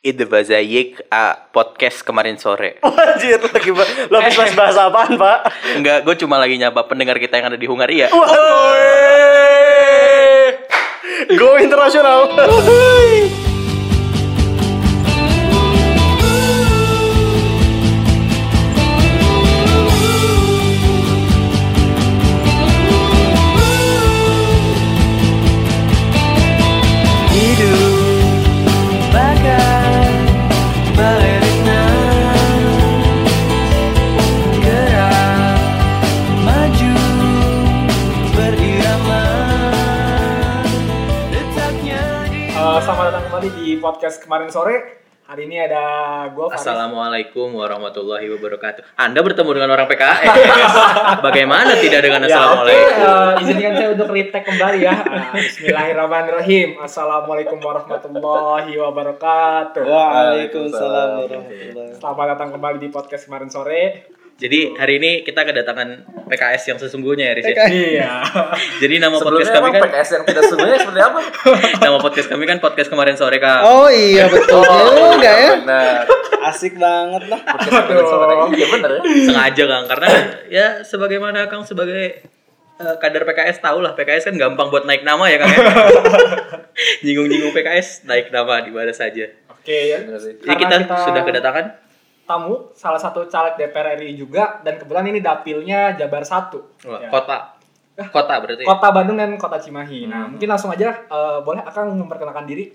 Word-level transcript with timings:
Ide 0.00 0.24
Bazayik 0.24 0.96
uh, 1.12 1.36
podcast 1.52 2.00
kemarin 2.00 2.40
sore. 2.40 2.80
Anjir, 3.04 3.36
lagi 3.36 3.68
lo 4.08 4.16
habis 4.16 4.32
bahas 4.32 4.56
bahasa 4.56 4.80
apaan, 4.88 5.20
Pak? 5.20 5.38
Enggak, 5.76 6.08
gue 6.08 6.14
cuma 6.24 6.40
lagi 6.40 6.56
nyapa 6.56 6.88
pendengar 6.88 7.20
kita 7.20 7.36
yang 7.36 7.52
ada 7.52 7.60
di 7.60 7.68
Hungaria. 7.68 8.08
Go 11.36 11.60
internasional. 11.60 12.32
Podcast 43.80 44.20
kemarin 44.20 44.52
sore. 44.52 45.00
Hari 45.30 45.46
ini 45.46 45.62
ada 45.62 46.26
gue 46.34 46.42
Assalamualaikum 46.50 47.54
warahmatullahi 47.54 48.26
wabarakatuh. 48.34 48.82
Anda 48.98 49.22
bertemu 49.22 49.46
dengan 49.56 49.70
orang 49.78 49.86
PKS. 49.86 50.26
Bagaimana 51.26 51.78
tidak 51.78 52.02
dengan 52.02 52.26
assalamualaikum? 52.26 52.82
Eh, 52.98 53.42
izinkan 53.46 53.72
saya 53.78 53.88
untuk 53.94 54.10
retake 54.10 54.42
kembali 54.42 54.78
ya. 54.82 54.94
Eh, 55.30 55.46
Bismillahirrahmanirrahim. 55.46 56.82
Assalamualaikum 56.82 57.62
warahmatullahi 57.62 58.74
wabarakatuh. 58.74 59.86
Waalaikumsalam 59.86 61.08
warahmatullahi 61.30 61.94
Selamat 61.94 62.26
datang 62.34 62.50
kembali 62.50 62.76
di 62.82 62.88
podcast 62.90 63.30
kemarin 63.30 63.48
sore. 63.48 64.10
Jadi 64.40 64.72
hari 64.72 64.96
ini 64.96 65.10
kita 65.20 65.44
kedatangan 65.44 65.88
PKS 66.32 66.72
yang 66.72 66.78
sesungguhnya 66.80 67.28
ya, 67.28 67.32
Riz 67.36 67.44
ya? 67.44 67.56
Iya. 67.68 68.10
Jadi 68.80 68.96
nama 68.96 69.20
podcast 69.20 69.52
Sebelumnya 69.52 69.52
kami 69.52 69.68
emang 69.68 69.74
kan 69.76 69.82
PKS 69.92 70.10
yang 70.16 70.24
tidak 70.24 70.42
sebenarnya 70.48 70.78
seperti 70.80 71.00
apa? 71.04 71.20
nama 71.84 71.96
podcast 72.00 72.28
kami 72.32 72.44
kan 72.48 72.58
podcast 72.64 72.88
kemarin 72.88 73.14
sore 73.20 73.36
Kak. 73.36 73.60
Oh 73.68 73.92
iya 73.92 74.24
betul 74.32 74.64
juga 74.64 75.28
ya. 75.28 75.50
Benar. 75.60 76.08
Asik 76.48 76.80
banget 76.80 77.22
lah. 77.28 77.40
Podcast 77.44 77.84
kemarin 77.84 78.06
sore. 78.08 78.34
Iya 78.56 78.66
benar 78.72 78.90
ya. 78.96 79.00
Sengaja 79.28 79.64
Kang 79.68 79.84
karena 79.92 80.08
ya 80.48 80.66
sebagaimana 80.88 81.40
Kang 81.52 81.62
sebagai 81.68 82.24
eh, 82.80 82.94
kader 82.96 83.28
PKS 83.28 83.60
tahu 83.60 83.84
lah 83.84 83.92
PKS 83.92 84.32
kan 84.32 84.40
gampang 84.40 84.72
buat 84.72 84.88
naik 84.88 85.04
nama 85.04 85.28
ya 85.28 85.36
Kang 85.44 85.52
ya. 85.52 85.60
Nyinggung-nyinggung 87.04 87.52
PKS 87.52 88.08
naik 88.08 88.32
nama 88.32 88.64
di 88.64 88.72
mana 88.72 88.96
saja. 88.96 89.28
Oke 89.52 89.92
ya. 89.92 90.00
Jadi 90.00 90.40
kita, 90.48 90.80
kita- 90.80 91.04
sudah 91.04 91.28
kedatangan 91.28 91.89
Tamu 92.30 92.70
salah 92.72 92.96
satu 92.96 93.26
caleg 93.26 93.58
DPR 93.58 93.98
RI 93.98 94.14
juga 94.14 94.62
dan 94.62 94.78
kebetulan 94.78 95.10
ini 95.10 95.18
dapilnya 95.18 95.98
Jabar 95.98 96.22
1. 96.22 96.86
Wah, 96.86 97.02
Ya. 97.02 97.10
kota. 97.10 97.38
Kota 98.14 98.38
berarti. 98.38 98.62
Kota 98.62 98.88
Bandung 98.94 99.18
dan 99.18 99.34
Kota 99.34 99.58
Cimahi. 99.58 100.06
Nah, 100.06 100.30
mungkin 100.30 100.46
langsung 100.46 100.70
aja 100.70 100.94
eh, 100.94 101.38
boleh 101.42 101.60
Akang 101.60 101.90
memperkenalkan 101.92 102.46
diri. 102.46 102.70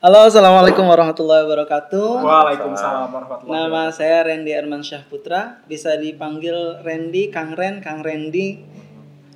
Halo, 0.00 0.26
assalamualaikum 0.26 0.82
warahmatullahi 0.82 1.44
wabarakatuh. 1.44 2.08
Waalaikumsalam 2.18 3.08
warahmatullahi 3.08 3.52
Nama 3.52 3.68
wabarakatuh. 3.68 3.94
saya 3.94 4.16
Randy 4.24 4.52
Arman 4.52 4.80
Syah 4.80 5.04
Putra. 5.04 5.60
Bisa 5.64 5.94
dipanggil 5.94 6.56
Randy, 6.80 7.28
Kang 7.28 7.52
Ren, 7.52 7.84
Kang 7.84 8.00
Randy. 8.00 8.64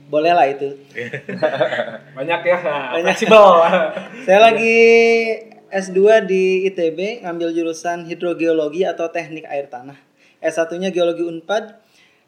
Boleh 0.09 0.33
lah 0.33 0.49
itu. 0.49 0.73
Banyak 2.17 2.41
ya. 2.43 2.59
Banyak. 2.91 3.13
Fleksibel. 3.13 3.45
Saya 4.25 4.41
lagi 4.41 4.77
S2 5.75 6.22
di 6.30 6.70
ITB, 6.70 7.27
ngambil 7.27 7.50
jurusan 7.50 8.06
hidrogeologi 8.06 8.86
atau 8.86 9.11
teknik 9.11 9.42
air 9.50 9.67
tanah. 9.67 9.98
S1-nya 10.39 10.94
geologi 10.94 11.27
Unpad. 11.27 11.83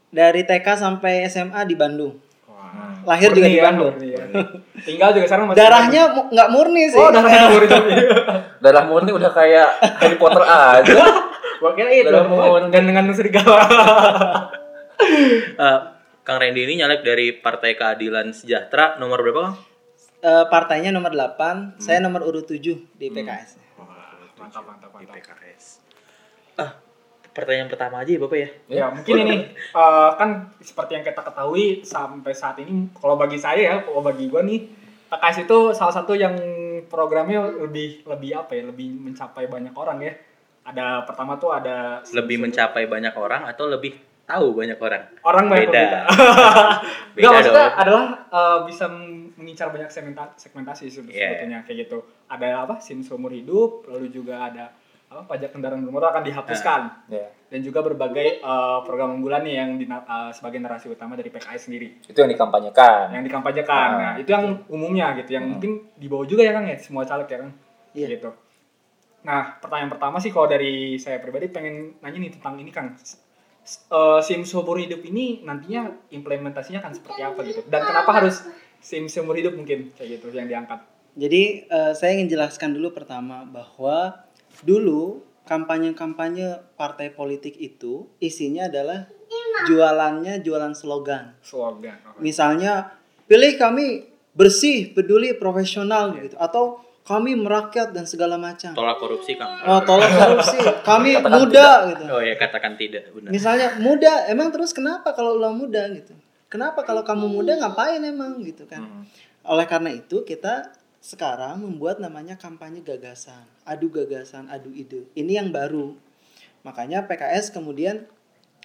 Dari 0.07 0.43
TK 0.47 0.67
sampai 0.81 1.27
SMA 1.31 1.67
di 1.67 1.75
Bandung. 1.79 2.15
Wah. 2.47 2.99
Lahir 3.05 3.31
juga 3.35 3.47
di 3.51 3.59
ya, 3.59 3.69
Bandung. 3.69 3.93
murni 3.95 4.15
ya. 4.15 4.25
Tinggal 4.87 5.09
juga 5.13 5.27
sekarang 5.29 5.45
masih 5.51 5.59
Darahnya 5.61 6.03
mu- 6.15 6.29
nggak 6.31 6.49
murni 6.51 6.85
sih. 6.89 6.99
Oh, 6.99 7.11
darahnya 7.11 7.51
murni 7.53 7.69
tapi. 7.69 7.91
Darah 8.65 8.85
murni 8.87 9.11
udah 9.13 9.31
kayak 9.35 9.69
Harry 10.01 10.17
Potter 10.17 10.43
aja. 10.47 10.95
Kira 11.59 11.91
itu. 11.91 12.09
Darah 12.09 12.25
murni. 12.27 12.71
Dan 12.73 12.83
dengan 12.87 13.05
serigala. 13.13 13.63
Eh, 15.57 15.79
Kang 16.25 16.39
Randy 16.41 16.65
ini 16.65 16.81
nyalek 16.81 17.05
dari 17.05 17.37
Partai 17.37 17.77
Keadilan 17.77 18.33
Sejahtera 18.33 18.97
nomor 18.97 19.21
berapa 19.21 19.41
Kang? 19.53 19.55
Eh, 20.19 20.45
partainya 20.49 20.91
nomor 20.91 21.13
8, 21.13 21.77
saya 21.77 22.01
nomor 22.01 22.25
urut 22.25 22.43
7 22.43 22.59
di 22.91 23.07
PKS. 23.07 23.61
mantap, 24.37 24.65
mantap, 24.65 24.91
Di 24.91 25.05
mantap. 25.05 25.15
PKS. 25.15 25.65
Ah, 26.57 26.73
pertanyaan 27.31 27.69
pertama 27.69 28.01
aja 28.01 28.09
ya 28.09 28.19
Bapak 28.19 28.39
ya. 28.39 28.49
Ya, 28.67 28.87
mungkin 28.89 29.15
ini 29.19 29.37
eh, 29.53 30.11
kan 30.15 30.31
seperti 30.59 30.93
yang 30.95 31.05
kita 31.05 31.21
ketahui 31.21 31.65
sampai 31.83 32.33
saat 32.33 32.57
ini 32.59 32.89
kalau 32.93 33.15
bagi 33.15 33.37
saya 33.37 33.61
ya, 33.63 33.77
kalau 33.81 34.01
bagi 34.01 34.27
gua 34.27 34.41
nih 34.41 34.65
PKS 35.07 35.45
itu 35.45 35.59
salah 35.71 35.95
satu 35.95 36.13
yang 36.13 36.35
programnya 36.85 37.45
lebih 37.63 38.03
lebih 38.05 38.31
apa 38.37 38.53
ya, 38.53 38.63
lebih 38.65 38.89
mencapai 38.93 39.47
banyak 39.47 39.73
orang 39.73 40.01
ya. 40.01 40.13
Ada 40.65 41.05
pertama 41.05 41.37
tuh 41.37 41.53
ada 41.53 42.03
Lebih 42.09 42.43
mencapai 42.43 42.85
banyak 42.85 43.15
orang 43.15 43.47
atau 43.47 43.69
lebih 43.69 43.95
tahu 44.25 44.57
banyak 44.57 44.75
orang? 44.77 45.03
orang 45.23 45.45
banyak 45.47 45.71
Beda. 45.71 46.03
Enggak 47.15 47.31
maksudnya 47.37 47.67
dong. 47.69 47.79
adalah 47.79 48.05
eh, 48.27 48.59
bisa 48.67 48.85
mengincar 49.47 49.71
banyak 49.71 49.87
segmenta- 49.87 50.35
segmentasi 50.35 50.91
Iya. 50.91 50.99
sebetulnya 50.99 51.59
kayak 51.63 51.87
gitu. 51.87 51.99
Ada 52.27 52.67
apa? 52.67 52.75
SIM 52.79 52.99
seumur 53.01 53.31
hidup, 53.31 53.87
lalu 53.87 54.11
juga 54.11 54.43
ada 54.45 54.75
apa 55.07 55.23
pajak 55.25 55.55
kendaraan 55.55 55.79
bermotor 55.81 56.11
akan 56.11 56.27
dihapuskan. 56.27 57.07
Ya. 57.07 57.31
Dan 57.47 57.63
juga 57.63 57.79
berbagai 57.81 58.43
eh, 58.43 58.79
program 58.83 59.15
unggulan 59.15 59.47
nih 59.47 59.55
yang 59.57 59.71
eh, 59.79 60.31
sebagai 60.33 60.59
narasi 60.59 60.91
utama 60.91 61.15
dari 61.15 61.31
PKS 61.31 61.71
sendiri 61.71 62.03
Itu 62.03 62.19
yang 62.19 62.27
dikampanyekan. 62.29 63.15
yang 63.15 63.23
dikampanyekan. 63.23 63.89
Ah, 63.89 63.95
Nah, 63.97 64.13
itu 64.19 64.27
yang 64.27 64.67
umumnya 64.67 65.15
gitu, 65.15 65.31
yang 65.33 65.47
mungkin 65.49 65.87
dibawa 65.95 66.27
juga 66.27 66.43
ya 66.43 66.51
Kang 66.51 66.67
ya 66.67 66.75
semua 66.77 67.07
caleg 67.07 67.29
ya 67.29 67.39
Kang. 67.39 67.53
Iya. 67.95 68.07
Gitu. 68.11 68.31
Nah, 69.23 69.57
pertanyaan 69.57 69.91
pertama 69.91 70.19
sih 70.19 70.31
kalau 70.31 70.47
dari 70.47 70.99
saya 70.99 71.19
pribadi 71.19 71.47
pengen 71.49 71.95
nanya 71.97 72.19
nih 72.21 72.33
tentang 72.33 72.59
ini 72.59 72.71
Kang. 72.71 72.99
Eh, 73.65 74.21
SIM 74.23 74.43
seumur 74.43 74.75
hidup 74.77 75.03
ini 75.03 75.43
nantinya 75.43 75.87
implementasinya 76.09 76.79
akan 76.81 76.93
seperti 76.93 77.21
apa 77.21 77.41
gitu. 77.43 77.63
Dan 77.65 77.83
kenapa 77.85 78.11
harus 78.13 78.43
SIM 78.81 79.11
seumur 79.11 79.35
hidup 79.37 79.57
mungkin 79.57 79.91
kayak 79.95 80.21
gitu 80.21 80.31
yang 80.35 80.47
diangkat. 80.47 80.81
Jadi 81.17 81.65
eh, 81.67 81.93
saya 81.97 82.11
ingin 82.17 82.29
jelaskan 82.29 82.77
dulu 82.77 82.93
pertama 82.93 83.43
bahwa 83.49 84.29
dulu 84.63 85.25
kampanye-kampanye 85.47 86.77
partai 86.77 87.15
politik 87.15 87.57
itu 87.57 88.11
isinya 88.19 88.69
adalah 88.69 89.09
jualannya 89.65 90.43
jualan 90.43 90.75
slogan. 90.77 91.39
Slogan. 91.41 91.97
Oh, 92.05 92.21
Misalnya 92.21 92.99
pilih 93.25 93.57
kami 93.57 94.13
bersih, 94.37 94.93
peduli, 94.93 95.33
profesional 95.33 96.13
gitu 96.21 96.37
atau 96.37 96.85
kami 97.07 97.39
merakyat 97.39 97.95
dan 97.95 98.03
segala 98.03 98.35
macam. 98.35 98.75
Tolak 98.75 98.99
korupsi 98.99 99.39
Kang. 99.39 99.63
Oh, 99.63 99.79
tolong 99.87 100.11
korupsi. 100.11 100.59
Kami 100.91 101.15
Katakan 101.15 101.39
muda 101.39 101.69
gitu. 101.95 102.03
Oh 102.11 102.19
ya 102.19 102.35
katakan 102.35 102.75
tidak 102.75 103.15
benar. 103.15 103.31
Misalnya 103.31 103.79
muda, 103.79 104.27
emang 104.27 104.51
terus 104.51 104.75
kenapa 104.75 105.15
kalau 105.15 105.39
lo 105.39 105.55
muda 105.55 105.87
gitu? 105.95 106.19
Kenapa 106.57 106.89
kalau 106.89 107.05
kamu 107.05 107.29
muda 107.29 107.53
ngapain 107.61 108.01
emang 108.01 108.41
gitu 108.41 108.65
kan? 108.65 109.05
Oleh 109.45 109.69
karena 109.69 109.93
itu 109.93 110.25
kita 110.25 110.73
sekarang 111.05 111.61
membuat 111.61 112.01
namanya 112.01 112.41
kampanye 112.41 112.81
gagasan, 112.81 113.45
adu 113.69 113.93
gagasan, 113.93 114.49
adu 114.49 114.73
ide. 114.73 115.05
Ini 115.13 115.45
yang 115.45 115.53
baru. 115.53 115.93
Makanya 116.65 117.05
PKS 117.05 117.53
kemudian 117.53 118.09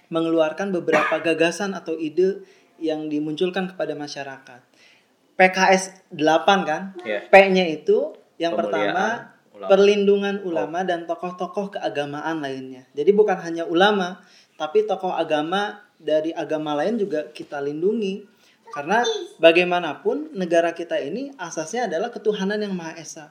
mengeluarkan 0.08 0.72
beberapa 0.72 1.20
gagasan 1.20 1.76
atau 1.76 1.92
ide 2.00 2.40
yang 2.80 3.12
dimunculkan 3.12 3.68
kepada 3.68 3.92
masyarakat. 3.92 4.60
PKS 5.36 6.08
8 6.16 6.64
kan? 6.64 6.96
Ya. 7.04 7.28
P-nya 7.28 7.68
itu 7.68 8.16
yang 8.40 8.56
Pemuliaan 8.56 8.72
pertama 8.72 9.04
ulama. 9.52 9.68
perlindungan 9.68 10.36
ulama 10.48 10.80
dan 10.80 11.04
tokoh-tokoh 11.04 11.76
keagamaan 11.76 12.40
lainnya. 12.40 12.88
Jadi 12.96 13.12
bukan 13.12 13.36
hanya 13.36 13.68
ulama, 13.68 14.24
tapi 14.56 14.88
tokoh 14.88 15.12
agama 15.12 15.84
dari 16.02 16.34
agama 16.34 16.74
lain 16.74 16.98
juga 16.98 17.30
kita 17.30 17.62
lindungi. 17.62 18.28
Karena 18.72 19.04
bagaimanapun 19.36 20.32
negara 20.32 20.72
kita 20.72 20.96
ini 20.96 21.28
asasnya 21.36 21.86
adalah 21.92 22.08
ketuhanan 22.08 22.56
yang 22.56 22.72
Maha 22.72 22.96
Esa. 22.96 23.28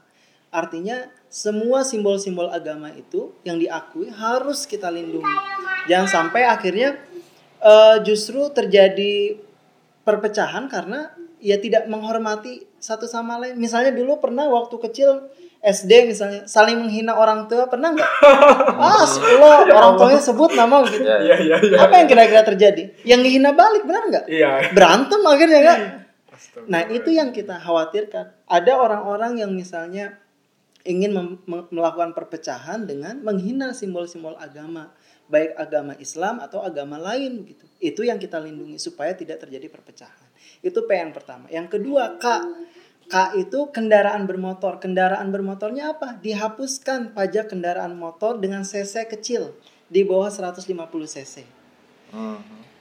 Artinya 0.53 1.09
semua 1.31 1.81
simbol-simbol 1.81 2.51
agama 2.51 2.93
itu 2.93 3.33
yang 3.41 3.57
diakui 3.57 4.11
harus 4.13 4.69
kita 4.69 4.93
lindungi. 4.93 5.35
Jangan 5.89 6.07
sampai 6.07 6.45
akhirnya 6.45 6.99
eh, 7.57 7.97
justru 8.05 8.53
terjadi 8.53 9.39
perpecahan 10.05 10.69
karena 10.69 11.09
ya 11.41 11.57
tidak 11.57 11.89
menghormati 11.89 12.63
satu 12.77 13.09
sama 13.09 13.41
lain. 13.41 13.57
Misalnya 13.57 13.91
dulu 13.91 14.21
pernah 14.21 14.47
waktu 14.47 14.77
kecil 14.77 15.27
SD 15.61 16.09
misalnya 16.09 16.49
saling 16.49 16.81
menghina 16.81 17.13
orang 17.13 17.45
tua 17.45 17.69
pernah 17.69 17.93
nggak? 17.93 18.11
Ah, 18.81 19.05
lo 19.37 19.47
orang 19.69 19.93
tuanya 19.93 20.21
sebut 20.21 20.57
nama 20.57 20.81
gitu. 20.89 21.05
Ya, 21.05 21.21
Iya, 21.21 21.35
iya, 21.37 21.55
iya. 21.61 21.77
Apa 21.85 22.01
yang 22.01 22.07
kira-kira 22.09 22.41
terjadi? 22.41 22.83
Yang 23.05 23.19
ngehina 23.25 23.51
balik 23.53 23.85
benar 23.85 24.03
nggak? 24.09 24.25
Iya. 24.25 24.73
Berantem 24.73 25.21
akhirnya 25.21 25.61
kan? 25.61 25.79
Nah 26.65 26.81
itu 26.89 27.13
yang 27.13 27.29
kita 27.29 27.61
khawatirkan. 27.61 28.49
Ada 28.49 28.73
orang-orang 28.73 29.37
yang 29.37 29.53
misalnya 29.53 30.17
ingin 30.81 31.13
melakukan 31.69 32.17
perpecahan 32.17 32.89
dengan 32.89 33.21
menghina 33.21 33.69
simbol-simbol 33.77 34.33
agama, 34.41 34.89
baik 35.29 35.53
agama 35.53 35.93
Islam 36.01 36.41
atau 36.41 36.65
agama 36.65 36.97
lain 36.97 37.45
gitu. 37.45 37.65
Itu 37.77 38.01
yang 38.01 38.17
kita 38.17 38.41
lindungi 38.41 38.81
supaya 38.81 39.13
tidak 39.13 39.45
terjadi 39.45 39.69
perpecahan. 39.69 40.30
Itu 40.61 40.85
P 40.85 40.93
yang 40.93 41.13
pertama. 41.13 41.49
Yang 41.49 41.77
kedua 41.77 42.21
K. 42.21 42.25
K 43.11 43.35
itu 43.35 43.67
kendaraan 43.73 44.23
bermotor. 44.23 44.79
Kendaraan 44.79 45.33
bermotornya 45.33 45.97
apa? 45.97 46.15
Dihapuskan 46.21 47.11
pajak 47.11 47.51
kendaraan 47.51 47.97
motor 47.99 48.39
dengan 48.39 48.63
cc 48.63 49.09
kecil 49.11 49.51
di 49.91 50.07
bawah 50.07 50.31
150 50.31 50.63
cc. 51.11 51.43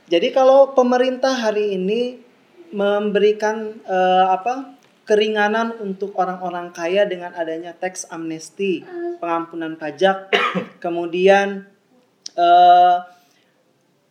Jadi 0.06 0.28
kalau 0.30 0.70
pemerintah 0.78 1.34
hari 1.34 1.74
ini 1.74 2.22
memberikan 2.70 3.74
eh, 3.82 4.26
apa 4.30 4.78
keringanan 5.02 5.74
untuk 5.82 6.14
orang-orang 6.14 6.70
kaya 6.70 7.02
dengan 7.02 7.34
adanya 7.34 7.74
tax 7.74 8.06
amnesty, 8.06 8.86
pengampunan 9.18 9.74
pajak, 9.74 10.30
kemudian 10.84 11.66
eh, 12.38 12.96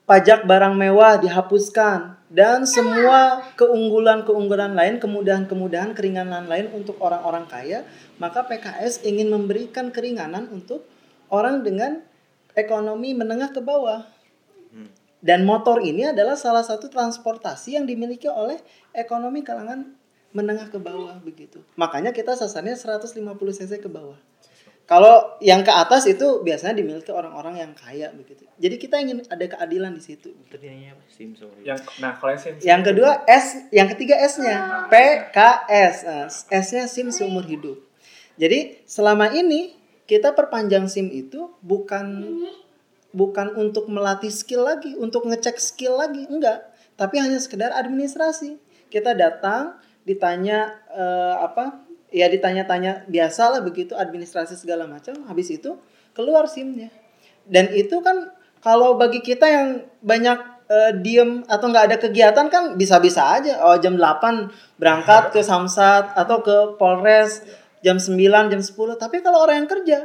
pajak 0.03 0.43
barang 0.43 0.75
mewah 0.75 1.15
dihapuskan 1.23 2.18
dan 2.29 2.69
semua 2.69 3.41
keunggulan-keunggulan 3.57 4.77
lain, 4.77 5.01
kemudahan-kemudahan, 5.01 5.97
keringanan 5.97 6.45
lain 6.45 6.69
untuk 6.77 7.01
orang-orang 7.01 7.49
kaya, 7.49 7.89
maka 8.21 8.45
PKS 8.45 9.01
ingin 9.01 9.33
memberikan 9.33 9.89
keringanan 9.89 10.45
untuk 10.53 10.85
orang 11.33 11.65
dengan 11.65 12.05
ekonomi 12.53 13.17
menengah 13.17 13.49
ke 13.49 13.61
bawah. 13.65 14.05
Dan 15.19 15.43
motor 15.43 15.83
ini 15.83 16.07
adalah 16.13 16.39
salah 16.39 16.63
satu 16.63 16.87
transportasi 16.87 17.75
yang 17.75 17.83
dimiliki 17.83 18.31
oleh 18.31 18.55
ekonomi 18.95 19.43
kalangan 19.43 19.97
menengah 20.31 20.69
ke 20.71 20.79
bawah 20.79 21.17
begitu. 21.25 21.59
Makanya 21.75 22.13
kita 22.15 22.37
sasarannya 22.37 22.77
150 22.77 23.25
cc 23.57 23.83
ke 23.83 23.89
bawah. 23.89 24.15
Kalau 24.89 25.37
yang 25.37 25.61
ke 25.61 25.69
atas 25.69 26.09
itu 26.09 26.41
biasanya 26.41 26.73
dimiliki 26.73 27.13
orang-orang 27.13 27.61
yang 27.61 27.71
kaya 27.77 28.09
begitu. 28.09 28.49
Jadi 28.57 28.75
kita 28.81 28.97
ingin 28.97 29.21
ada 29.29 29.45
keadilan 29.45 29.93
di 29.93 30.01
situ. 30.01 30.33
Ternyata 30.49 30.97
apa? 30.97 31.03
Sim 31.13 31.37
sorry. 31.37 31.61
Yang 31.61 31.85
nah 32.01 32.17
kalau 32.17 32.33
yang 32.33 32.41
SIM 32.41 32.53
Yang 32.57 32.81
kedua 32.89 33.11
S, 33.29 33.45
yang 33.69 33.87
ketiga 33.93 34.17
S-nya 34.17 34.89
PKS. 34.89 35.95
Nah, 36.09 36.25
S-nya 36.33 36.89
SIM 36.89 37.13
seumur 37.13 37.45
hidup. 37.45 37.77
Jadi 38.41 38.81
selama 38.89 39.29
ini 39.29 39.77
kita 40.09 40.33
perpanjang 40.33 40.89
SIM 40.89 41.13
itu 41.13 41.53
bukan 41.61 42.25
bukan 43.13 43.53
untuk 43.61 43.93
melatih 43.93 44.33
skill 44.33 44.65
lagi, 44.65 44.97
untuk 44.97 45.29
ngecek 45.29 45.61
skill 45.61 46.01
lagi, 46.01 46.25
enggak. 46.25 46.65
Tapi 46.97 47.21
hanya 47.21 47.37
sekedar 47.37 47.77
administrasi. 47.77 48.57
Kita 48.89 49.13
datang, 49.13 49.77
ditanya 50.01 50.81
eh, 50.89 51.35
apa? 51.45 51.88
Ya 52.09 52.25
ditanya-tanya 52.25 53.05
biasa 53.05 53.53
lah 53.53 53.61
begitu 53.61 53.93
administrasi 53.93 54.57
segala 54.57 54.89
macam. 54.89 55.13
Habis 55.29 55.53
itu 55.53 55.77
keluar 56.17 56.49
SIM-nya. 56.49 56.89
Dan 57.45 57.69
itu 57.73 58.01
kan 58.01 58.33
kalau 58.59 58.97
bagi 58.99 59.21
kita 59.21 59.45
yang 59.45 59.67
banyak 60.01 60.39
eh, 60.69 60.91
diem 60.99 61.45
atau 61.47 61.65
nggak 61.69 61.85
ada 61.93 61.97
kegiatan 62.01 62.47
kan 62.49 62.63
bisa-bisa 62.75 63.39
aja. 63.39 63.61
Oh 63.65 63.77
jam 63.77 63.95
8 63.95 64.77
berangkat 64.81 65.33
ke 65.33 65.41
Samsat 65.45 66.17
atau 66.17 66.41
ke 66.41 66.75
Polres 66.81 67.45
jam 67.85 67.97
9, 67.97 68.51
jam 68.51 68.61
10. 68.61 68.97
Tapi 68.99 69.21
kalau 69.23 69.45
orang 69.45 69.65
yang 69.65 69.69
kerja, 69.69 69.99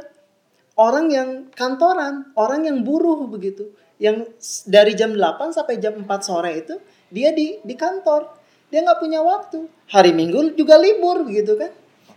orang 0.79 1.05
yang 1.11 1.29
kantoran, 1.51 2.31
orang 2.39 2.69
yang 2.69 2.85
buruh 2.85 3.27
begitu, 3.27 3.75
yang 3.99 4.27
dari 4.67 4.93
jam 4.95 5.15
8 5.15 5.55
sampai 5.55 5.79
jam 5.79 5.95
4 5.99 6.07
sore 6.23 6.51
itu 6.63 6.75
dia 7.11 7.31
di 7.31 7.59
di 7.63 7.75
kantor, 7.75 8.29
dia 8.71 8.83
nggak 8.83 8.99
punya 8.99 9.19
waktu. 9.23 9.67
Hari 9.91 10.11
Minggu 10.11 10.57
juga 10.57 10.79
libur 10.79 11.23
begitu 11.27 11.55
kan? 11.55 11.71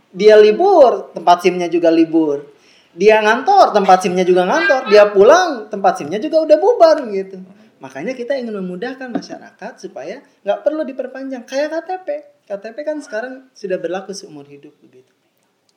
Dia 0.08 0.40
libur, 0.40 1.12
tempat 1.12 1.44
simnya 1.44 1.68
juga 1.68 1.92
libur. 1.92 2.48
Dia 2.96 3.20
ngantor, 3.20 3.76
tempat 3.76 4.00
simnya 4.00 4.24
juga 4.24 4.48
ngantor. 4.48 4.88
Dia 4.88 5.12
pulang, 5.12 5.68
tempat 5.68 6.00
simnya 6.00 6.16
juga 6.16 6.42
udah 6.48 6.56
bubar 6.56 6.96
gitu. 7.12 7.38
Makanya 7.78 8.16
kita 8.16 8.34
ingin 8.34 8.58
memudahkan 8.58 9.06
masyarakat 9.06 9.72
supaya 9.78 10.24
nggak 10.42 10.60
perlu 10.66 10.82
diperpanjang. 10.82 11.46
Kayak 11.46 11.84
KTP. 11.84 12.08
KTP 12.48 12.76
kan 12.82 12.98
sekarang 12.98 13.34
sudah 13.54 13.78
berlaku 13.78 14.16
seumur 14.16 14.48
hidup 14.48 14.74
begitu. 14.82 15.12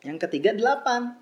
Yang 0.02 0.26
ketiga 0.26 0.56
delapan. 0.56 1.20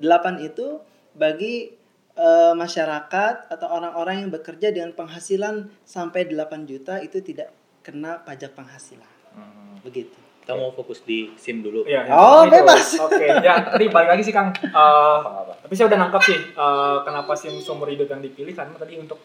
Delapan 0.00 0.40
itu 0.40 0.80
bagi 1.12 1.74
eh, 2.16 2.54
masyarakat 2.56 3.52
atau 3.52 3.68
orang-orang 3.68 4.24
yang 4.24 4.30
bekerja 4.32 4.72
dengan 4.72 4.96
penghasilan 4.96 5.68
sampai 5.84 6.30
8 6.30 6.64
juta 6.64 7.02
itu 7.02 7.20
tidak 7.20 7.52
kena 7.84 8.24
pajak 8.24 8.56
penghasilan. 8.56 9.10
Begitu. 9.84 10.25
Kita 10.46 10.54
mau 10.54 10.70
fokus 10.70 11.02
di 11.02 11.34
SIM 11.34 11.58
dulu. 11.58 11.82
Iya, 11.82 12.06
Oh, 12.06 12.46
itu. 12.46 12.54
bebas. 12.54 12.86
Oke, 13.02 13.26
ya 13.42 13.66
tadi 13.66 13.90
balik 13.90 14.14
lagi 14.14 14.22
sih 14.22 14.30
Kang. 14.30 14.54
Eh, 14.62 15.18
tapi 15.58 15.74
saya 15.74 15.90
udah 15.90 15.98
nangkep 15.98 16.22
sih 16.22 16.38
eh, 16.38 16.98
kenapa 17.02 17.34
SIM 17.34 17.58
seumur 17.58 17.90
hidup 17.90 18.06
yang 18.06 18.22
dipilih 18.22 18.54
karena 18.54 18.78
tadi 18.78 18.94
untuk 18.94 19.18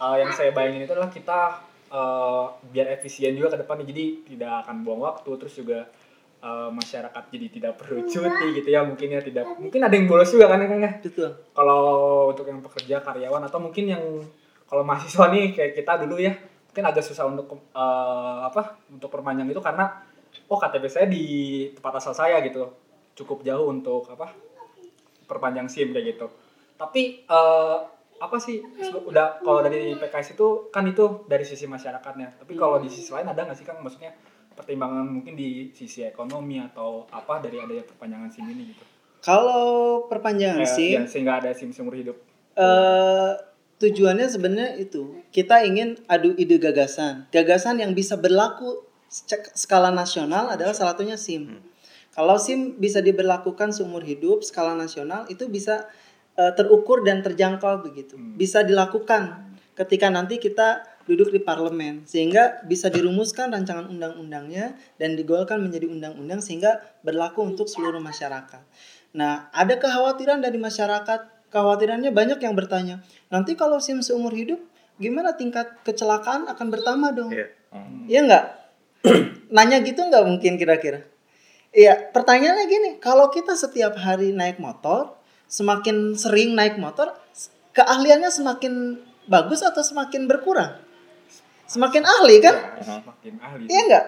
eh, 0.00 0.16
yang 0.16 0.32
saya 0.32 0.56
bayangin 0.56 0.88
itu 0.88 0.96
adalah 0.96 1.12
kita 1.12 1.60
eh, 1.90 2.44
biar 2.64 2.96
efisien 2.96 3.36
juga 3.36 3.52
ke 3.52 3.60
depan 3.60 3.84
jadi 3.84 4.04
tidak 4.24 4.64
akan 4.64 4.80
buang 4.80 5.04
waktu 5.04 5.30
terus 5.36 5.52
juga 5.52 5.84
eh, 6.40 6.68
masyarakat 6.72 7.22
jadi 7.28 7.46
tidak 7.52 7.72
perlu 7.76 8.08
cuti 8.08 8.46
gitu 8.56 8.68
ya 8.70 8.80
mungkin 8.80 9.08
ya 9.10 9.20
tidak 9.20 9.44
mungkin 9.60 9.80
ada 9.82 9.92
yang 9.92 10.08
bolos 10.08 10.32
juga 10.32 10.48
kan 10.48 10.64
ya 10.64 10.66
Kang 10.66 10.80
ya 10.80 10.92
Betul. 10.96 11.28
kalau 11.52 11.84
untuk 12.32 12.48
yang 12.48 12.64
pekerja 12.64 13.04
karyawan 13.04 13.44
atau 13.44 13.60
mungkin 13.60 13.84
yang 13.84 14.04
kalau 14.64 14.80
mahasiswa 14.80 15.28
nih 15.28 15.52
kayak 15.52 15.76
kita 15.76 16.00
dulu 16.00 16.16
ya 16.16 16.32
mungkin 16.72 16.84
agak 16.88 17.04
susah 17.04 17.28
untuk 17.28 17.52
eh, 17.52 18.38
apa 18.40 18.80
untuk 18.88 19.12
perpanjang 19.12 19.44
itu 19.46 19.60
karena 19.60 19.92
oh 20.48 20.58
KTP 20.58 20.84
saya 20.90 21.06
di 21.08 21.24
tempat 21.72 22.00
asal 22.00 22.14
saya 22.16 22.40
gitu. 22.44 22.70
Cukup 23.14 23.46
jauh 23.46 23.70
untuk 23.70 24.08
apa 24.10 24.34
perpanjang 25.24 25.70
SIM 25.70 25.94
kayak 25.94 26.16
gitu. 26.16 26.26
Tapi 26.76 27.24
eh, 27.24 27.76
apa 28.14 28.36
sih 28.38 28.62
udah 29.04 29.42
kalau 29.42 29.60
dari 29.60 29.98
PKS 29.98 30.38
itu 30.38 30.70
kan 30.70 30.86
itu 30.86 31.26
dari 31.26 31.44
sisi 31.44 31.66
masyarakatnya. 31.66 32.40
Tapi 32.40 32.52
kalau 32.54 32.78
di 32.78 32.88
sisi 32.88 33.10
lain 33.10 33.28
ada 33.28 33.44
nggak 33.44 33.58
sih 33.58 33.66
Kang? 33.66 33.80
Maksudnya 33.82 34.14
pertimbangan 34.54 35.06
mungkin 35.10 35.34
di 35.34 35.74
sisi 35.74 36.06
ekonomi 36.06 36.62
atau 36.62 37.10
apa 37.10 37.42
dari 37.42 37.58
adanya 37.58 37.84
perpanjangan 37.84 38.30
SIM 38.30 38.46
ini 38.50 38.62
gitu? 38.70 38.84
Kalau 39.24 40.04
perpanjangan 40.06 40.62
Kayak, 40.62 40.76
SIM 40.76 40.98
ya, 41.00 41.02
sehingga 41.08 41.32
ada 41.40 41.50
SIM 41.56 41.72
seumur 41.72 41.96
hidup. 41.96 42.16
Eh 42.54 43.32
tujuannya 43.74 44.26
sebenarnya 44.30 44.70
itu 44.78 45.18
kita 45.34 45.66
ingin 45.66 45.98
adu 46.06 46.32
ide 46.38 46.56
gagasan. 46.62 47.26
Gagasan 47.34 47.82
yang 47.82 47.92
bisa 47.92 48.14
berlaku 48.14 48.86
skala 49.54 49.94
nasional 49.94 50.50
adalah 50.50 50.74
salah 50.74 50.98
satunya 50.98 51.14
SIM 51.14 51.62
kalau 52.10 52.34
SIM 52.34 52.78
bisa 52.82 52.98
diberlakukan 52.98 53.70
seumur 53.70 54.02
hidup 54.02 54.42
skala 54.42 54.74
nasional 54.74 55.30
itu 55.30 55.46
bisa 55.46 55.86
eh, 56.34 56.52
terukur 56.58 57.06
dan 57.06 57.22
terjangkau 57.22 57.86
begitu 57.86 58.18
bisa 58.18 58.66
dilakukan 58.66 59.54
ketika 59.78 60.10
nanti 60.10 60.42
kita 60.42 60.86
duduk 61.04 61.30
di 61.30 61.40
parlemen 61.40 62.08
sehingga 62.08 62.64
bisa 62.64 62.88
dirumuskan 62.88 63.52
rancangan 63.52 63.86
undang-undangnya 63.92 64.72
dan 64.96 65.14
digolkan 65.14 65.60
menjadi 65.60 65.86
undang-undang 65.88 66.40
sehingga 66.40 66.80
berlaku 67.04 67.44
untuk 67.44 67.68
seluruh 67.68 68.00
masyarakat. 68.00 68.62
Nah, 69.14 69.52
ada 69.52 69.76
kekhawatiran 69.76 70.40
dari 70.40 70.56
masyarakat, 70.56 71.52
kekhawatirannya 71.52 72.10
banyak 72.10 72.40
yang 72.40 72.56
bertanya, 72.56 73.04
nanti 73.28 73.54
kalau 73.54 73.78
SIM 73.78 74.00
seumur 74.00 74.32
hidup, 74.32 74.58
gimana 74.96 75.36
tingkat 75.36 75.76
kecelakaan 75.84 76.48
akan 76.48 76.66
bertambah 76.72 77.10
dong? 77.12 77.30
Iya. 77.30 77.46
Iya 78.08 78.20
nggak? 78.26 78.44
Nanya 79.54 79.84
gitu 79.84 80.00
nggak 80.00 80.24
mungkin 80.24 80.56
kira-kira? 80.56 81.04
Iya, 81.74 82.10
pertanyaannya 82.14 82.64
gini, 82.70 82.90
kalau 83.02 83.28
kita 83.34 83.58
setiap 83.58 83.98
hari 83.98 84.30
naik 84.30 84.62
motor, 84.62 85.18
semakin 85.50 86.14
sering 86.14 86.54
naik 86.54 86.78
motor, 86.78 87.12
keahliannya 87.74 88.30
semakin 88.30 89.02
bagus 89.26 89.60
atau 89.66 89.82
semakin 89.82 90.30
berkurang? 90.30 90.78
Semakin 91.66 92.06
ahli 92.06 92.36
kan? 92.38 92.56
makin 93.02 93.34
ahli 93.42 93.64
Iya 93.66 93.80
enggak? 93.90 94.06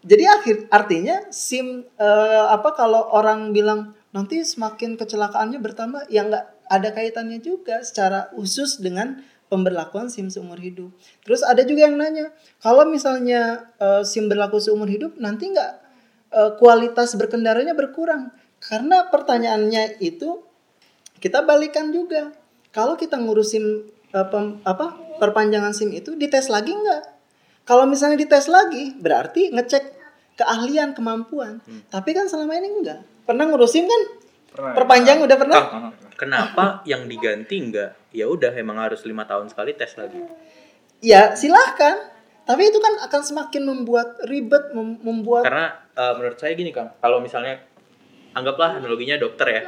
Jadi 0.00 0.24
akhir 0.24 0.56
artinya 0.72 1.16
SIM 1.28 1.84
eh, 2.00 2.44
apa 2.48 2.72
kalau 2.72 3.12
orang 3.12 3.52
bilang 3.52 3.92
nanti 4.16 4.40
semakin 4.40 4.96
kecelakaannya 4.96 5.60
bertambah 5.60 6.08
ya 6.08 6.24
enggak 6.24 6.48
ada 6.70 6.88
kaitannya 6.94 7.42
juga 7.44 7.84
secara 7.84 8.32
khusus 8.32 8.80
dengan 8.80 9.20
pemberlakuan 9.50 10.06
SIM 10.06 10.30
seumur 10.30 10.56
hidup. 10.62 10.94
Terus 11.26 11.42
ada 11.42 11.66
juga 11.66 11.90
yang 11.90 11.98
nanya, 11.98 12.30
kalau 12.62 12.86
misalnya 12.86 13.68
eh, 13.82 14.06
SIM 14.06 14.30
berlaku 14.30 14.62
seumur 14.62 14.86
hidup 14.86 15.18
nanti 15.18 15.50
enggak 15.50 15.82
eh, 16.30 16.54
kualitas 16.56 17.18
berkendaranya 17.18 17.74
berkurang? 17.74 18.30
Karena 18.62 19.10
pertanyaannya 19.10 19.98
itu 19.98 20.46
kita 21.18 21.42
balikan 21.42 21.90
juga. 21.90 22.30
Kalau 22.70 22.94
kita 22.94 23.18
ngurusin 23.18 23.90
eh, 24.14 24.26
pem- 24.30 24.62
apa 24.62 24.94
perpanjangan 25.18 25.74
SIM 25.74 25.90
itu 25.90 26.14
dites 26.14 26.46
lagi 26.48 26.70
enggak? 26.70 27.02
Kalau 27.66 27.84
misalnya 27.84 28.16
dites 28.16 28.48
lagi, 28.48 28.96
berarti 28.96 29.52
ngecek 29.52 29.84
keahlian, 30.40 30.96
kemampuan. 30.96 31.60
Tapi 31.92 32.16
kan 32.16 32.24
selama 32.30 32.56
ini 32.56 32.80
enggak. 32.80 33.04
Pernah 33.28 33.44
ngurusin 33.52 33.84
kan? 33.84 34.02
Pernah. 34.50 34.74
Perpanjang 34.74 35.18
udah 35.22 35.36
pernah? 35.36 35.56
Kang, 35.60 35.92
kenapa 36.16 36.64
yang 36.88 37.04
diganti 37.06 37.60
enggak? 37.60 37.99
Ya 38.10 38.26
udah 38.26 38.50
emang 38.54 38.78
harus 38.82 39.06
lima 39.06 39.26
tahun 39.26 39.50
sekali 39.50 39.74
tes 39.78 39.94
lagi. 39.94 40.18
Ya, 41.00 41.32
silahkan. 41.32 42.10
Tapi 42.44 42.66
itu 42.66 42.82
kan 42.82 42.98
akan 43.06 43.22
semakin 43.22 43.62
membuat 43.62 44.18
ribet, 44.26 44.74
mem- 44.74 44.98
membuat 45.06 45.46
Karena 45.46 45.70
eh, 45.94 46.12
menurut 46.18 46.38
saya 46.40 46.58
gini 46.58 46.74
Kang, 46.74 46.90
kalau 46.98 47.22
misalnya 47.22 47.62
anggaplah 48.34 48.82
analoginya 48.82 49.14
dokter 49.18 49.46
ya. 49.46 49.62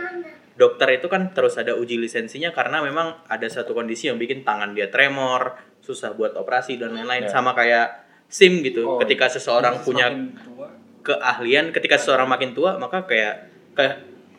Dokter 0.53 1.01
itu 1.01 1.07
kan 1.09 1.33
terus 1.33 1.57
ada 1.57 1.73
uji 1.79 1.97
lisensinya 1.97 2.53
karena 2.53 2.85
memang 2.85 3.25
ada 3.25 3.47
satu 3.49 3.73
kondisi 3.73 4.11
yang 4.11 4.21
bikin 4.21 4.45
tangan 4.45 4.77
dia 4.77 4.93
tremor, 4.93 5.57
susah 5.81 6.13
buat 6.13 6.37
operasi 6.37 6.77
dan 6.77 6.93
lain-lain. 6.93 7.25
Ya. 7.25 7.31
Sama 7.31 7.57
kayak 7.57 8.05
SIM 8.29 8.61
gitu. 8.61 8.85
Oh, 8.85 8.99
ketika 9.01 9.31
seseorang 9.33 9.81
punya 9.81 10.13
keahlian, 11.07 11.73
ketika 11.73 11.97
seseorang 11.97 12.29
makin 12.29 12.53
tua, 12.53 12.77
maka 12.77 13.05
kayak 13.09 13.49
ke 13.73 13.87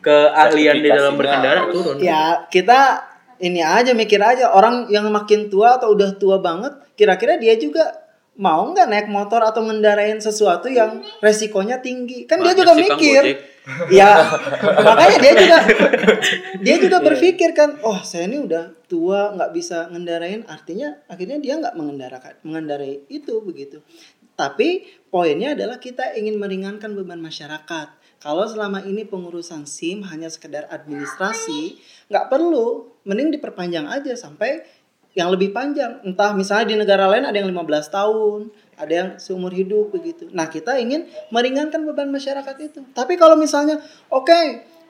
keahlian 0.04 0.84
di 0.84 0.90
dalam 0.92 1.16
berkendara 1.16 1.66
turun. 1.72 1.96
Ya 1.98 2.44
kita 2.52 3.13
ini 3.44 3.60
aja 3.60 3.92
mikir 3.92 4.16
aja 4.24 4.56
orang 4.56 4.88
yang 4.88 5.04
makin 5.12 5.52
tua 5.52 5.76
atau 5.76 5.92
udah 5.92 6.16
tua 6.16 6.40
banget, 6.40 6.72
kira-kira 6.96 7.36
dia 7.36 7.52
juga 7.60 8.04
mau 8.34 8.66
nggak 8.72 8.88
naik 8.90 9.08
motor 9.12 9.44
atau 9.44 9.62
ngendarain 9.62 10.18
sesuatu 10.18 10.66
yang 10.72 11.04
resikonya 11.20 11.78
tinggi? 11.84 12.24
Kan 12.24 12.40
dia 12.40 12.56
Banyak 12.56 12.64
juga 12.64 12.72
sih, 12.72 12.88
Kang, 12.88 13.00
mikir. 13.00 13.24
Ya 13.88 14.20
makanya 14.60 15.24
dia 15.24 15.32
juga 15.40 15.58
dia 16.60 16.76
juga 16.76 17.00
berpikir 17.00 17.56
kan, 17.56 17.80
oh 17.80 17.96
saya 18.04 18.28
ini 18.28 18.44
udah 18.44 18.76
tua 18.84 19.32
nggak 19.32 19.56
bisa 19.56 19.88
ngendarain, 19.88 20.44
artinya 20.44 21.00
akhirnya 21.08 21.40
dia 21.40 21.56
nggak 21.56 21.72
mengendarakan 21.72 22.36
mengendarai 22.44 23.08
itu 23.08 23.40
begitu. 23.40 23.80
Tapi 24.36 24.84
poinnya 25.08 25.56
adalah 25.56 25.80
kita 25.80 26.12
ingin 26.12 26.36
meringankan 26.36 26.92
beban 26.92 27.24
masyarakat. 27.24 27.88
Kalau 28.20 28.44
selama 28.44 28.84
ini 28.84 29.08
pengurusan 29.08 29.64
SIM 29.64 30.04
hanya 30.12 30.28
sekedar 30.28 30.68
administrasi, 30.68 31.80
nggak 32.12 32.28
perlu, 32.28 32.93
mending 33.04 33.36
diperpanjang 33.36 33.86
aja 33.88 34.12
sampai 34.16 34.64
yang 35.14 35.30
lebih 35.30 35.54
panjang. 35.54 36.02
Entah 36.02 36.34
misalnya 36.34 36.74
di 36.74 36.76
negara 36.76 37.06
lain 37.06 37.24
ada 37.24 37.38
yang 37.38 37.48
15 37.48 37.94
tahun, 37.94 38.40
ada 38.74 38.92
yang 38.92 39.08
seumur 39.22 39.54
hidup 39.54 39.94
begitu. 39.94 40.26
Nah, 40.34 40.50
kita 40.50 40.76
ingin 40.82 41.06
meringankan 41.30 41.86
beban 41.86 42.10
masyarakat 42.10 42.56
itu. 42.58 42.82
Tapi 42.90 43.14
kalau 43.14 43.38
misalnya, 43.38 43.78
oke, 44.10 44.40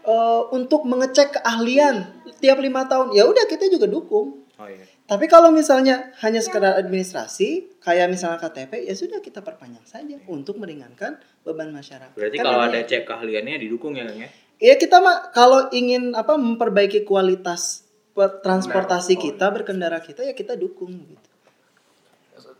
eh, 0.04 0.42
untuk 0.56 0.88
mengecek 0.88 1.38
keahlian 1.40 2.25
tiap 2.40 2.59
lima 2.59 2.88
tahun, 2.88 3.12
ya 3.12 3.28
udah 3.28 3.44
kita 3.44 3.68
juga 3.68 3.85
dukung. 3.85 4.49
Oh 4.56 4.68
iya. 4.71 4.88
Tapi 5.04 5.28
kalau 5.28 5.52
misalnya 5.52 6.16
hanya 6.25 6.40
sekedar 6.40 6.80
administrasi, 6.80 7.76
kayak 7.85 8.09
misalnya 8.09 8.40
KTP, 8.40 8.88
ya 8.88 8.97
sudah 8.97 9.21
kita 9.21 9.44
perpanjang 9.44 9.85
saja 9.85 10.16
untuk 10.33 10.56
meringankan 10.56 11.21
beban 11.44 11.68
masyarakat. 11.68 12.16
Berarti 12.16 12.40
Kan 12.40 12.44
kalau 12.49 12.61
ada 12.64 12.80
cek 12.80 13.04
keahliannya 13.04 13.61
didukung 13.61 13.92
ya, 13.92 14.09
Kang 14.09 14.25
ya? 14.25 14.33
Ya 14.64 14.75
kita 14.80 15.04
mah 15.04 15.28
kalau 15.37 15.68
ingin 15.76 16.16
apa 16.16 16.40
memperbaiki 16.40 17.04
kualitas 17.04 17.83
transportasi 18.14 19.18
kita 19.18 19.50
berkendara 19.50 19.99
kita 19.99 20.23
ya 20.23 20.33
kita 20.33 20.54
dukung 20.54 20.94
gitu. 20.94 21.28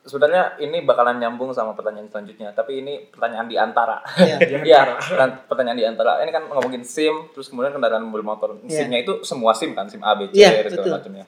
Sebenarnya 0.05 0.61
ini 0.61 0.85
bakalan 0.85 1.17
nyambung 1.17 1.57
sama 1.57 1.73
pertanyaan 1.73 2.13
selanjutnya, 2.13 2.53
tapi 2.53 2.85
ini 2.85 3.09
pertanyaan 3.09 3.49
di 3.49 3.57
antara. 3.57 4.05
Ya. 4.21 4.37
Iya, 4.37 4.81
peran- 5.17 5.49
pertanyaan 5.49 5.79
di 5.81 5.87
antara. 5.89 6.21
Ini 6.21 6.29
kan 6.29 6.45
ngomongin 6.45 6.85
SIM, 6.85 7.33
terus 7.33 7.49
kemudian 7.49 7.73
kendaraan 7.73 8.05
mobil 8.05 8.21
motor. 8.21 8.61
Iya. 8.69 8.85
SIM-nya 8.85 9.01
itu 9.01 9.25
semua 9.25 9.57
SIM 9.57 9.73
kan, 9.73 9.89
SIM 9.89 10.05
A, 10.05 10.13
B, 10.13 10.29
C, 10.29 10.45
Iya, 10.45 10.61
dan 10.61 10.77
segala 10.77 11.01
macamnya. 11.01 11.25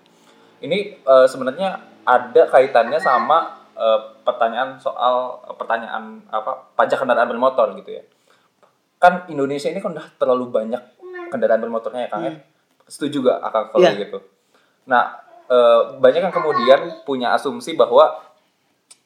Ini 0.61 0.79
eh, 1.01 1.27
sebenarnya 1.27 1.69
ada 2.05 2.43
kaitannya 2.53 3.01
sama 3.01 3.65
eh, 3.73 4.01
pertanyaan 4.21 4.77
soal 4.77 5.41
eh, 5.49 5.57
pertanyaan 5.57 6.21
apa 6.29 6.77
pajak 6.77 7.01
kendaraan 7.01 7.33
bermotor 7.33 7.73
gitu 7.81 7.97
ya. 7.97 8.05
Kan 9.01 9.25
Indonesia 9.33 9.73
ini 9.73 9.81
kan 9.81 9.97
udah 9.97 10.05
terlalu 10.21 10.53
banyak 10.53 10.83
kendaraan 11.33 11.65
bermotornya 11.65 12.07
ya 12.07 12.11
Kang 12.13 12.23
ya. 12.23 12.33
Setuju 12.87 13.27
gak 13.27 13.39
Akang 13.43 13.67
kalau 13.71 13.83
Hmm. 13.83 13.95
Kayak 13.95 14.01
gitu? 14.07 14.19
Nah, 14.87 15.05
eh, 15.47 15.81
banyak 15.99 16.23
yang 16.23 16.35
kemudian 16.35 16.81
punya 17.03 17.35
asumsi 17.35 17.75
bahwa 17.75 18.23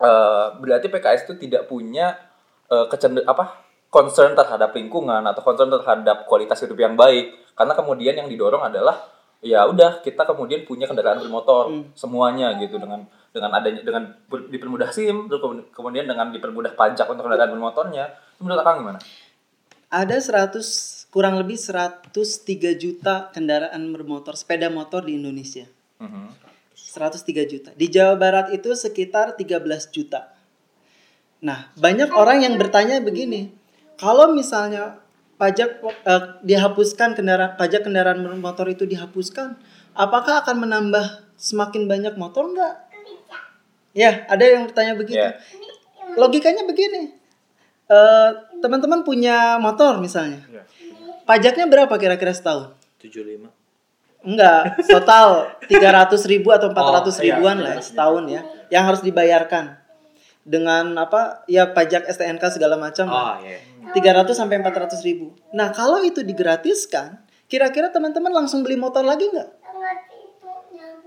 eh, 0.01 0.47
berarti 0.57 0.89
PKS 0.89 1.29
itu 1.29 1.35
tidak 1.37 1.69
punya 1.69 2.17
eh, 2.71 2.87
kecender 2.89 3.25
apa 3.29 3.61
concern 3.91 4.33
terhadap 4.33 4.71
lingkungan 4.73 5.21
atau 5.27 5.43
concern 5.43 5.69
terhadap 5.69 6.25
kualitas 6.25 6.63
hidup 6.63 6.79
yang 6.79 6.95
baik 6.95 7.35
karena 7.53 7.75
kemudian 7.75 8.15
yang 8.17 8.29
didorong 8.31 8.63
adalah 8.63 8.97
ya 9.43 9.67
udah 9.67 10.01
kita 10.01 10.23
kemudian 10.25 10.63
punya 10.65 10.87
kendaraan 10.87 11.19
bermotor 11.21 11.69
semuanya 11.97 12.55
gitu 12.61 12.79
dengan 12.79 13.05
dengan 13.33 13.51
adanya 13.57 13.81
dengan 13.83 14.15
dipermudah 14.29 14.89
SIM 14.93 15.27
terus 15.27 15.41
kemudian- 15.73 16.07
dengan 16.07 16.31
dipermudah 16.31 16.77
pajak 16.77 17.09
untuk 17.09 17.25
kendaraan 17.27 17.51
bermotornya 17.51 18.15
menurut 18.39 18.61
Akang 18.63 18.85
gimana? 18.85 19.01
Ada 19.91 20.17
100 20.23 21.00
kurang 21.11 21.37
lebih 21.43 21.59
103 21.59 22.79
juta 22.79 23.35
kendaraan 23.35 23.83
bermotor 23.91 24.39
sepeda 24.39 24.71
motor 24.71 25.05
di 25.05 25.19
Indonesia. 25.19 25.67
Mhm. 25.99 26.51
103 26.75 27.47
juta. 27.47 27.71
Di 27.75 27.87
Jawa 27.87 28.19
Barat 28.19 28.47
itu 28.51 28.75
sekitar 28.75 29.39
13 29.39 29.91
juta. 29.91 30.35
Nah, 31.43 31.71
banyak 31.79 32.11
orang 32.11 32.43
yang 32.43 32.55
bertanya 32.59 32.99
begini, 32.99 33.55
kalau 33.95 34.35
misalnya 34.35 34.99
pajak 35.41 35.81
eh, 35.83 36.23
dihapuskan 36.45 37.17
kendaraan 37.17 37.57
pajak 37.57 37.87
kendaraan 37.87 38.21
bermotor 38.21 38.69
itu 38.69 38.85
dihapuskan, 38.85 39.57
apakah 39.95 40.45
akan 40.45 40.57
menambah 40.67 41.31
semakin 41.41 41.89
banyak 41.89 42.15
motor 42.19 42.51
enggak? 42.51 42.75
Ya, 43.97 44.27
ada 44.31 44.45
yang 44.47 44.71
bertanya 44.71 44.95
begitu. 44.95 45.19
Ya. 45.19 45.39
Logikanya 46.15 46.67
begini. 46.67 47.17
Eh, 47.91 48.31
teman-teman 48.63 49.03
punya 49.03 49.59
motor 49.59 49.99
misalnya. 49.99 50.43
Iya. 50.47 50.63
Pajaknya 51.31 51.71
berapa 51.71 51.95
kira-kira 51.95 52.35
setahun? 52.35 52.75
75. 52.99 53.47
Enggak, 54.27 54.83
total 54.85 55.55
300 55.71 56.11
ribu 56.27 56.51
atau 56.51 56.75
400 56.75 56.75
Oh, 56.75 57.23
iya, 57.23 57.39
ribuan 57.39 57.57
lah 57.63 57.79
ya, 57.79 57.81
300 57.81 57.87
setahun 57.87 58.23
ya, 58.27 58.41
yang 58.69 58.83
harus 58.85 59.01
dibayarkan 59.01 59.79
dengan 60.43 60.91
apa 60.99 61.47
ya 61.47 61.71
pajak 61.71 62.05
STNK 62.11 62.59
segala 62.59 62.75
macam 62.77 63.07
Oh 63.07 63.15
lah. 63.15 63.39
iya. 63.41 63.63
300 63.95 64.35
sampai 64.35 64.59
400 64.59 65.01
ribu. 65.07 65.33
Nah 65.55 65.71
kalau 65.71 66.03
itu 66.03 66.21
digratiskan, 66.27 67.23
kira-kira 67.47 67.89
teman-teman 67.89 68.35
langsung 68.35 68.67
beli 68.67 68.75
motor 68.77 69.07
lagi 69.07 69.31
nggak? 69.31 69.49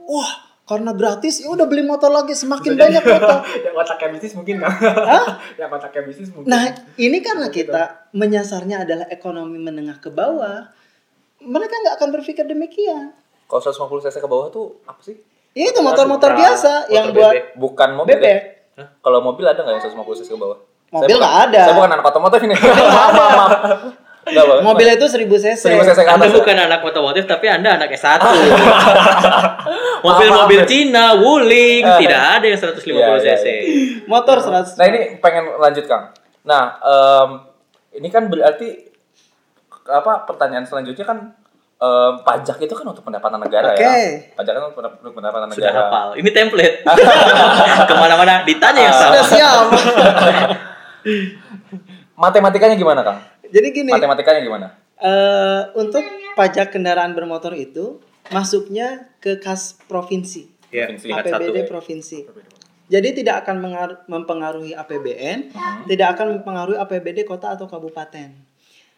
Wah 0.08 0.53
karena 0.64 0.96
gratis 0.96 1.44
ya 1.44 1.52
udah 1.52 1.68
beli 1.68 1.84
motor 1.84 2.08
lagi 2.08 2.32
semakin 2.32 2.80
banyak 2.80 3.04
motor. 3.04 3.44
ya 3.68 3.72
otaknya 3.76 4.08
bisnis 4.16 4.34
mungkin 4.40 4.64
kan 4.64 4.72
Hah? 4.80 5.26
ya 5.60 5.68
otaknya 5.68 6.02
bisnis 6.08 6.30
mungkin 6.32 6.48
Nah 6.48 6.72
ini 6.96 7.20
karena 7.20 7.52
kita 7.52 8.08
menyasarnya 8.16 8.88
adalah 8.88 9.06
ekonomi 9.12 9.60
menengah 9.60 10.00
ke 10.00 10.08
bawah, 10.08 10.72
mereka 11.44 11.74
nggak 11.84 11.96
akan 12.00 12.10
berpikir 12.16 12.48
demikian. 12.48 13.12
Kalau 13.52 13.60
150 13.60 14.08
cc 14.08 14.16
ke 14.24 14.30
bawah 14.32 14.48
tuh 14.48 14.80
apa 14.88 15.04
sih? 15.04 15.20
Ya 15.54 15.70
itu 15.70 15.84
motor-motor 15.84 16.32
biasa 16.34 16.88
yang 16.90 17.12
motor 17.12 17.20
buat 17.20 17.34
bebek. 17.36 17.44
Bukan 17.60 17.90
mobil 18.00 18.18
bebek. 18.18 18.40
ya? 18.74 18.86
Kalau 19.04 19.20
mobil 19.20 19.46
ada 19.46 19.60
nggak 19.60 19.76
yang 19.78 19.84
150 19.84 20.20
cc 20.24 20.30
ke 20.32 20.40
bawah? 20.40 20.58
Mobil 20.96 21.16
nggak 21.20 21.36
ada. 21.52 21.62
Saya 21.68 21.76
bukan 21.76 21.92
anak 21.92 22.06
otomotif 22.08 22.40
ini. 22.48 22.56
maaf, 22.58 23.12
maaf. 23.12 23.52
Mobil 24.62 24.88
itu 24.88 25.04
1000 25.04 25.28
cc. 25.28 25.68
1000 25.68 25.84
cc 25.84 26.00
ke 26.00 26.08
Anda 26.08 26.24
atas. 26.24 26.32
ya? 26.32 26.38
bukan 26.40 26.56
anak 26.58 26.80
otomotif 26.82 27.24
tapi 27.24 27.46
Anda 27.46 27.76
anak 27.76 27.92
S1. 27.92 28.20
Maaf, 28.24 30.02
Mobil-mobil. 30.02 30.64
Cina, 30.64 31.16
Wuling, 31.16 31.84
tidak 32.00 32.22
ada 32.40 32.46
yang 32.46 32.56
150 32.58 32.88
Iya, 32.90 33.08
iya, 33.20 33.36
cc. 33.36 33.46
Motor 34.06 34.38
100. 34.40 34.76
Nah 34.76 34.86
ini 34.88 35.00
pengen 35.18 35.44
lanjut 35.58 35.84
Kang. 35.84 36.16
Nah 36.44 36.64
em, 36.78 37.30
ini 37.96 38.08
kan 38.08 38.28
berarti 38.28 38.92
apa 39.84 40.24
pertanyaan 40.24 40.64
selanjutnya 40.64 41.04
kan 41.04 41.18
em, 41.78 42.14
pajak 42.22 42.58
itu 42.60 42.72
kan 42.72 42.86
untuk 42.86 43.04
pendapatan 43.04 43.40
negara 43.40 43.72
Oke. 43.72 43.84
ya. 43.84 43.92
Pajak 44.34 44.52
kan 44.54 44.64
untuk 44.70 44.80
pendapatan 45.12 45.48
Sudah 45.50 45.68
negara. 45.68 45.84
hafal. 45.88 46.08
Ini 46.16 46.30
template. 46.32 46.76
Ke 47.90 47.94
mana-mana 47.94 48.44
ditanya 48.44 48.82
yang 48.82 48.96
sama. 48.96 49.08
Sudah 49.10 49.24
siap. 49.26 49.66
Matematikanya 52.14 52.76
gimana 52.76 53.02
Kang? 53.02 53.20
Jadi 53.54 53.68
gini, 53.70 53.92
Matematikanya 53.94 54.42
gimana? 54.42 54.68
eh, 54.98 55.62
untuk 55.78 56.02
pajak 56.34 56.74
kendaraan 56.74 57.14
bermotor 57.14 57.54
itu 57.54 58.02
masuknya 58.32 59.14
ke 59.20 59.38
kas 59.38 59.78
provinsi, 59.86 60.50
Ya, 60.74 60.90
Provinsi. 60.90 61.08
APBD 61.14 61.58
provinsi. 61.70 62.20
Jadi 62.90 63.10
tidak 63.14 63.46
akan 63.46 63.62
mempengaruhi 64.08 64.74
APBN, 64.74 65.54
Hmm. 65.54 65.86
tidak 65.86 66.18
akan 66.18 66.40
mempengaruhi 66.40 66.78
APBD 66.78 67.24
kota 67.24 67.54
atau 67.54 67.70
kabupaten. 67.70 68.34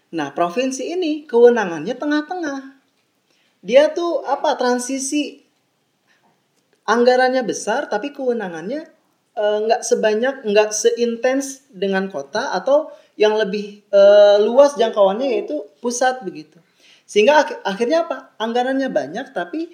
Nah, 0.09 0.31
provinsi 0.31 0.87
ini 0.89 1.27
kewenangannya 1.27 1.91
tengah-tengah. 1.91 2.79
Dia 3.59 3.91
tuh 3.91 4.23
apa? 4.23 4.55
Transisi 4.55 5.43
anggarannya 6.85 7.41
besar 7.43 7.89
tapi 7.89 8.13
kewenangannya 8.13 8.87
eh, 9.35 9.57
nggak 9.59 9.81
sebanyak 9.83 10.35
nggak 10.47 10.69
seintens 10.71 11.65
dengan 11.67 12.07
kota 12.07 12.55
atau 12.55 12.87
yang 13.15 13.33
lebih 13.33 13.83
eh, 13.85 14.37
luas 14.39 14.75
jangkauannya 14.75 15.27
yaitu 15.29 15.55
pusat 15.79 16.21
begitu 16.21 16.59
sehingga 17.03 17.39
ak- 17.39 17.61
akhirnya 17.63 18.03
apa 18.03 18.35
anggarannya 18.37 18.87
banyak 18.87 19.31
tapi 19.31 19.71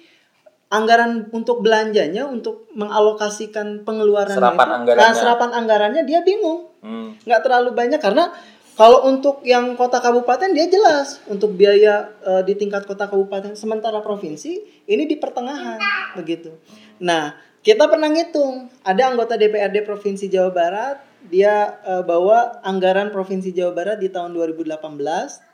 anggaran 0.68 1.28
untuk 1.30 1.60
belanjanya 1.60 2.24
untuk 2.24 2.64
mengalokasikan 2.72 3.82
pengeluaran 3.82 4.32
Serapan 4.32 4.68
anggarannya. 4.78 5.14
serapan 5.14 5.50
anggarannya 5.52 6.02
dia 6.02 6.20
bingung 6.22 6.72
Hmm. 6.78 7.14
nggak 7.20 7.42
terlalu 7.42 7.70
banyak 7.72 7.98
karena 7.98 8.34
kalau 8.72 9.06
untuk 9.06 9.44
yang 9.44 9.76
kota 9.76 10.00
kabupaten 10.00 10.50
dia 10.50 10.66
jelas 10.66 11.22
untuk 11.24 11.52
biaya 11.52 12.10
eh, 12.20 12.42
di 12.42 12.54
tingkat 12.54 12.82
kota 12.84 13.06
kabupaten 13.06 13.52
sementara 13.52 14.00
provinsi 14.00 14.58
ini 14.84 15.04
di 15.04 15.14
pertengahan 15.14 15.78
begitu. 16.12 16.50
Nah 16.98 17.32
kita 17.60 17.86
pernah 17.86 18.08
ngitung 18.08 18.66
ada 18.82 19.02
anggota 19.06 19.36
DPRD 19.36 19.82
provinsi 19.82 20.26
Jawa 20.26 20.50
Barat 20.50 20.96
dia 21.30 21.78
eh, 21.84 22.02
bawa 22.02 22.62
anggaran 22.66 23.14
provinsi 23.14 23.54
Jawa 23.54 23.72
Barat 23.76 23.98
di 24.02 24.10
tahun 24.10 24.34
2018 24.34 25.52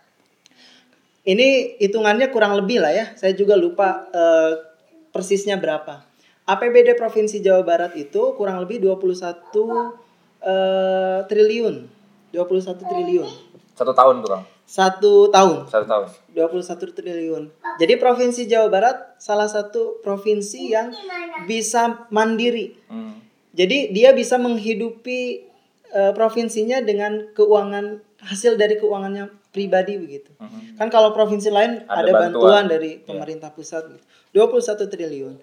ini 1.28 1.76
hitungannya 1.76 2.32
kurang 2.32 2.56
lebih 2.56 2.80
lah 2.80 2.92
ya. 2.94 3.12
Saya 3.12 3.36
juga 3.36 3.52
lupa 3.52 4.08
eh, 4.08 4.52
persisnya 5.12 5.60
berapa. 5.60 6.00
APBD 6.48 6.96
Provinsi 6.96 7.44
Jawa 7.44 7.60
Barat 7.60 7.92
itu 8.00 8.32
kurang 8.32 8.64
lebih 8.64 8.80
21 8.80 9.12
eh, 10.40 11.20
triliun. 11.28 11.76
21 12.32 12.80
triliun. 12.80 13.28
Satu 13.76 13.92
tahun 13.92 14.24
tuh 14.24 14.30
Kang. 14.32 14.44
Satu 14.68 15.12
tahun. 15.28 15.68
Satu 15.68 15.84
tahun. 15.84 16.06
21 16.32 16.96
triliun. 16.96 17.42
Jadi 17.76 17.94
Provinsi 18.00 18.48
Jawa 18.48 18.68
Barat 18.72 18.96
salah 19.20 19.48
satu 19.48 20.00
provinsi 20.00 20.72
yang 20.72 20.92
bisa 21.44 22.08
mandiri. 22.08 22.76
Hmm. 22.88 23.20
Jadi 23.52 23.92
dia 23.92 24.12
bisa 24.16 24.36
menghidupi 24.36 25.47
eh, 25.92 26.12
provinsinya 26.12 26.80
dengan 26.84 27.32
keuangan 27.32 28.00
hasil 28.18 28.58
dari 28.58 28.76
keuangannya 28.76 29.30
pribadi 29.54 29.96
begitu. 29.96 30.30
Mhm. 30.38 30.76
Kan 30.76 30.88
kalau 30.90 31.14
provinsi 31.14 31.48
lain 31.50 31.86
Ada 31.86 32.02
ada, 32.02 32.10
bantuan, 32.12 32.30
bantuan. 32.30 32.64
dari 32.68 32.90
pemerintah 33.00 33.50
pusat 33.54 33.86
gitu. 33.90 34.04
21 34.34 34.86
triliun. 34.90 35.34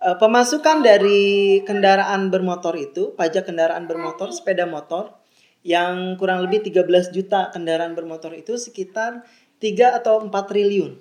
Eh, 0.00 0.16
pemasukan 0.16 0.80
dari 0.80 1.60
kendaraan 1.68 2.32
bermotor 2.32 2.72
itu, 2.80 3.12
pajak 3.12 3.52
kendaraan 3.52 3.84
bermotor, 3.84 4.32
sepeda 4.32 4.64
motor 4.64 5.12
yang 5.60 6.16
kurang 6.16 6.40
lebih 6.40 6.64
13 6.64 7.12
juta 7.12 7.52
kendaraan 7.52 7.92
bermotor 7.92 8.32
itu 8.32 8.56
sekitar 8.56 9.28
3 9.60 9.92
atau 10.00 10.24
4 10.24 10.32
triliun. 10.48 10.96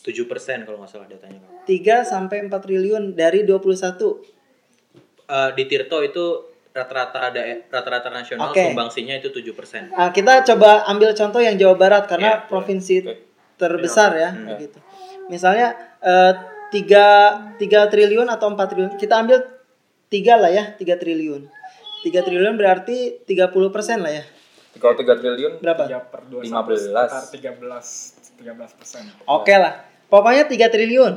7% 0.00 0.64
kalau 0.64 0.80
nggak 0.80 0.88
salah 0.88 1.04
datanya. 1.10 1.42
Kang. 1.42 1.68
3 1.68 2.06
sampai 2.06 2.48
4 2.48 2.62
triliun 2.64 3.12
dari 3.12 3.44
21. 3.44 4.24
Eh, 5.26 5.50
di 5.52 5.64
Tirto 5.68 6.00
itu 6.00 6.55
rata-rata 6.76 7.18
ada 7.24 7.40
rata-rata 7.66 8.08
nasional 8.12 8.52
Oke. 8.52 8.60
sumbangsinya 8.60 9.16
itu 9.16 9.32
7%. 9.32 9.88
Nah, 9.88 10.12
kita 10.12 10.44
coba 10.44 10.84
ambil 10.86 11.16
contoh 11.16 11.40
yang 11.40 11.56
Jawa 11.56 11.72
Barat 11.74 12.04
karena 12.04 12.44
Iya, 12.44 12.44
provinsi 12.44 12.94
Oke. 13.00 13.14
terbesar 13.56 14.12
ya, 14.12 14.30
Hmm. 14.30 14.52
begitu. 14.52 14.76
Misalnya 15.26 15.72
eh, 15.98 16.32
tiga 16.68 17.06
tiga 17.56 17.88
triliun 17.88 18.28
atau 18.28 18.46
4 18.46 18.68
triliun, 18.68 18.92
kita 18.94 19.16
ambil 19.16 19.40
tiga 20.06 20.36
lah 20.36 20.52
ya, 20.52 20.76
3 20.76 20.94
triliun. 20.94 21.48
3 22.04 22.20
triliun 22.22 22.54
berarti 22.54 23.24
30 23.24 23.72
persen 23.72 24.04
lah 24.04 24.12
ya. 24.12 24.24
Kalau 24.76 24.92
3 24.92 25.16
triliun 25.16 25.52
Berapa? 25.58 25.88
3 25.88 25.98
per 26.04 26.20
21 26.28 26.52
15. 26.52 26.92
sekitar 26.92 27.24
13 27.32 28.36
13 28.36 28.78
persen. 28.78 29.02
Oke 29.24 29.56
lah. 29.56 29.80
Pokoknya 30.06 30.44
3 30.44 30.68
triliun. 30.68 31.14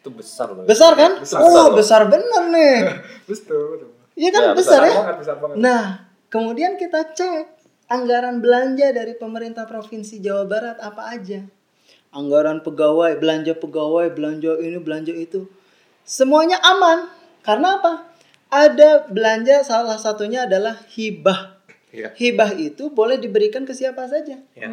itu 0.00 0.08
besar 0.08 0.48
loh. 0.48 0.64
Besar 0.64 0.96
kan? 0.96 1.20
Besar. 1.20 1.44
oh, 1.44 1.76
besar 1.76 2.08
bener 2.08 2.48
nih. 2.48 2.76
Betul, 3.28 3.76
betul. 3.76 3.89
Iya 4.20 4.28
kan 4.36 4.42
Ya, 4.44 4.50
besar, 4.52 4.60
besar 4.60 4.80
ya? 4.84 4.94
Banget, 5.00 5.16
besar 5.24 5.36
banget. 5.40 5.56
Nah, 5.56 5.84
kemudian 6.28 6.72
kita 6.76 7.00
cek 7.16 7.44
anggaran 7.88 8.44
belanja 8.44 8.92
dari 8.92 9.16
pemerintah 9.16 9.64
provinsi 9.64 10.20
Jawa 10.20 10.44
Barat 10.44 10.76
apa 10.84 11.08
aja. 11.08 11.40
Anggaran 12.12 12.60
pegawai, 12.60 13.16
belanja 13.16 13.56
pegawai, 13.56 14.12
belanja 14.12 14.60
ini, 14.60 14.76
belanja 14.76 15.16
itu. 15.16 15.48
Semuanya 16.04 16.60
aman. 16.60 17.08
Karena 17.40 17.80
apa? 17.80 18.12
Ada 18.50 19.08
belanja 19.08 19.64
salah 19.64 19.96
satunya 19.96 20.44
adalah 20.44 20.76
hibah. 20.92 21.56
Iya. 21.90 22.12
Hibah 22.14 22.54
itu 22.60 22.92
boleh 22.92 23.16
diberikan 23.16 23.64
ke 23.64 23.72
siapa 23.72 24.04
saja. 24.10 24.36
Ya. 24.52 24.68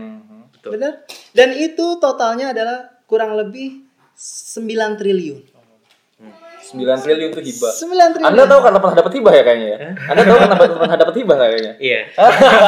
Betul. 0.52 0.78
Benar? 0.78 1.08
Dan 1.32 1.56
itu 1.56 2.02
totalnya 2.02 2.52
adalah 2.52 2.90
kurang 3.06 3.38
lebih 3.38 3.86
9 4.18 4.98
triliun. 4.98 5.57
9 6.74 7.04
triliun 7.04 7.30
itu 7.32 7.42
hibah. 7.54 7.72
9 7.72 8.14
triliun. 8.18 8.28
Anda 8.28 8.44
tahu 8.44 8.60
karena 8.60 8.80
pernah 8.84 8.98
dapat 9.00 9.12
hibah 9.16 9.34
ya 9.34 9.44
kayaknya 9.48 9.68
ya? 9.68 9.78
Anda 10.12 10.22
tahu 10.28 10.38
karena 10.38 10.56
pernah 10.60 10.98
dapat 11.00 11.16
hibah 11.16 11.38
kayaknya? 11.40 11.74
Iya. 11.80 12.00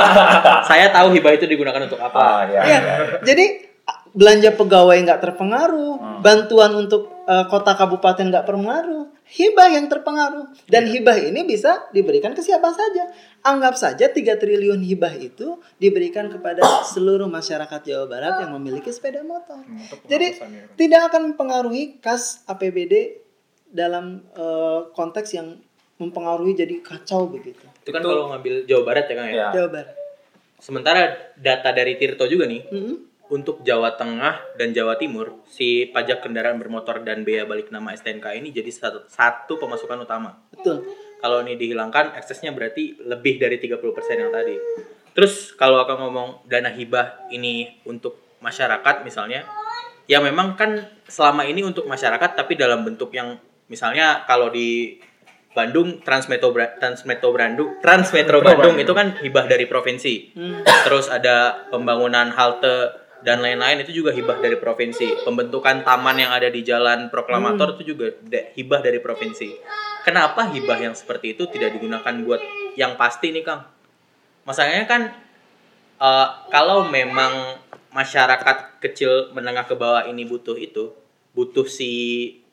Saya 0.70 0.86
tahu 0.96 1.08
hibah 1.12 1.32
itu 1.36 1.46
digunakan 1.50 1.82
untuk 1.84 2.00
apa. 2.00 2.20
Ah, 2.20 2.42
ya. 2.48 2.62
Ya, 2.64 2.80
jadi 3.28 3.70
belanja 4.10 4.58
pegawai 4.58 4.98
nggak 5.06 5.22
terpengaruh, 5.22 6.22
bantuan 6.26 6.74
untuk 6.74 7.26
eh, 7.30 7.46
kota 7.46 7.78
kabupaten 7.78 8.26
nggak 8.26 8.46
terpengaruh, 8.46 9.06
hibah 9.30 9.70
yang 9.70 9.86
terpengaruh. 9.86 10.50
Dan 10.66 10.90
hibah 10.90 11.18
ini 11.22 11.46
bisa 11.46 11.90
diberikan 11.94 12.34
ke 12.34 12.42
siapa 12.42 12.74
saja. 12.74 13.14
Anggap 13.46 13.78
saja 13.78 14.10
3 14.10 14.16
triliun 14.42 14.82
hibah 14.84 15.14
itu 15.16 15.62
diberikan 15.78 16.28
kepada 16.28 16.66
seluruh 16.90 17.30
masyarakat 17.30 17.80
Jawa 17.86 18.06
Barat 18.10 18.34
yang 18.44 18.52
memiliki 18.58 18.90
sepeda 18.90 19.22
motor. 19.22 19.62
Untuk 19.64 20.02
Jadi 20.10 20.28
ya. 20.36 20.66
tidak 20.76 21.02
akan 21.14 21.34
mempengaruhi 21.34 22.02
kas 22.02 22.44
APBD 22.50 23.26
dalam 23.70 24.26
eh, 24.34 24.82
konteks 24.94 25.30
yang 25.38 25.58
mempengaruhi 26.00 26.56
jadi 26.56 26.80
kacau 26.80 27.28
begitu. 27.28 27.68
Itu 27.84 27.92
kan 27.92 28.02
kalau 28.02 28.32
ngambil 28.34 28.64
Jawa 28.66 28.84
Barat 28.88 29.06
ya 29.12 29.16
Kang 29.20 29.30
ya. 29.30 29.36
Ya. 29.36 29.48
Jawa 29.62 29.70
Barat. 29.70 29.96
Sementara 30.60 31.02
data 31.40 31.70
dari 31.72 31.96
Tirto 31.96 32.28
juga 32.28 32.44
nih 32.44 32.68
Mm-mm. 32.68 32.96
untuk 33.32 33.64
Jawa 33.64 33.96
Tengah 33.96 34.60
dan 34.60 34.76
Jawa 34.76 35.00
Timur 35.00 35.44
si 35.48 35.88
pajak 35.88 36.24
kendaraan 36.24 36.60
bermotor 36.60 37.04
dan 37.04 37.24
bea 37.24 37.48
balik 37.48 37.72
nama 37.72 37.96
STNK 37.96 38.36
ini 38.36 38.52
jadi 38.52 38.68
satu, 38.68 39.08
satu 39.08 39.56
pemasukan 39.56 40.04
utama. 40.04 40.36
Betul. 40.52 40.84
Kalau 41.20 41.44
ini 41.44 41.60
dihilangkan 41.60 42.16
eksesnya 42.16 42.56
berarti 42.56 42.96
lebih 43.04 43.40
dari 43.40 43.60
30% 43.60 43.76
yang 44.20 44.32
tadi. 44.32 44.56
Terus 45.12 45.52
kalau 45.56 45.84
akan 45.84 45.98
ngomong 46.08 46.30
dana 46.48 46.72
hibah 46.72 47.28
ini 47.28 47.84
untuk 47.84 48.40
masyarakat 48.40 49.04
misalnya, 49.04 49.44
ya 50.08 50.24
memang 50.24 50.56
kan 50.56 50.80
selama 51.12 51.44
ini 51.44 51.60
untuk 51.60 51.84
masyarakat 51.92 52.40
tapi 52.40 52.56
dalam 52.56 52.88
bentuk 52.88 53.12
yang 53.12 53.36
misalnya 53.70 54.26
kalau 54.26 54.50
di 54.50 55.00
Bandung 55.50 55.98
Transmetro 56.06 56.54
Transmetro 56.54 57.34
Bandung 57.34 57.82
Transmetro 57.82 58.38
Bandung 58.46 58.78
itu 58.78 58.94
kan 58.94 59.18
hibah 59.18 59.50
dari 59.50 59.66
provinsi. 59.66 60.38
Hmm. 60.38 60.62
Terus 60.86 61.10
ada 61.10 61.66
pembangunan 61.74 62.30
halte 62.30 63.10
dan 63.26 63.44
lain-lain 63.44 63.84
itu 63.84 64.04
juga 64.04 64.16
hibah 64.16 64.40
dari 64.40 64.56
provinsi. 64.56 65.26
Pembentukan 65.26 65.84
taman 65.84 66.18
yang 66.22 66.32
ada 66.32 66.48
di 66.48 66.62
Jalan 66.64 67.12
Proklamator 67.12 67.76
itu 67.76 67.96
juga 67.96 68.14
hibah 68.56 68.80
dari 68.80 69.02
provinsi. 69.04 69.50
Kenapa 70.08 70.48
hibah 70.48 70.80
yang 70.80 70.96
seperti 70.96 71.36
itu 71.36 71.44
tidak 71.52 71.76
digunakan 71.76 72.14
buat 72.24 72.42
yang 72.80 72.96
pasti 72.96 73.36
nih 73.36 73.44
Kang? 73.44 73.68
Masalahnya 74.48 74.88
kan 74.88 75.02
eh, 76.00 76.28
kalau 76.54 76.88
memang 76.88 77.60
masyarakat 77.92 78.80
kecil 78.80 79.34
menengah 79.36 79.68
ke 79.68 79.76
bawah 79.76 80.08
ini 80.08 80.24
butuh 80.24 80.56
itu, 80.56 80.96
butuh 81.36 81.68
si 81.68 81.92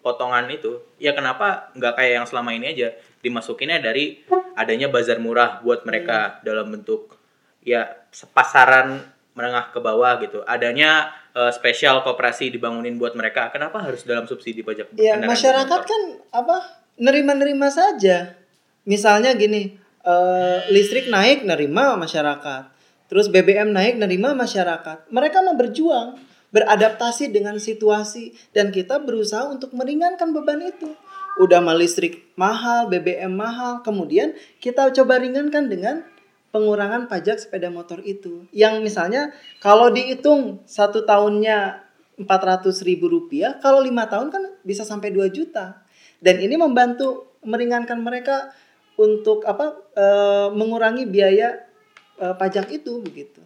potongan 0.06 0.46
itu, 0.54 0.78
ya 1.02 1.10
kenapa 1.10 1.74
nggak 1.74 1.98
kayak 1.98 2.12
yang 2.22 2.26
selama 2.30 2.54
ini 2.54 2.70
aja 2.70 2.94
dimasukinnya 3.26 3.82
dari 3.82 4.22
adanya 4.54 4.86
bazar 4.86 5.18
murah 5.18 5.58
buat 5.66 5.82
mereka 5.82 6.38
dalam 6.46 6.70
bentuk 6.70 7.18
ya 7.66 8.06
pasaran 8.30 9.02
menengah 9.34 9.74
ke 9.74 9.82
bawah 9.82 10.22
gitu. 10.22 10.46
Adanya 10.46 11.10
eh, 11.34 11.50
spesial 11.50 12.06
koperasi 12.06 12.54
dibangunin 12.54 12.94
buat 13.02 13.18
mereka. 13.18 13.50
Kenapa 13.50 13.82
harus 13.82 14.06
dalam 14.06 14.30
subsidi 14.30 14.62
pajak 14.62 14.94
Ya 14.94 15.18
masyarakat 15.18 15.80
kan 15.82 16.02
apa 16.30 16.86
nerima-nerima 16.96 17.66
saja. 17.68 18.38
Misalnya 18.86 19.34
gini, 19.34 19.74
eh, 20.06 20.58
listrik 20.70 21.10
naik 21.10 21.42
nerima 21.42 21.98
masyarakat. 21.98 22.70
Terus 23.10 23.26
BBM 23.26 23.74
naik 23.74 23.98
nerima 23.98 24.32
masyarakat. 24.38 25.10
Mereka 25.10 25.42
mau 25.42 25.58
berjuang, 25.58 26.18
beradaptasi 26.54 27.30
dengan 27.34 27.58
situasi 27.58 28.34
dan 28.54 28.70
kita 28.70 29.02
berusaha 29.02 29.46
untuk 29.50 29.74
meringankan 29.74 30.30
beban 30.30 30.62
itu. 30.62 30.94
Udah 31.36 31.60
mah 31.60 31.76
listrik 31.76 32.32
mahal, 32.38 32.88
BBM 32.88 33.32
mahal, 33.34 33.84
kemudian 33.84 34.32
kita 34.56 34.88
coba 34.96 35.20
ringankan 35.20 35.68
dengan 35.68 36.00
pengurangan 36.48 37.12
pajak 37.12 37.36
sepeda 37.36 37.68
motor 37.68 38.00
itu. 38.00 38.48
Yang 38.56 38.74
misalnya 38.80 39.22
kalau 39.60 39.92
dihitung 39.92 40.64
satu 40.64 41.04
tahunnya 41.04 41.84
400 42.16 42.88
ribu 42.88 43.12
rupiah, 43.12 43.60
kalau 43.60 43.84
lima 43.84 44.08
tahun 44.08 44.32
kan 44.32 44.42
bisa 44.64 44.88
sampai 44.88 45.12
2 45.12 45.28
juta. 45.28 45.84
Dan 46.16 46.40
ini 46.40 46.56
membantu 46.56 47.36
meringankan 47.44 48.00
mereka 48.00 48.56
untuk 48.96 49.44
apa 49.44 49.76
eh, 49.92 50.48
mengurangi 50.56 51.04
biaya 51.04 51.68
eh, 52.16 52.32
pajak 52.32 52.72
itu 52.72 53.04
begitu. 53.04 53.44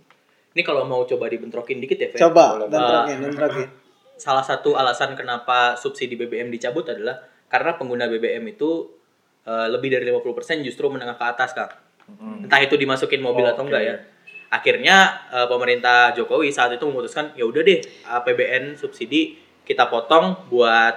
Ini 0.50 0.62
kalau 0.62 0.82
mau 0.82 1.02
coba 1.04 1.26
dibentrokin 1.26 1.78
dikit 1.78 1.96
ya, 1.96 2.08
Fe. 2.10 2.18
Coba, 2.18 2.56
Boleh. 2.56 2.68
bentrokin, 2.68 3.16
bentrokin. 3.22 3.68
salah 4.14 4.42
satu 4.42 4.74
alasan 4.74 5.14
kenapa 5.14 5.72
subsidi 5.74 6.12
BBM 6.12 6.50
dicabut 6.50 6.84
adalah 6.84 7.16
karena 7.46 7.72
pengguna 7.72 8.04
BBM 8.04 8.44
itu 8.48 8.92
eh, 9.42 9.66
lebih 9.66 9.88
dari 9.90 10.04
50% 10.04 10.60
justru 10.60 10.86
menengah 10.86 11.14
ke 11.14 11.24
atas, 11.24 11.50
Kang. 11.52 11.72
Entah 12.42 12.58
itu 12.58 12.74
dimasukin 12.74 13.18
mobil 13.18 13.44
atau 13.44 13.62
Oke. 13.62 13.70
enggak 13.70 13.82
ya. 13.82 13.96
Akhirnya 14.50 14.96
eh, 15.30 15.46
pemerintah 15.46 16.12
Jokowi 16.12 16.50
saat 16.50 16.70
itu 16.70 16.84
memutuskan 16.84 17.32
ya 17.32 17.46
udah 17.46 17.62
deh 17.62 17.78
APBN 18.04 18.74
subsidi 18.76 19.38
kita 19.62 19.86
potong 19.86 20.34
buat 20.50 20.94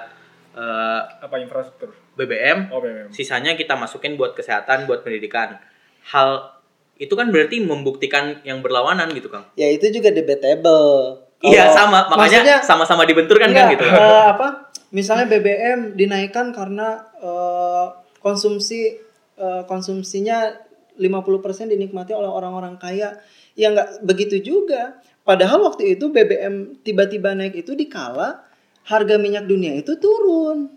eh, 0.52 1.00
apa 1.22 1.34
infrastruktur? 1.38 1.94
BBM, 2.14 2.70
Oh, 2.70 2.78
BBM. 2.78 3.10
sisanya 3.10 3.54
kita 3.54 3.74
masukin 3.74 4.14
buat 4.14 4.34
kesehatan, 4.34 4.84
buat 4.84 5.00
pendidikan. 5.00 5.58
Hal 6.04 6.53
itu 6.94 7.14
kan 7.18 7.30
berarti 7.34 7.58
membuktikan 7.62 8.40
yang 8.46 8.62
berlawanan 8.62 9.10
gitu, 9.12 9.26
Kang. 9.30 9.50
Ya 9.58 9.70
itu 9.70 9.90
juga 9.90 10.14
debatable. 10.14 11.24
Iya 11.44 11.68
sama, 11.76 12.08
makanya 12.08 12.64
sama-sama 12.64 13.04
dibenturkan 13.04 13.52
kan 13.52 13.68
Enggak, 13.68 13.72
gitu. 13.76 13.84
eh, 13.84 14.26
apa? 14.32 14.72
Misalnya 14.94 15.28
BBM 15.28 15.92
dinaikkan 15.92 16.56
karena 16.56 17.04
eh, 17.20 17.86
konsumsi 18.24 18.96
eh, 19.36 19.62
konsumsinya 19.68 20.56
50% 20.96 21.74
dinikmati 21.74 22.16
oleh 22.16 22.30
orang-orang 22.30 22.80
kaya. 22.80 23.20
Ya 23.58 23.68
enggak 23.74 24.00
begitu 24.06 24.40
juga. 24.40 25.02
Padahal 25.24 25.60
waktu 25.64 25.96
itu 25.98 26.08
BBM 26.08 26.80
tiba-tiba 26.80 27.36
naik 27.36 27.64
itu 27.64 27.76
dikala 27.76 28.44
harga 28.84 29.16
minyak 29.16 29.44
dunia 29.44 29.76
itu 29.76 29.96
turun. 29.96 30.68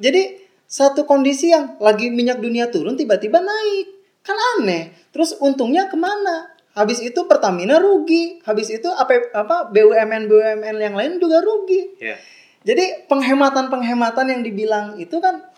Jadi 0.00 0.40
satu 0.64 1.04
kondisi 1.04 1.52
yang 1.52 1.76
lagi 1.82 2.08
minyak 2.08 2.40
dunia 2.40 2.72
turun 2.72 2.96
tiba-tiba 2.96 3.40
naik. 3.42 3.99
Kan 4.22 4.36
aneh. 4.56 4.92
Terus 5.10 5.36
untungnya 5.40 5.88
ke 5.88 5.96
mana? 5.96 6.52
Habis 6.76 7.02
itu 7.02 7.26
Pertamina 7.26 7.82
rugi. 7.82 8.38
Habis 8.46 8.70
itu 8.70 8.86
apa, 8.86 9.32
apa 9.34 9.56
BUMN 9.72 10.30
BUMN 10.30 10.76
yang 10.78 10.94
lain 10.94 11.18
juga 11.18 11.42
rugi. 11.42 11.98
Ya. 11.98 12.16
Jadi 12.60 13.08
penghematan-penghematan 13.08 14.26
yang 14.36 14.40
dibilang 14.44 15.00
itu 15.00 15.16
kan 15.16 15.48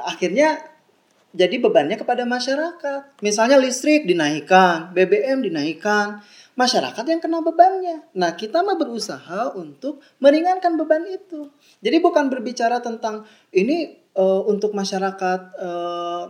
akhirnya 0.00 0.56
jadi 1.36 1.60
bebannya 1.60 2.00
kepada 2.00 2.24
masyarakat. 2.24 3.20
Misalnya 3.20 3.60
listrik 3.60 4.08
dinaikkan, 4.08 4.96
BBM 4.96 5.44
dinaikkan, 5.44 6.24
masyarakat 6.56 7.04
yang 7.04 7.20
kena 7.20 7.44
bebannya. 7.44 8.08
Nah, 8.16 8.32
kita 8.34 8.64
mah 8.64 8.80
berusaha 8.80 9.52
untuk 9.54 10.00
meringankan 10.24 10.74
beban 10.80 11.04
itu. 11.04 11.52
Jadi 11.84 11.96
bukan 12.00 12.32
berbicara 12.32 12.80
tentang 12.80 13.28
ini 13.52 13.94
eh, 13.94 14.42
untuk 14.48 14.72
masyarakat 14.72 15.40
eh, 15.60 16.24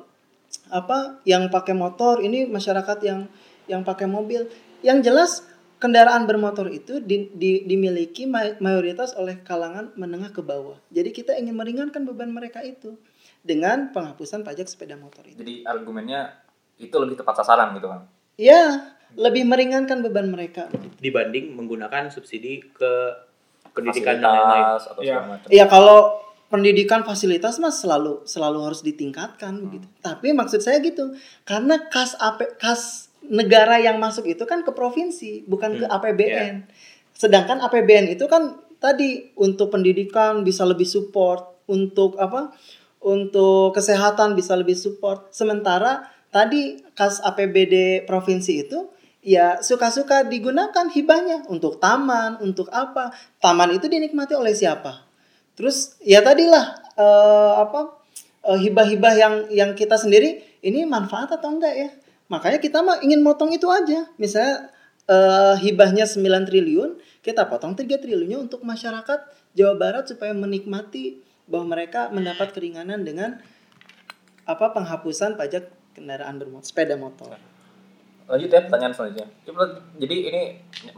apa 0.69 1.21
yang 1.25 1.49
pakai 1.49 1.73
motor, 1.73 2.21
ini 2.21 2.45
masyarakat 2.45 2.99
yang 3.05 3.29
yang 3.69 3.85
pakai 3.85 4.09
mobil. 4.09 4.49
Yang 4.81 4.99
jelas 5.05 5.31
kendaraan 5.79 6.27
bermotor 6.27 6.67
itu 6.69 6.99
di- 6.99 7.31
di- 7.31 7.63
dimiliki 7.63 8.27
may- 8.27 8.59
mayoritas 8.59 9.15
oleh 9.15 9.39
kalangan 9.43 9.95
menengah 9.95 10.35
ke 10.35 10.43
bawah. 10.43 10.79
Jadi 10.91 11.11
kita 11.15 11.39
ingin 11.39 11.55
meringankan 11.55 12.03
beban 12.03 12.31
mereka 12.31 12.65
itu 12.65 12.99
dengan 13.41 13.95
penghapusan 13.95 14.43
pajak 14.43 14.67
sepeda 14.67 14.99
motor 14.99 15.23
itu. 15.25 15.39
Jadi 15.39 15.63
argumennya 15.63 16.35
itu 16.79 16.95
lebih 16.99 17.19
tepat 17.19 17.43
sasaran 17.43 17.75
gitu 17.79 17.87
kan. 17.91 18.07
Ya, 18.39 18.95
lebih 19.15 19.47
meringankan 19.47 20.03
beban 20.03 20.31
mereka. 20.31 20.67
Dibanding 20.99 21.55
menggunakan 21.55 22.11
subsidi 22.11 22.63
ke 22.75 22.93
pendidikan 23.71 24.19
dan 24.19 24.27
lain-lain. 24.27 24.65
Iya. 24.67 24.79
segala 24.83 25.27
macam. 25.27 25.49
Ya 25.51 25.65
kalau 25.67 25.99
pendidikan 26.49 27.05
fasilitas 27.05 27.61
mas 27.61 27.81
selalu 27.81 28.25
selalu 28.25 28.59
harus 28.65 28.81
ditingkatkan 28.81 29.69
begitu. 29.69 29.87
Tapi 30.01 30.33
maksud 30.33 30.65
saya 30.65 30.81
gitu, 30.81 31.13
karena 31.45 31.89
kas 31.93 32.17
AP, 32.17 32.57
kas 32.57 33.13
negara 33.29 33.77
yang 33.81 34.01
masuk 34.01 34.25
itu 34.25 34.45
kan 34.49 34.65
ke 34.65 34.73
provinsi, 34.73 35.45
bukan 35.45 35.77
ke 35.77 35.87
Hmm, 35.87 35.97
APBN. 35.97 36.55
Sedangkan 37.13 37.61
APBN 37.61 38.17
itu 38.17 38.25
kan 38.27 38.57
tadi 38.81 39.35
untuk 39.37 39.69
pendidikan 39.69 40.43
bisa 40.43 40.65
lebih 40.65 40.89
support, 40.89 41.65
untuk 41.69 42.17
apa? 42.17 42.57
Untuk 43.05 43.77
kesehatan 43.77 44.33
bisa 44.35 44.57
lebih 44.57 44.75
support. 44.75 45.31
Sementara 45.31 46.09
tadi 46.33 46.81
kas 46.97 47.21
APBD 47.21 48.09
provinsi 48.09 48.53
itu 48.65 48.89
ya 49.21 49.61
suka-suka 49.61 50.25
digunakan 50.25 50.89
hibahnya 50.89 51.45
untuk 51.53 51.77
taman, 51.77 52.41
untuk 52.41 52.73
apa? 52.73 53.13
Taman 53.43 53.77
itu 53.77 53.91
dinikmati 53.91 54.33
oleh 54.33 54.57
siapa? 54.57 55.08
Terus 55.59 55.99
ya 56.07 56.23
tadilah 56.23 56.79
eh, 56.95 57.53
apa 57.59 57.99
eh, 58.47 58.59
hibah-hibah 58.63 59.15
yang 59.19 59.35
yang 59.51 59.71
kita 59.75 59.99
sendiri 59.99 60.39
ini 60.63 60.87
manfaat 60.87 61.35
atau 61.35 61.51
enggak 61.51 61.75
ya? 61.75 61.91
Makanya 62.31 62.63
kita 62.63 62.79
mah 62.79 63.03
ingin 63.03 63.27
motong 63.27 63.51
itu 63.51 63.67
aja. 63.67 64.07
Misalnya 64.23 64.71
eh, 65.11 65.55
hibahnya 65.59 66.07
9 66.07 66.47
triliun, 66.47 67.03
kita 67.27 67.51
potong 67.51 67.75
3 67.75 67.91
triliunnya 67.91 68.39
untuk 68.39 68.63
masyarakat 68.63 69.19
Jawa 69.59 69.75
Barat 69.75 70.07
supaya 70.07 70.31
menikmati 70.31 71.19
bahwa 71.51 71.75
mereka 71.75 72.07
mendapat 72.15 72.55
keringanan 72.55 73.03
dengan 73.03 73.43
apa 74.47 74.71
penghapusan 74.71 75.35
pajak 75.35 75.75
kendaraan 75.99 76.39
bermotor, 76.39 76.71
sepeda 76.71 76.95
motor. 76.95 77.35
Lanjut 78.31 78.47
ya 78.47 78.63
pertanyaan 78.63 78.95
selanjutnya. 78.95 79.27
Jadi 79.99 80.17
ini 80.31 80.43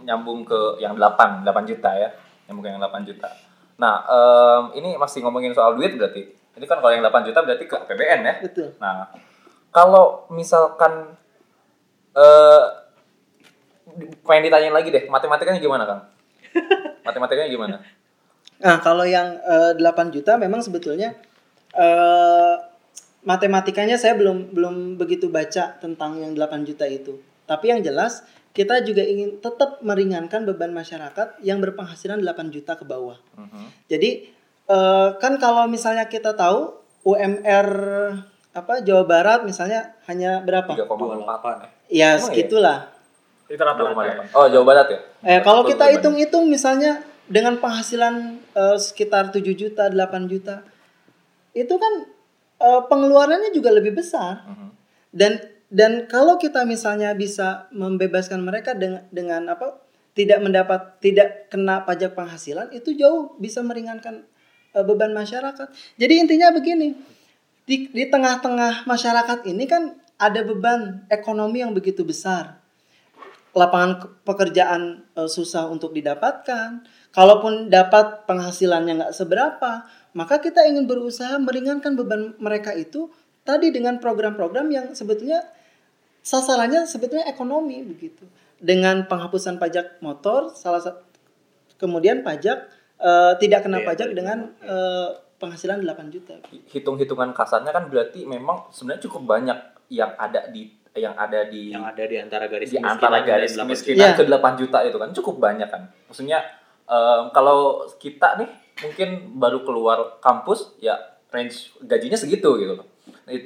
nyambung 0.05 0.45
ke 0.45 0.85
yang 0.85 1.01
8, 1.01 1.49
8 1.49 1.49
juta 1.65 1.91
ya. 1.97 2.13
Nyambung 2.51 2.65
ke 2.67 2.71
yang 2.75 2.83
8 2.83 3.09
juta. 3.09 3.31
Nah, 3.81 4.05
em, 4.05 4.65
ini 4.77 5.01
masih 5.01 5.25
ngomongin 5.25 5.57
soal 5.57 5.73
duit 5.73 5.97
berarti. 5.97 6.29
Ini 6.29 6.65
kan 6.69 6.85
kalau 6.85 6.93
yang 6.93 7.01
8 7.01 7.25
juta 7.25 7.41
berarti 7.41 7.65
ke 7.65 7.73
APBN 7.73 8.21
ya. 8.21 8.35
Betul. 8.45 8.77
Nah, 8.77 9.09
kalau 9.73 10.29
misalkan 10.29 11.17
eh 12.13 12.65
pengen 14.29 14.53
ditanyain 14.53 14.77
lagi 14.77 14.93
deh, 14.93 15.09
matematikanya 15.09 15.59
gimana, 15.63 15.89
Kang? 15.89 16.01
Matematikanya 17.09 17.49
gimana? 17.49 17.77
Nah, 18.61 18.77
kalau 18.85 19.09
yang 19.09 19.41
eh, 19.41 19.73
8 19.81 20.13
juta 20.13 20.37
memang 20.37 20.61
sebetulnya 20.61 21.17
eh 21.73 22.55
matematikanya 23.25 23.97
saya 23.97 24.17
belum 24.17 24.53
belum 24.53 24.75
begitu 25.01 25.33
baca 25.33 25.81
tentang 25.81 26.21
yang 26.21 26.37
8 26.37 26.69
juta 26.69 26.85
itu. 26.85 27.17
Tapi 27.49 27.73
yang 27.73 27.81
jelas 27.81 28.29
kita 28.51 28.83
juga 28.83 29.07
ingin 29.07 29.39
tetap 29.39 29.79
meringankan 29.81 30.43
beban 30.43 30.75
masyarakat 30.75 31.39
yang 31.47 31.63
berpenghasilan 31.63 32.19
8 32.19 32.51
juta 32.51 32.75
ke 32.75 32.83
bawah. 32.83 33.19
Mhm. 33.39 33.87
Jadi 33.87 34.11
eh, 34.71 35.09
kan 35.23 35.39
kalau 35.39 35.71
misalnya 35.71 36.11
kita 36.11 36.35
tahu 36.35 36.75
UMR 37.07 37.69
apa 38.51 38.83
Jawa 38.83 39.07
Barat 39.07 39.47
misalnya 39.47 39.95
hanya 40.11 40.43
berapa? 40.43 40.75
3,4 40.75 40.83
ya. 40.83 41.69
Ya 41.91 42.11
ya? 42.19 42.19
segitulah. 42.19 42.79
Itu 43.47 43.63
rata-rata 43.63 44.03
ya. 44.03 44.15
2,8. 44.31 44.37
Oh, 44.37 44.47
Jawa 44.51 44.65
Barat 44.67 44.87
ya? 44.91 44.99
Eh 45.23 45.41
kalau 45.47 45.63
kita 45.63 45.87
hitung-hitung 45.95 46.51
misalnya 46.51 47.07
dengan 47.31 47.63
penghasilan 47.63 48.43
eh, 48.43 48.77
sekitar 48.83 49.31
7 49.31 49.47
juta, 49.55 49.87
8 49.87 50.27
juta. 50.27 50.67
Itu 51.55 51.79
kan 51.79 52.11
eh, 52.59 52.83
pengeluarannya 52.91 53.55
juga 53.55 53.71
lebih 53.71 53.95
besar. 53.95 54.43
Mhm. 54.51 54.69
Dan 55.15 55.39
dan 55.71 56.11
kalau 56.11 56.35
kita 56.37 56.67
misalnya 56.67 57.15
bisa 57.15 57.71
membebaskan 57.71 58.43
mereka 58.43 58.75
dengan 58.75 59.07
dengan 59.15 59.47
apa? 59.55 59.87
tidak 60.11 60.43
mendapat 60.43 60.99
tidak 60.99 61.47
kena 61.55 61.87
pajak 61.87 62.19
penghasilan 62.19 62.75
itu 62.75 62.99
jauh 62.99 63.39
bisa 63.39 63.63
meringankan 63.63 64.27
eh, 64.75 64.85
beban 64.85 65.15
masyarakat. 65.15 65.71
Jadi 65.97 66.15
intinya 66.19 66.51
begini, 66.51 66.99
di 67.65 68.05
tengah-tengah 68.11 68.91
masyarakat 68.91 69.47
ini 69.47 69.65
kan 69.71 69.95
ada 70.19 70.43
beban 70.43 71.07
ekonomi 71.09 71.63
yang 71.63 71.71
begitu 71.71 72.03
besar 72.03 72.61
lapangan 73.51 73.99
ke- 73.99 74.11
pekerjaan 74.27 75.07
eh, 75.15 75.31
susah 75.31 75.67
untuk 75.71 75.95
didapatkan. 75.95 76.87
Kalaupun 77.11 77.71
dapat 77.71 78.27
penghasilannya 78.27 79.03
nggak 79.03 79.15
seberapa, 79.15 79.87
maka 80.15 80.39
kita 80.39 80.67
ingin 80.67 80.87
berusaha 80.87 81.39
meringankan 81.43 81.99
beban 81.99 82.39
mereka 82.39 82.71
itu 82.75 83.11
tadi 83.43 83.75
dengan 83.75 83.99
program-program 83.99 84.67
yang 84.71 84.87
sebetulnya 84.95 85.43
sasarannya 86.21 86.85
sebetulnya 86.85 87.27
ekonomi 87.27 87.81
begitu. 87.85 88.25
Dengan 88.61 89.09
penghapusan 89.09 89.57
pajak 89.57 90.05
motor, 90.05 90.53
salah 90.53 90.81
satu 90.85 91.01
kemudian 91.81 92.21
pajak 92.21 92.69
eh, 93.01 93.33
tidak 93.41 93.65
kena 93.65 93.81
Iya, 93.81 93.87
pajak 93.89 94.09
balik 94.13 94.17
dengan 94.21 94.39
eh, 94.61 95.09
penghasilan 95.41 95.81
8 95.81 96.13
juta. 96.13 96.37
Hitung-hitungan 96.69 97.33
kasarnya 97.33 97.73
kan 97.73 97.89
berarti 97.89 98.29
memang 98.29 98.69
sebenarnya 98.69 99.09
cukup 99.09 99.25
banyak 99.25 99.59
yang 99.89 100.13
ada 100.21 100.53
di 100.53 100.69
yang 100.93 101.15
ada 101.17 101.47
di 101.47 101.71
yang 101.71 101.87
ada 101.87 102.03
di 102.03 102.19
antara 102.19 102.51
garis 102.51 102.69
di 102.69 102.77
antara 102.77 103.23
garis 103.23 103.55
delapan 103.55 103.73
kemiskinan 103.73 104.11
Iya. 104.11 104.19
ke 104.19 104.23
8 104.27 104.61
juta 104.61 104.79
itu 104.85 104.97
kan 105.01 105.11
cukup 105.17 105.35
banyak 105.41 105.69
kan. 105.71 105.83
Maksudnya 106.11 106.39
em, 106.85 107.23
kalau 107.33 107.87
kita 107.97 108.37
nih 108.43 108.49
mungkin 108.85 109.09
baru 109.39 109.63
keluar 109.65 110.19
kampus 110.21 110.77
ya 110.83 110.99
range 111.31 111.79
gajinya 111.87 112.19
segitu 112.19 112.59
gitu 112.59 112.75
loh. 112.77 112.87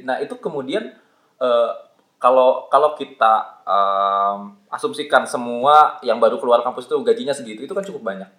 Nah 0.02 0.18
itu 0.18 0.34
kemudian 0.40 0.96
eh, 1.38 1.70
kalau 2.24 2.72
kalau 2.72 2.96
kita 2.96 3.60
em, 3.68 4.56
asumsikan 4.72 5.28
semua 5.28 6.00
yang 6.00 6.16
baru 6.16 6.40
keluar 6.40 6.64
kampus 6.64 6.88
itu 6.88 6.96
gajinya 7.04 7.36
segitu 7.36 7.68
itu 7.68 7.76
kan 7.76 7.84
cukup 7.84 8.00
banyak. 8.00 8.30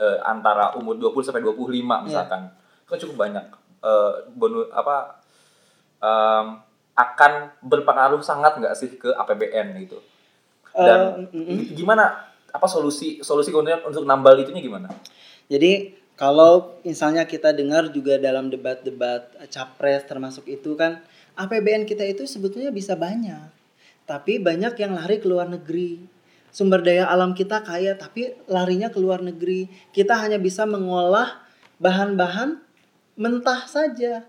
Eh, 0.00 0.18
antara 0.24 0.72
umur 0.80 0.96
20 0.96 1.28
sampai 1.28 1.44
25 1.44 2.08
misalkan. 2.08 2.48
Itu 2.80 2.88
kan 2.88 3.00
cukup 3.04 3.16
banyak. 3.20 3.44
Eh 3.84 4.12
bonus 4.32 4.72
apa 4.72 5.20
em, 6.00 6.46
akan 6.96 7.32
berpengaruh 7.60 8.24
sangat 8.24 8.56
nggak 8.56 8.72
sih 8.72 8.96
ke 8.96 9.12
APBN 9.12 9.76
gitu? 9.84 10.00
Dan 10.72 11.28
Eh, 11.28 11.36
mm, 11.36 11.44
mm. 11.52 11.60
gimana 11.76 12.32
apa 12.48 12.64
solusi 12.64 13.20
solusi 13.20 13.52
kemudian 13.52 13.84
untuk 13.84 14.08
nambal 14.08 14.40
itunya 14.40 14.64
gimana? 14.64 14.88
Jadi 15.52 16.00
kalau 16.16 16.80
misalnya 16.80 17.28
kita 17.28 17.52
dengar 17.52 17.92
juga 17.92 18.16
dalam 18.16 18.48
debat-debat 18.48 19.36
capres 19.52 20.08
termasuk 20.08 20.48
itu 20.48 20.72
kan 20.80 21.04
APBN 21.38 21.86
kita 21.86 22.02
itu 22.02 22.26
sebetulnya 22.26 22.74
bisa 22.74 22.98
banyak. 22.98 23.54
Tapi 24.04 24.42
banyak 24.42 24.74
yang 24.74 24.98
lari 24.98 25.22
ke 25.22 25.26
luar 25.30 25.46
negeri. 25.46 26.02
Sumber 26.50 26.80
daya 26.82 27.06
alam 27.06 27.36
kita 27.36 27.62
kaya 27.62 27.94
tapi 27.94 28.34
larinya 28.50 28.90
ke 28.90 28.98
luar 28.98 29.22
negeri. 29.22 29.68
Kita 29.94 30.18
hanya 30.18 30.40
bisa 30.40 30.66
mengolah 30.66 31.38
bahan-bahan 31.78 32.58
mentah 33.14 33.68
saja. 33.70 34.26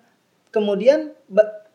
Kemudian 0.53 1.15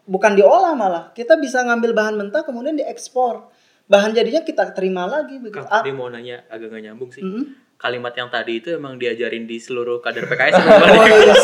bukan 0.04 0.32
diolah 0.36 0.76
malah. 0.76 1.10
Kita 1.16 1.34
bisa 1.40 1.64
ngambil 1.64 1.90
bahan 1.96 2.14
mentah 2.14 2.46
kemudian 2.46 2.76
diekspor. 2.78 3.50
Bahan 3.84 4.14
jadinya 4.14 4.44
kita 4.44 4.70
terima 4.72 5.04
lagi. 5.04 5.40
Kang, 5.50 5.66
Ah, 5.68 5.82
ini 5.82 5.92
mau 5.92 6.08
nanya 6.08 6.44
agak 6.48 6.72
gak 6.72 6.82
nyambung 6.88 7.10
sih. 7.12 7.20
mm-mm. 7.20 7.63
Kalimat 7.84 8.16
yang 8.16 8.28
tadi 8.28 8.58
itu 8.58 8.72
emang 8.72 8.96
diajarin 8.96 9.44
di 9.44 9.60
seluruh 9.60 10.00
kader 10.00 10.24
PKS 10.24 10.56
apa 10.56 10.72
gimana? 10.96 11.34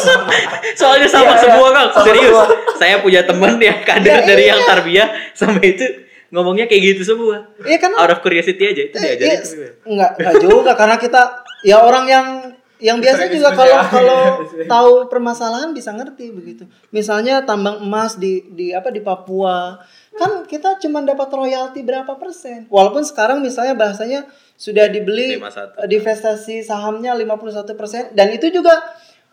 Soalnya 0.72 1.04
sama 1.04 1.22
Iya, 1.26 1.30
iya. 1.30 1.42
semua 1.42 1.68
Kang, 1.70 1.88
Sama 1.90 2.06
serius. 2.06 2.32
semua. 2.32 2.46
Saya 2.74 2.96
punya 2.98 3.20
teman 3.22 3.60
yang 3.60 3.78
kader 3.82 4.08
Ya, 4.10 4.24
dari 4.24 4.44
iya. 4.44 4.50
yang 4.50 4.60
tarbiyah 4.64 5.08
sampai 5.32 5.76
itu 5.76 5.84
ngomongnya 6.30 6.64
kayak 6.64 6.96
gitu 6.96 7.02
semua. 7.06 7.44
Iya 7.60 7.76
kan? 7.76 7.92
Out 7.92 8.10
of 8.10 8.20
curiosity 8.20 8.64
aja 8.64 8.82
itu 8.82 8.94
Eh, 8.94 9.02
diajarin. 9.04 9.28
iya, 9.28 9.36
ke 9.36 9.48
gue. 9.50 9.70
enggak 9.84 10.10
enggak 10.16 10.34
juga 10.40 10.72
karena 10.72 10.96
kita 10.96 11.20
ya 11.60 11.76
orang 11.78 12.06
yang 12.06 12.26
yang 12.80 12.96
biasa 12.96 13.28
juga 13.28 13.52
diskusi 13.52 13.60
kalau 13.60 13.78
kalau 13.84 14.20
tahu 14.72 14.92
permasalahan 15.06 15.70
bisa 15.70 15.92
ngerti 15.92 16.32
begitu. 16.32 16.64
Misalnya 16.88 17.44
tambang 17.44 17.84
emas 17.84 18.16
di 18.16 18.48
di 18.48 18.72
apa 18.72 18.88
di 18.88 19.04
Papua 19.04 19.76
kan 20.10 20.42
kita 20.42 20.80
cuma 20.80 21.04
dapat 21.04 21.28
royalti 21.28 21.84
berapa 21.84 22.16
persen. 22.16 22.64
Walaupun 22.66 23.04
sekarang 23.04 23.44
misalnya 23.44 23.76
bahasanya 23.76 24.24
sudah 24.60 24.92
dibeli 24.92 25.40
51. 25.40 25.80
eh, 25.80 25.88
divestasi 25.88 26.60
sahamnya 26.60 27.16
51 27.16 27.64
persen 27.80 28.12
dan 28.12 28.28
itu 28.28 28.52
juga 28.52 28.76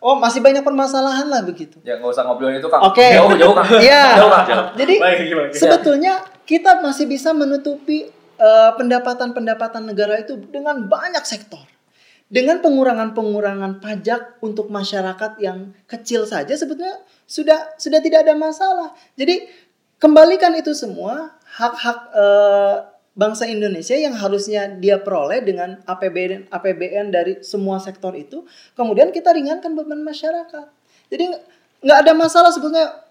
oh 0.00 0.16
masih 0.16 0.40
banyak 0.40 0.64
permasalahan 0.64 1.28
lah 1.28 1.44
begitu. 1.44 1.76
Ya 1.84 2.00
nggak 2.00 2.16
usah 2.16 2.24
ngobrolin 2.24 2.56
itu 2.56 2.70
Kang. 2.72 2.80
Oke. 2.88 3.04
Jauh 3.12 3.36
jauh 3.36 3.52
Kang. 3.52 3.68
Iya. 3.76 4.04
Jadi 4.80 4.94
Baik, 4.96 5.18
gimana? 5.28 5.48
sebetulnya 5.52 6.24
kita 6.48 6.80
masih 6.80 7.04
bisa 7.04 7.36
menutupi 7.36 8.08
eh, 8.40 8.70
pendapatan-pendapatan 8.80 9.84
negara 9.84 10.16
itu 10.16 10.40
dengan 10.48 10.88
banyak 10.88 11.22
sektor. 11.28 11.60
Dengan 12.28 12.60
pengurangan-pengurangan 12.60 13.80
pajak 13.80 14.40
untuk 14.44 14.68
masyarakat 14.68 15.40
yang 15.40 15.72
kecil 15.88 16.28
saja 16.28 16.52
sebetulnya 16.56 17.00
sudah 17.24 17.76
sudah 17.80 18.00
tidak 18.00 18.24
ada 18.28 18.36
masalah. 18.36 18.92
Jadi 19.16 19.48
kembalikan 19.96 20.52
itu 20.56 20.72
semua 20.72 21.36
hak-hak 21.56 21.98
eh, 22.16 22.76
bangsa 23.18 23.50
Indonesia 23.50 23.98
yang 23.98 24.14
harusnya 24.14 24.70
dia 24.78 25.02
peroleh 25.02 25.42
dengan 25.42 25.82
APBN 25.82 26.46
APBN 26.54 27.10
dari 27.10 27.42
semua 27.42 27.82
sektor 27.82 28.14
itu, 28.14 28.46
kemudian 28.78 29.10
kita 29.10 29.34
ringankan 29.34 29.74
beban 29.74 30.06
masyarakat. 30.06 30.66
Jadi 31.10 31.24
nggak- 31.82 32.00
ada 32.06 32.12
masalah 32.14 32.54
sebetulnya 32.54 33.08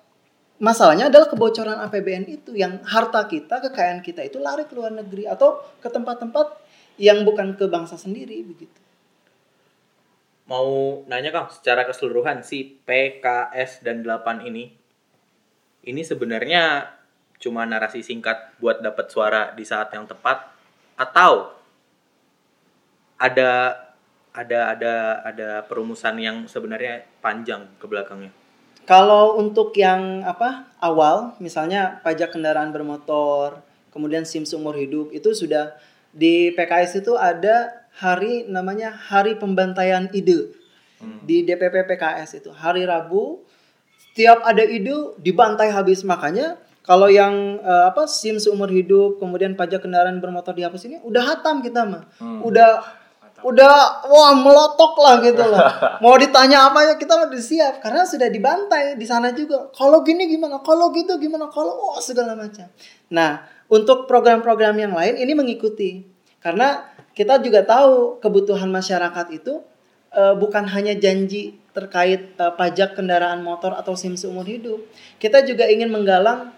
Masalahnya 0.57 1.13
adalah 1.13 1.29
kebocoran 1.29 1.77
APBN 1.85 2.25
itu 2.33 2.57
yang 2.57 2.81
harta 2.81 3.29
kita, 3.29 3.61
kekayaan 3.61 4.01
kita 4.01 4.25
itu 4.25 4.41
lari 4.41 4.65
ke 4.65 4.73
luar 4.73 4.89
negeri 4.89 5.29
atau 5.29 5.61
ke 5.77 5.85
tempat-tempat 5.85 6.57
yang 6.97 7.21
bukan 7.21 7.53
ke 7.53 7.69
bangsa 7.69 7.93
sendiri 7.93 8.41
begitu. 8.41 8.81
Mau 10.49 11.05
nanya 11.05 11.29
Kang, 11.29 11.53
secara 11.53 11.85
keseluruhan 11.85 12.41
si 12.41 12.73
PKS 12.89 13.85
dan 13.85 14.01
8 14.01 14.49
ini 14.49 14.73
ini 15.85 16.01
sebenarnya 16.01 16.89
cuma 17.37 17.65
narasi 17.65 18.01
singkat 18.01 18.57
buat 18.57 18.81
dapat 18.81 19.07
suara 19.09 19.53
di 19.53 19.61
saat 19.61 19.93
yang 19.93 20.09
tepat 20.09 20.49
atau 20.97 21.53
ada 23.17 23.77
ada 24.33 24.59
ada 24.73 24.93
ada 25.25 25.49
perumusan 25.65 26.17
yang 26.21 26.45
sebenarnya 26.45 27.05
panjang 27.21 27.65
ke 27.81 27.85
belakangnya. 27.89 28.29
Kalau 28.87 29.35
untuk 29.35 29.75
yang 29.75 30.23
apa 30.23 30.69
awal, 30.79 31.35
misalnya 31.43 31.99
pajak 32.05 32.31
kendaraan 32.31 32.71
bermotor, 32.71 33.59
kemudian 33.91 34.23
SIM 34.23 34.47
seumur 34.47 34.77
hidup 34.77 35.11
itu 35.11 35.33
sudah 35.33 35.75
di 36.13 36.55
PKS 36.55 37.03
itu 37.03 37.13
ada 37.19 37.83
hari 37.97 38.47
namanya 38.47 38.93
Hari 38.93 39.41
Pembantaian 39.41 40.07
Ide. 40.13 40.53
Di 40.97 41.45
DPP 41.45 41.85
PKS 41.85 42.41
itu 42.41 42.49
hari 42.49 42.81
Rabu 42.81 43.45
setiap 44.17 44.41
ada 44.41 44.65
ide 44.65 45.13
dibantai 45.21 45.69
habis. 45.69 46.01
Makanya 46.01 46.57
kalau 46.87 47.11
yang 47.11 47.59
eh, 47.59 47.83
apa 47.91 48.07
SIM 48.07 48.39
seumur 48.39 48.71
hidup 48.71 49.19
kemudian 49.19 49.59
pajak 49.59 49.83
kendaraan 49.83 50.23
bermotor 50.23 50.55
dihapus 50.55 50.87
ini 50.87 50.97
udah 51.03 51.35
hatam 51.35 51.59
kita 51.59 51.83
mah 51.83 52.07
udah 52.41 53.03
udah 53.45 54.01
wah 54.09 54.33
melotok 54.33 54.97
lah 54.97 55.21
gitu 55.21 55.43
loh. 55.45 55.61
Mau 56.03 56.17
ditanya 56.17 56.73
apa 56.73 56.89
ya 56.89 56.93
kita 56.97 57.29
udah 57.29 57.37
siap. 57.37 57.85
Karena 57.85 58.01
sudah 58.01 58.33
dibantai 58.33 58.97
di 58.97 59.05
sana 59.05 59.29
juga. 59.29 59.69
Kalau 59.77 60.01
gini 60.01 60.25
gimana? 60.25 60.57
Kalau 60.65 60.89
gitu 60.89 61.21
gimana? 61.21 61.45
Kalau 61.53 61.93
wah 61.93 62.01
segala 62.01 62.33
macam. 62.33 62.65
Nah 63.13 63.45
untuk 63.69 64.09
program-program 64.09 64.73
yang 64.81 64.93
lain 64.97 65.21
ini 65.21 65.37
mengikuti. 65.37 66.01
Karena 66.41 66.81
kita 67.13 67.41
juga 67.41 67.61
tahu 67.61 68.17
kebutuhan 68.21 68.69
masyarakat 68.73 69.27
itu 69.29 69.61
eh, 70.17 70.33
bukan 70.33 70.65
hanya 70.73 70.97
janji 70.97 71.61
terkait 71.77 72.33
eh, 72.41 72.53
pajak 72.57 72.97
kendaraan 72.97 73.45
motor 73.45 73.77
atau 73.77 73.93
SIM 73.93 74.17
seumur 74.17 74.49
hidup. 74.49 74.81
Kita 75.21 75.45
juga 75.45 75.69
ingin 75.69 75.93
menggalang 75.93 76.56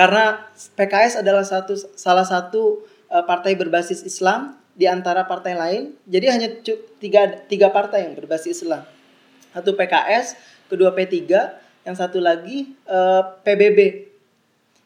karena 0.00 0.48
PKS 0.80 1.20
adalah 1.20 1.44
satu 1.44 1.76
salah 1.92 2.24
satu 2.24 2.80
eh, 3.12 3.20
partai 3.28 3.52
berbasis 3.52 4.00
Islam 4.00 4.56
di 4.72 4.88
antara 4.88 5.28
partai 5.28 5.52
lain. 5.52 5.92
Jadi 6.08 6.26
hanya 6.32 6.48
tiga 6.96 7.44
tiga 7.44 7.68
partai 7.68 8.08
yang 8.08 8.16
berbasis 8.16 8.64
Islam. 8.64 8.80
Satu 9.52 9.76
PKS, 9.76 10.40
kedua 10.72 10.96
P3, 10.96 11.20
yang 11.84 11.92
satu 11.92 12.16
lagi 12.16 12.72
eh, 12.88 13.22
PBB. 13.44 14.08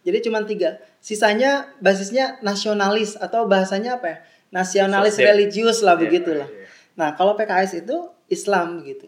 Jadi 0.03 0.19
cuma 0.27 0.43
tiga. 0.43 0.83
Sisanya 0.99 1.71
basisnya 1.79 2.43
nasionalis 2.43 3.15
atau 3.15 3.47
bahasanya 3.47 4.03
apa 4.03 4.07
ya? 4.11 4.19
Nasionalis 4.51 5.15
Sosial. 5.15 5.31
religius 5.31 5.79
lah 5.87 5.95
Iya, 5.95 6.03
begitulah. 6.03 6.49
iya. 6.51 6.67
Nah, 6.99 7.15
kalau 7.15 7.39
PKS 7.39 7.87
itu 7.87 8.11
Islam 8.27 8.83
gitu. 8.83 9.07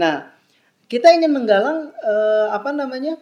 Nah, 0.00 0.32
kita 0.88 1.12
ingin 1.12 1.28
menggalang 1.28 1.92
eh, 2.00 2.46
apa 2.48 2.72
namanya? 2.72 3.20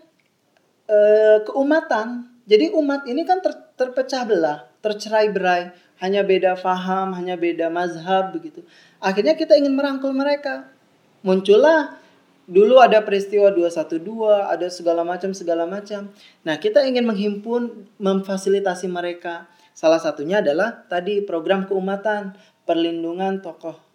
Eh, 0.90 1.38
keumatan. 1.46 2.26
Jadi 2.50 2.74
umat 2.74 3.06
ini 3.06 3.22
kan 3.22 3.38
ter- 3.38 3.70
terpecah 3.78 4.26
belah, 4.26 4.66
tercerai-berai, 4.82 5.70
hanya 6.02 6.26
beda 6.26 6.58
faham, 6.58 7.14
hanya 7.14 7.38
beda 7.38 7.70
mazhab 7.70 8.34
begitu. 8.34 8.66
Akhirnya 8.98 9.38
kita 9.38 9.54
ingin 9.54 9.78
merangkul 9.78 10.10
mereka. 10.10 10.66
Muncullah 11.22 11.94
dulu 12.50 12.82
ada 12.82 12.98
peristiwa 13.06 13.54
212, 13.54 14.02
ada 14.50 14.66
segala 14.66 15.06
macam 15.06 15.30
segala 15.30 15.62
macam. 15.68 16.10
Nah, 16.42 16.58
kita 16.58 16.82
ingin 16.82 17.06
menghimpun, 17.06 17.86
memfasilitasi 18.02 18.90
mereka. 18.90 19.46
Salah 19.70 20.02
satunya 20.02 20.42
adalah 20.42 20.82
tadi 20.90 21.22
program 21.22 21.70
keumatan, 21.70 22.34
perlindungan 22.66 23.38
tokoh 23.38 23.89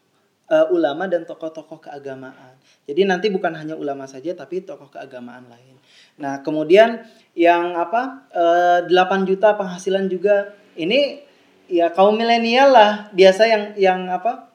eh, 0.50 0.68
ulama 0.74 1.10
dan 1.10 1.26
tokoh-tokoh 1.26 1.90
keagamaan. 1.90 2.58
Jadi 2.86 3.02
nanti 3.06 3.28
bukan 3.34 3.54
hanya 3.58 3.74
ulama 3.74 4.06
saja 4.06 4.34
tapi 4.38 4.62
tokoh 4.62 4.90
keagamaan 4.94 5.50
lain. 5.50 5.76
Nah, 6.22 6.42
kemudian 6.46 7.04
yang 7.34 7.76
apa? 7.76 8.26
eh, 8.32 8.80
8 8.88 9.30
juta 9.30 9.58
penghasilan 9.58 10.08
juga 10.08 10.54
ini 10.76 11.24
ya 11.66 11.90
kaum 11.90 12.14
milenial 12.14 12.70
lah 12.72 12.92
biasa 13.14 13.44
yang 13.50 13.64
yang 13.78 14.02
apa? 14.10 14.52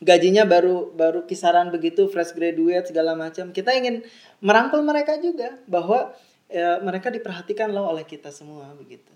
gajinya 0.00 0.48
baru 0.48 0.96
baru 0.96 1.28
kisaran 1.28 1.68
begitu 1.68 2.08
fresh 2.08 2.32
graduate 2.32 2.88
segala 2.88 3.12
macam. 3.12 3.52
Kita 3.52 3.76
ingin 3.76 4.00
merangkul 4.40 4.80
mereka 4.80 5.20
juga 5.20 5.60
bahwa 5.68 6.16
eh, 6.48 6.80
mereka 6.80 7.12
diperhatikan 7.12 7.68
loh 7.68 7.92
oleh 7.92 8.08
kita 8.08 8.32
semua 8.32 8.72
begitu. 8.72 9.12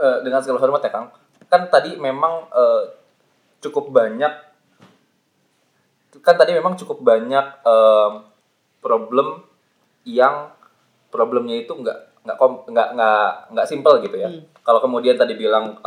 Eh, 0.00 0.18
dengan 0.24 0.40
segala 0.40 0.64
hormat 0.64 0.80
ya 0.80 0.92
Kang, 0.92 1.12
kan 1.52 1.68
tadi 1.68 1.92
memang 2.00 2.48
eh, 2.48 2.82
cukup 3.60 3.92
banyak, 3.92 4.32
kan 6.18 6.34
tadi 6.34 6.50
memang 6.50 6.74
cukup 6.74 7.06
banyak 7.06 7.46
em, 7.62 8.12
problem 8.82 9.46
yang 10.02 10.50
problemnya 11.14 11.62
itu 11.62 11.70
nggak 11.70 12.26
nggak 12.26 12.36
nggak 12.70 12.88
nggak 12.98 13.26
nggak 13.54 13.66
simple 13.70 14.02
gitu 14.02 14.16
ya. 14.18 14.28
Hmm. 14.28 14.42
Kalau 14.66 14.80
kemudian 14.82 15.14
tadi 15.14 15.38
bilang 15.38 15.78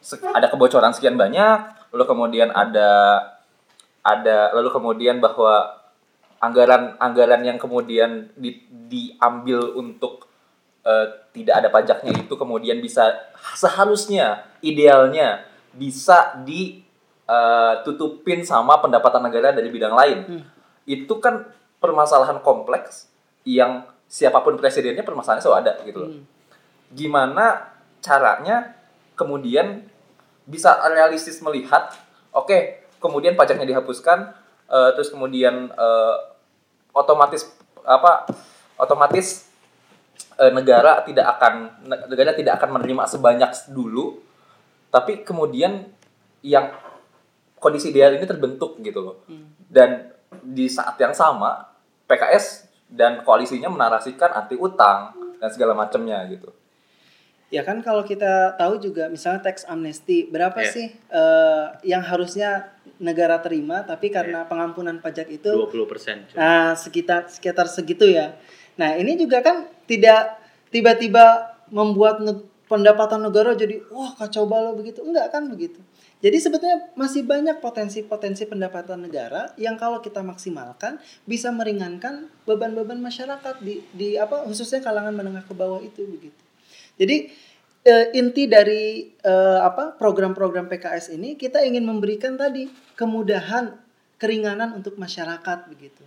se- 0.00 0.20
ada 0.20 0.46
kebocoran 0.52 0.92
sekian 0.92 1.16
banyak, 1.16 1.88
lalu 1.92 2.04
kemudian 2.06 2.48
ada 2.52 3.20
ada 4.00 4.52
lalu 4.56 4.72
kemudian 4.72 5.20
bahwa 5.20 5.76
anggaran 6.40 6.96
anggaran 6.96 7.44
yang 7.44 7.60
kemudian 7.60 8.32
di- 8.32 8.64
diambil 8.70 9.76
untuk 9.76 10.24
eh, 10.86 11.06
tidak 11.36 11.54
ada 11.60 11.68
pajaknya 11.68 12.16
itu 12.16 12.34
kemudian 12.34 12.80
bisa 12.80 13.12
seharusnya 13.52 14.48
idealnya 14.64 15.44
bisa 15.76 16.40
ditutupin 17.86 18.42
sama 18.42 18.82
pendapatan 18.82 19.22
negara 19.22 19.54
dari 19.54 19.70
bidang 19.70 19.94
lain. 19.94 20.18
Hmm. 20.26 20.42
Itu 20.82 21.22
kan 21.22 21.46
permasalahan 21.78 22.42
kompleks 22.42 23.06
yang 23.46 23.86
siapa 24.10 24.42
pun 24.42 24.58
presidennya 24.58 25.06
permasalahannya 25.06 25.44
selalu 25.44 25.60
ada 25.62 25.72
gitu 25.86 25.98
loh. 26.02 26.10
Hmm. 26.10 26.24
Gimana 26.90 27.70
caranya 28.02 28.74
kemudian 29.14 29.86
bisa 30.48 30.80
realistis 30.90 31.38
melihat 31.44 31.94
oke 32.32 32.88
kemudian 32.98 33.38
pajaknya 33.38 33.68
dihapuskan 33.68 34.34
eh, 34.66 34.90
terus 34.98 35.12
kemudian 35.12 35.70
eh, 35.70 36.16
otomatis 36.90 37.46
apa 37.84 38.26
otomatis 38.80 39.46
eh, 40.40 40.50
negara 40.50 41.04
tidak 41.06 41.38
akan 41.38 41.84
negara 41.86 42.34
tidak 42.34 42.58
akan 42.58 42.80
menerima 42.80 43.04
sebanyak 43.06 43.50
dulu 43.70 44.18
tapi 44.90 45.22
kemudian 45.22 45.86
yang 46.42 46.72
kondisi 47.60 47.92
ideal 47.92 48.10
ini 48.12 48.24
terbentuk 48.24 48.80
gitu 48.80 49.00
loh 49.00 49.16
dan 49.66 50.10
di 50.42 50.66
saat 50.66 50.96
yang 50.96 51.12
sama 51.12 51.68
PKS 52.04 52.66
dan 52.88 53.20
koalisinya 53.20 53.68
menarasikan 53.68 54.32
anti 54.32 54.56
utang 54.56 55.12
dan 55.36 55.48
segala 55.48 55.72
macamnya 55.72 56.24
gitu 56.26 56.50
Ya 57.50 57.66
kan 57.66 57.82
kalau 57.82 58.06
kita 58.06 58.54
tahu 58.54 58.78
juga 58.78 59.10
misalnya 59.10 59.42
tax 59.42 59.66
amnesty 59.66 60.22
berapa 60.24 60.54
Iya. 60.56 60.70
sih 60.70 60.86
eh, 61.10 61.64
yang 61.82 61.98
harusnya 61.98 62.70
negara 62.96 63.42
terima 63.42 63.82
tapi 63.82 64.06
karena 64.08 64.46
pengampunan 64.46 65.02
pajak 65.02 65.26
itu 65.28 65.50
20%. 65.50 66.30
cuy. 66.30 66.38
nah 66.38 66.78
sekitar 66.78 67.26
sekitar 67.26 67.66
segitu 67.66 68.06
ya. 68.06 68.38
Nah, 68.78 68.94
ini 68.94 69.18
juga 69.18 69.42
kan 69.42 69.66
tidak 69.84 70.38
tiba-tiba 70.70 71.42
membuat 71.68 72.22
ne- 72.22 72.38
pendapatan 72.64 73.18
negara 73.20 73.50
jadi 73.52 73.82
wah 73.90 74.14
kacau 74.14 74.46
balau 74.46 74.78
begitu 74.78 75.02
enggak 75.02 75.26
kan 75.28 75.42
begitu 75.50 75.82
jadi 76.20 76.36
sebetulnya 76.36 76.92
masih 77.00 77.24
banyak 77.24 77.64
potensi-potensi 77.64 78.44
pendapatan 78.44 79.08
negara 79.08 79.56
yang 79.56 79.80
kalau 79.80 80.04
kita 80.04 80.20
maksimalkan 80.20 81.00
bisa 81.24 81.48
meringankan 81.48 82.28
beban-beban 82.44 83.00
masyarakat 83.00 83.56
di 83.64 83.80
di 83.96 84.20
apa 84.20 84.44
khususnya 84.44 84.84
kalangan 84.84 85.16
menengah 85.16 85.48
ke 85.48 85.56
bawah 85.56 85.80
itu 85.80 86.04
begitu. 86.04 86.42
Jadi 87.00 87.32
eh, 87.88 88.06
inti 88.20 88.44
dari 88.44 89.08
eh, 89.16 89.60
apa 89.64 89.96
program-program 89.96 90.68
PKS 90.68 91.16
ini 91.16 91.40
kita 91.40 91.64
ingin 91.64 91.88
memberikan 91.88 92.36
tadi 92.36 92.68
kemudahan 93.00 93.72
keringanan 94.20 94.76
untuk 94.76 95.00
masyarakat 95.00 95.72
begitu. 95.72 96.04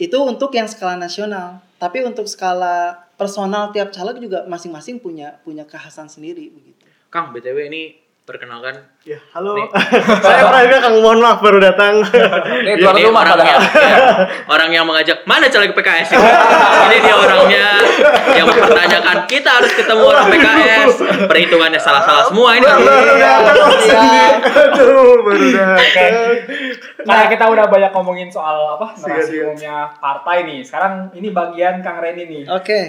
Itu 0.00 0.24
untuk 0.24 0.56
yang 0.56 0.72
skala 0.72 0.96
nasional 0.96 1.60
tapi 1.76 2.00
untuk 2.00 2.24
skala 2.24 3.04
personal 3.20 3.76
tiap 3.76 3.92
caleg 3.92 4.24
juga 4.24 4.48
masing-masing 4.48 5.04
punya 5.04 5.36
punya 5.44 5.68
kekhasan 5.68 6.08
sendiri 6.08 6.48
begitu. 6.48 6.80
Kang, 7.12 7.36
BTW 7.36 7.68
ini 7.68 8.01
perkenalkan 8.22 8.86
Ya, 9.02 9.18
halo. 9.34 9.58
Nih. 9.58 9.66
Saya 10.22 10.46
Praga 10.46 10.78
Kang 10.78 11.02
mohon 11.02 11.18
maaf 11.18 11.42
baru 11.42 11.58
datang. 11.58 12.06
Ini 12.06 12.78
tuan 12.78 12.94
Ini 12.94 13.10
rumah 13.10 13.26
orangnya, 13.26 13.58
padahal. 13.58 13.82
ya, 13.82 13.98
orang 14.46 14.70
yang 14.70 14.86
mengajak 14.86 15.26
mana 15.26 15.50
caleg 15.50 15.74
PKS 15.74 16.14
ini? 16.14 16.30
ini 16.86 16.96
dia 17.02 17.14
orangnya 17.18 17.66
yang 18.38 18.46
mempertanyakan 18.46 19.26
kita 19.26 19.50
harus 19.58 19.74
ketemu 19.74 20.04
orang 20.06 20.26
PKS. 20.30 20.92
Perhitungannya 21.26 21.80
salah-salah 21.82 22.30
semua 22.30 22.54
ini. 22.54 22.62
baru 22.62 23.10
datang. 23.18 24.32
Aduh, 24.70 25.18
baru 25.26 25.46
datang. 25.50 26.12
Karena 27.02 27.24
kita 27.26 27.44
udah 27.50 27.66
banyak 27.66 27.90
ngomongin 27.90 28.30
soal 28.30 28.78
apa 28.78 28.94
narasi 29.02 29.42
umumnya 29.42 29.98
partai 29.98 30.46
nih. 30.46 30.62
Sekarang 30.62 31.10
ini 31.18 31.34
bagian 31.34 31.82
Kang 31.82 31.98
Reni 31.98 32.30
nih. 32.30 32.42
oke 32.46 32.80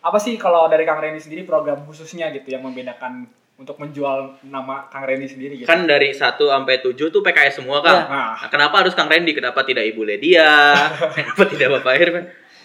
Apa 0.00 0.20
sih 0.20 0.36
kalau 0.36 0.68
dari 0.68 0.84
Kang 0.84 1.00
Reni 1.00 1.16
sendiri 1.16 1.48
program 1.48 1.80
khususnya 1.88 2.28
gitu 2.28 2.52
yang 2.52 2.60
membedakan 2.60 3.24
untuk 3.60 3.76
menjual 3.76 4.40
nama 4.42 4.88
Kang 4.88 5.04
Reni 5.04 5.28
sendiri 5.28 5.52
gitu? 5.54 5.68
Kan 5.68 5.84
dari 5.84 6.10
1 6.10 6.16
sampai 6.40 6.80
7 6.80 6.96
tuh 7.06 7.20
PKS 7.20 7.60
semua, 7.60 7.84
Kang. 7.84 7.92
Ya. 7.94 8.08
Nah, 8.08 8.28
Nah, 8.34 8.48
kenapa 8.48 8.80
harus 8.80 8.96
Kang 8.96 9.04
Randy? 9.06 9.36
Kenapa 9.36 9.60
tidak 9.62 9.84
Ibu 9.86 10.00
Ledia? 10.02 10.72
kenapa 11.16 11.44
tidak 11.44 11.68
Bapak 11.76 11.94
Irfan? 11.94 12.24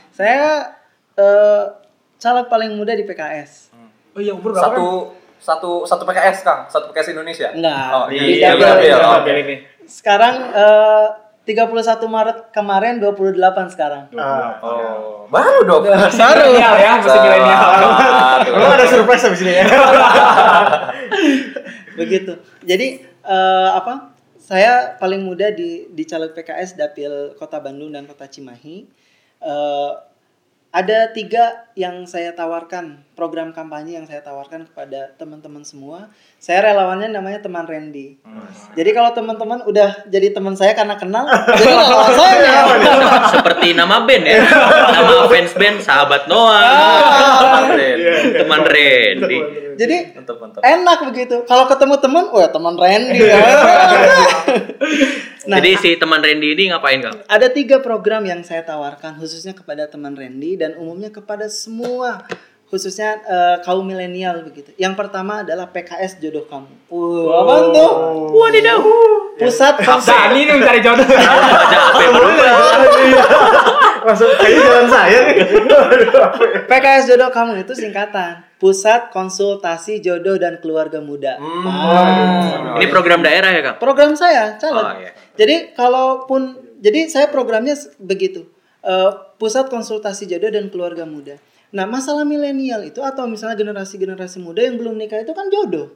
saya 0.10 0.72
eh, 1.14 1.64
caleg 2.16 2.48
paling 2.48 2.72
muda 2.72 2.96
di 2.96 3.04
PKS 3.04 3.76
oh 4.16 4.24
iya 4.24 4.32
umur 4.32 4.56
berapa? 4.56 4.72
Satu 4.72 4.88
satu 5.38 5.72
satu 5.84 6.04
PKS 6.06 6.38
Kang, 6.42 6.64
satu 6.66 6.88
PKS 6.90 7.12
Indonesia. 7.12 7.52
Enggak. 7.52 7.88
Oh, 7.92 8.06
Di 8.08 8.16
di 8.16 8.40
Dapil. 8.40 8.64
Dapil. 8.64 8.88
Iya, 8.88 8.96
Oh, 8.98 9.12
Dapil 9.20 9.36
oke. 9.36 9.44
ini. 9.44 9.56
sekarang 9.86 10.36
eh, 10.50 11.08
31 11.46 11.70
Maret 12.10 12.50
kemarin 12.50 12.98
28 12.98 13.38
sekarang. 13.70 14.10
Ah, 14.18 14.58
Oh, 14.60 15.30
baru 15.30 15.62
dong. 15.62 15.86
baru. 15.86 16.50
Milenial 16.50 16.76
ya, 16.76 16.92
masih 16.98 17.20
milenial. 17.22 17.62
Emang 18.50 18.74
ada 18.74 18.86
surprise 18.86 19.24
habis 19.24 19.42
ini 19.46 19.54
ya? 19.54 19.66
begitu. 22.00 22.34
Jadi 22.66 22.88
eh, 23.06 23.70
apa? 23.72 24.16
Saya 24.36 24.94
paling 24.98 25.22
muda 25.22 25.50
di 25.50 25.90
di 25.90 26.04
caleg 26.06 26.34
PKS 26.34 26.78
dapil 26.78 27.34
Kota 27.34 27.58
Bandung 27.58 27.90
dan 27.90 28.06
Kota 28.06 28.26
Cimahi. 28.26 28.86
Eh, 29.42 29.92
ada 30.76 31.08
tiga 31.16 31.72
yang 31.80 32.04
saya 32.04 32.36
tawarkan 32.36 33.00
program 33.16 33.56
kampanye 33.56 33.96
yang 33.96 34.04
saya 34.04 34.20
tawarkan 34.20 34.68
kepada 34.68 35.16
teman-teman 35.16 35.64
semua 35.64 36.12
saya 36.36 36.68
relawannya 36.68 37.16
namanya 37.16 37.40
teman 37.40 37.64
Randy 37.64 38.20
jadi 38.76 38.92
kalau 38.92 39.16
teman-teman 39.16 39.64
udah 39.64 40.04
jadi 40.12 40.36
teman 40.36 40.52
saya 40.52 40.76
karena 40.76 41.00
kenal 41.00 41.24
jadi 41.60 41.72
relawan 41.80 42.12
saya 42.12 42.36
Seperti 43.32 43.72
nama 43.72 44.04
band 44.04 44.26
ya. 44.28 44.44
Nama 44.92 45.28
fans 45.32 45.54
band 45.56 45.78
Sahabat 45.80 46.28
Noah. 46.28 46.60
Mantap, 46.60 47.76
Ren. 47.76 47.98
Teman 48.36 48.62
Randy. 48.68 49.40
jadi 49.80 49.98
Mantap, 50.16 50.38
mantap. 50.40 50.62
enak 50.64 51.00
begitu 51.12 51.36
kalau 51.48 51.66
ketemu 51.72 51.96
teman 52.04 52.26
wah 52.32 52.48
teman 52.52 52.76
Randy 52.76 53.20
ya. 53.24 53.40
Nah, 55.46 55.62
Jadi 55.62 55.78
si 55.78 55.90
teman 56.02 56.26
Randy 56.26 56.58
ini 56.58 56.74
ngapain, 56.74 57.00
Kang? 57.06 57.22
ada 57.30 57.48
tiga 57.54 57.78
program 57.78 58.26
yang 58.26 58.42
saya 58.42 58.66
tawarkan 58.66 59.14
khususnya 59.22 59.54
kepada 59.54 59.86
teman 59.86 60.18
Randy 60.18 60.58
dan 60.58 60.74
umumnya 60.74 61.14
kepada 61.14 61.46
semua 61.54 62.26
khususnya 62.66 63.22
eh, 63.24 63.56
kaum 63.62 63.86
milenial 63.86 64.42
begitu. 64.42 64.74
Yang 64.76 64.98
pertama 64.98 65.46
adalah 65.46 65.70
PKS 65.70 66.18
jodoh 66.20 66.46
kamu. 66.50 66.72
Wah, 66.90 67.46
apa 67.46 67.56
tuh? 67.72 67.92
Wadidaw. 68.34 68.80
Pusat 69.36 69.76
konsul 69.84 70.16
Dani 70.16 70.42
nih 70.48 70.56
mencari 70.56 70.80
jodoh. 70.82 71.06
Masuk 74.06 74.30
kayaknya 74.38 74.62
jalan 74.70 74.88
saya 74.88 75.18
nih. 75.28 75.36
PKS 76.70 77.04
jodoh 77.10 77.30
kamu 77.34 77.66
itu 77.66 77.74
singkatan. 77.74 78.46
Pusat 78.56 79.12
Konsultasi 79.12 80.00
Jodoh 80.00 80.40
dan 80.40 80.64
Keluarga 80.64 81.04
Muda. 81.04 81.36
Hmm. 81.36 82.80
Ini 82.80 82.88
program 82.88 83.20
daerah 83.20 83.52
ya, 83.52 83.62
Kang? 83.62 83.78
Program 83.84 84.16
saya, 84.16 84.56
caleg. 84.56 84.80
Oh, 84.80 84.96
iya. 84.96 85.12
Jadi 85.36 85.76
kalaupun 85.76 86.56
jadi 86.80 87.12
saya 87.12 87.28
programnya 87.28 87.76
begitu. 88.00 88.48
Eh, 88.86 89.12
pusat 89.42 89.68
konsultasi 89.68 90.30
jodoh 90.30 90.54
dan 90.54 90.72
keluarga 90.72 91.04
muda. 91.04 91.36
Nah, 91.76 91.84
masalah 91.84 92.24
milenial 92.24 92.88
itu 92.88 93.04
atau 93.04 93.28
misalnya 93.28 93.60
generasi-generasi 93.60 94.40
muda 94.40 94.64
yang 94.64 94.80
belum 94.80 94.96
nikah 94.96 95.20
itu 95.20 95.36
kan 95.36 95.52
jodoh. 95.52 95.92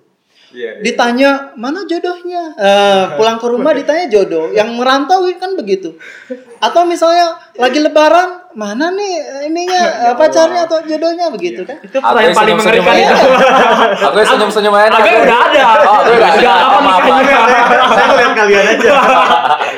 Iya, 0.49 0.81
iya. 0.81 0.81
Ditanya 0.81 1.29
mana 1.55 1.85
jodohnya? 1.85 2.57
Eh, 2.57 3.03
pulang 3.15 3.37
ke 3.37 3.47
rumah 3.47 3.69
ditanya 3.71 4.09
jodoh. 4.09 4.49
Yang 4.49 4.69
merantau 4.75 5.21
kan 5.37 5.53
begitu. 5.53 5.93
Atau 6.57 6.89
misalnya 6.89 7.37
lagi 7.53 7.77
lebaran, 7.77 8.49
mana 8.57 8.89
nih 8.89 9.13
eh, 9.21 9.41
ininya 9.47 9.83
eh, 10.09 10.15
pacarnya 10.17 10.65
atau 10.65 10.81
jodohnya 10.83 11.29
begitu 11.29 11.61
kan? 11.69 11.77
Itu 11.85 12.01
pertanyaan 12.01 12.33
paling 12.33 12.55
mengerikan 12.57 12.95
itu. 12.97 13.15
Aku 14.09 14.17
senyum-senyum 14.25 14.73
aja. 14.73 14.89
Agak 14.89 15.05
Aku- 15.05 15.23
udah 15.23 15.37
ada. 15.37 15.61
Oh, 15.85 15.97
aku 16.01 16.11
udah 16.17 16.31
ada. 16.33 16.51
Apa-apa. 16.65 17.13
nikahnya? 17.21 17.59
Saya 17.93 18.05
ngeliat 18.09 18.33
kalian 18.33 18.65
aja. 18.73 18.89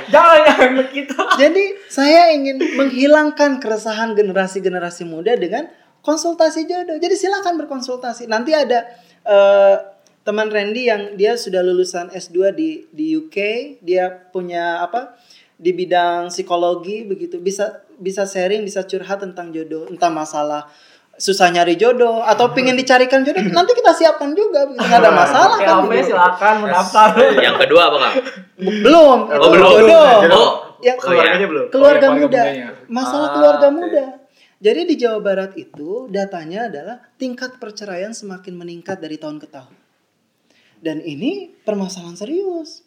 Jangan 0.08 0.40
jangan 0.48 0.72
begitu. 0.88 1.16
Jadi 1.36 1.64
saya 1.92 2.32
ingin 2.32 2.60
menghilangkan 2.80 3.60
keresahan 3.60 4.16
generasi-generasi 4.16 5.04
muda 5.04 5.36
dengan 5.36 5.68
konsultasi 6.02 6.66
jodoh. 6.66 6.98
Jadi 6.98 7.14
silakan 7.14 7.58
berkonsultasi. 7.58 8.26
Nanti 8.26 8.52
ada 8.52 8.86
eh, 9.24 9.76
teman 10.22 10.48
Randy 10.48 10.86
yang 10.86 11.02
dia 11.16 11.34
sudah 11.34 11.62
lulusan 11.62 12.10
S2 12.10 12.38
di 12.52 12.70
di 12.90 13.16
UK, 13.16 13.38
dia 13.80 14.06
punya 14.10 14.82
apa? 14.82 15.16
di 15.56 15.70
bidang 15.72 16.28
psikologi 16.28 17.06
begitu. 17.06 17.38
Bisa 17.38 17.70
bisa 17.96 18.26
sharing, 18.26 18.66
bisa 18.66 18.82
curhat 18.82 19.22
tentang 19.22 19.54
jodoh, 19.54 19.86
entah 19.86 20.10
masalah 20.10 20.66
susah 21.14 21.54
nyari 21.54 21.78
jodoh 21.78 22.26
atau 22.26 22.50
pingin 22.50 22.74
dicarikan 22.74 23.22
jodoh 23.22 23.46
nanti 23.54 23.78
kita 23.78 23.94
siapkan 23.94 24.34
juga 24.34 24.66
begitu. 24.66 24.82
nggak 24.82 25.00
ada 25.00 25.12
masalah 25.14 25.54
Oke, 25.54 25.66
kan 25.68 25.78
begitu. 25.86 26.08
silakan 26.10 26.56
mendaftar. 26.60 27.08
Yang 27.46 27.56
kedua 27.62 27.82
apa, 27.86 27.98
Kang? 28.00 28.14
belum 28.58 29.18
itu 29.28 29.38
Oh, 29.38 29.50
belum. 29.54 29.70
jodoh 29.78 30.10
Oh, 30.34 30.50
yang 30.82 30.98
Oh, 30.98 31.14
iya. 31.14 31.22
Keluarganya 31.22 31.46
belum. 31.46 31.66
keluarga 31.70 32.02
Oh, 32.02 32.10
iya, 32.10 32.18
muda 32.18 32.42
keluarga 32.42 32.42
mudanya. 32.42 32.68
masalah 32.90 33.22
Ah, 33.22 33.34
keluarga 33.38 33.68
oke. 33.70 33.76
muda 33.78 34.06
jadi 34.62 34.86
di 34.86 34.95
Jawa 34.95 35.19
Barat 35.19 35.58
itu 35.58 36.06
datanya 36.08 36.69
adalah 36.69 36.97
tingkat 37.17 37.58
perceraian 37.58 38.13
semakin 38.13 38.54
meningkat 38.54 39.02
dari 39.02 39.17
tahun 39.17 39.41
ke 39.41 39.50
tahun. 39.50 39.74
Dan 40.82 41.02
ini 41.02 41.50
permasalahan 41.65 42.17
serius. 42.17 42.86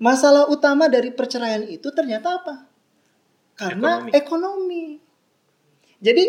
Masalah 0.00 0.48
utama 0.48 0.88
dari 0.88 1.12
perceraian 1.12 1.64
itu 1.68 1.88
ternyata 1.92 2.40
apa? 2.40 2.54
Karena 3.56 4.04
Ekonomi. 4.08 4.12
ekonomi, 4.12 4.84
jadi 6.00 6.24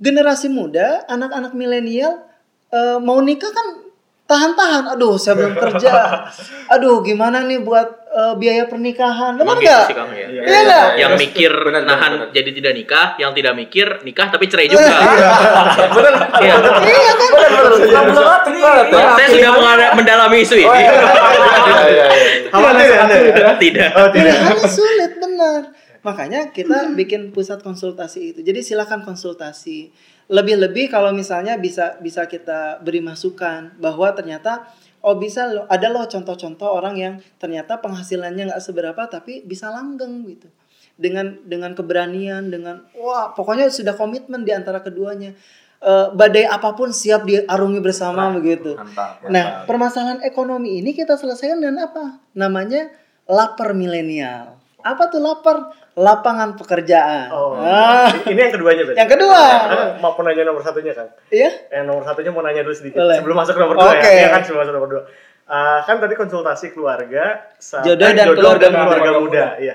generasi 0.00 0.48
muda 0.48 1.04
anak-anak 1.08 1.52
milenial 1.52 2.24
eh, 2.72 2.98
mau 3.00 3.20
nikah 3.20 3.52
kan 3.52 3.89
tahan-tahan 4.30 4.94
aduh 4.94 5.18
saya 5.18 5.34
belum 5.42 5.58
kerja 5.58 5.90
aduh 6.78 7.02
gimana 7.02 7.42
nih 7.42 7.58
buat 7.66 8.06
eh, 8.06 8.34
biaya 8.38 8.70
pernikahan 8.70 9.34
benar 9.34 9.50
Emang 9.50 9.58
nggak 9.58 9.84
gitu 9.90 9.98
ya? 9.98 10.06
Iya. 10.30 10.42
Iya 10.46 10.58
nggak? 10.62 10.86
Yang 10.94 11.10
Terus- 11.10 11.22
mikir 11.26 11.50
benar, 11.50 11.66
benar, 11.82 11.82
nahan 11.90 12.12
benar. 12.14 12.28
jadi 12.30 12.50
tidak 12.54 12.72
nikah, 12.78 13.08
yang 13.18 13.32
tidak 13.34 13.54
mikir 13.58 13.86
nikah 14.06 14.26
tapi 14.30 14.44
cerai 14.46 14.66
juga. 14.70 14.86
Bener. 15.98 16.14
Iya. 16.38 16.54
iya 16.86 17.10
kan 17.18 17.28
Bener, 17.34 17.50
bener 17.50 18.14
banget 18.14 18.86
ya. 18.94 19.02
Saya 19.18 19.28
sudah 19.34 19.52
mendalami 19.98 20.36
isu 20.46 20.54
ini. 20.54 20.66
iya, 20.66 20.92
iya, 20.94 21.82
iya, 21.90 22.06
iya. 22.06 22.70
Ya 22.70 23.02
ya? 23.34 23.50
Tidak. 23.58 23.88
Oh, 23.98 24.08
tidak. 24.14 24.34
pilihannya 24.38 24.68
sulit 24.70 25.12
benar 25.18 25.62
makanya 26.00 26.48
kita 26.48 26.96
bikin 26.96 27.28
pusat 27.28 27.60
konsultasi 27.60 28.32
itu 28.32 28.40
jadi 28.40 28.60
silakan 28.64 29.04
konsultasi 29.04 29.92
lebih-lebih 30.30 30.88
kalau 30.88 31.10
misalnya 31.10 31.58
bisa 31.58 31.98
bisa 31.98 32.30
kita 32.30 32.78
beri 32.80 33.02
masukan 33.02 33.74
bahwa 33.82 34.14
ternyata 34.14 34.70
oh 35.02 35.18
bisa 35.18 35.50
loh 35.50 35.66
ada 35.66 35.90
loh 35.90 36.06
contoh-contoh 36.06 36.70
orang 36.70 36.94
yang 36.94 37.14
ternyata 37.42 37.82
penghasilannya 37.82 38.54
nggak 38.54 38.62
seberapa 38.62 39.02
tapi 39.10 39.42
bisa 39.42 39.74
langgeng 39.74 40.22
gitu 40.30 40.46
dengan 40.94 41.34
dengan 41.42 41.74
keberanian 41.74 42.46
dengan 42.46 42.86
wah 42.94 43.34
pokoknya 43.34 43.66
sudah 43.74 43.98
komitmen 43.98 44.46
di 44.46 44.54
antara 44.54 44.78
keduanya 44.78 45.34
Eh, 45.80 46.06
badai 46.12 46.44
apa 46.44 46.76
pun 46.76 46.92
siap 46.92 47.24
diarungi 47.24 47.80
bersama 47.80 48.28
begitu 48.36 48.76
Mantap, 48.76 49.24
mantap. 49.24 49.32
Nah, 49.32 49.44
permasalahan 49.64 50.20
ekonomi 50.28 50.76
ini 50.76 50.92
kita 50.92 51.16
selesaikan 51.16 51.56
dengan 51.56 51.88
apa? 51.88 52.20
Namanya 52.36 52.92
lapar 53.24 53.72
milenial. 53.72 54.60
Apa 54.84 55.08
tuh 55.08 55.24
lapar? 55.24 55.72
Lapangan 56.00 56.56
pekerjaan. 56.56 57.28
Oh. 57.28 57.60
Ah, 57.60 58.08
Ini 58.24 58.40
yang 58.40 58.52
keduanya 58.56 58.82
berarti. 58.88 58.98
Yang 59.04 59.10
kedua. 59.12 59.42
Karena 59.68 59.84
mau 60.00 60.16
nanya 60.16 60.42
nomor 60.48 60.62
satunya 60.64 60.96
kan. 60.96 61.12
iya? 61.28 61.50
Eh 61.68 61.84
nomor 61.84 62.02
satunya 62.02 62.32
mau 62.32 62.40
nanya 62.40 62.64
dulu 62.64 62.72
sedikit 62.72 62.98
Boleh. 62.98 63.20
sebelum 63.20 63.36
masuk 63.36 63.54
nomor 63.60 63.76
dua 63.76 63.92
Oke. 63.92 64.08
ya. 64.08 64.16
Iya 64.16 64.28
kan 64.32 64.40
sebelum 64.40 64.60
masuk 64.64 64.74
nomor 64.74 64.88
dua. 64.88 65.02
Ah, 65.50 65.78
kan 65.84 66.00
tadi 66.00 66.14
konsultasi 66.14 66.70
keluarga, 66.70 67.42
Jodoh 67.58 68.06
eh, 68.06 68.14
dan 68.14 68.26
keluarga 68.32 68.64
dan 68.64 68.72
muda. 68.72 68.96
keluarga 68.96 69.10
muda. 69.20 69.44
Iya. 69.60 69.74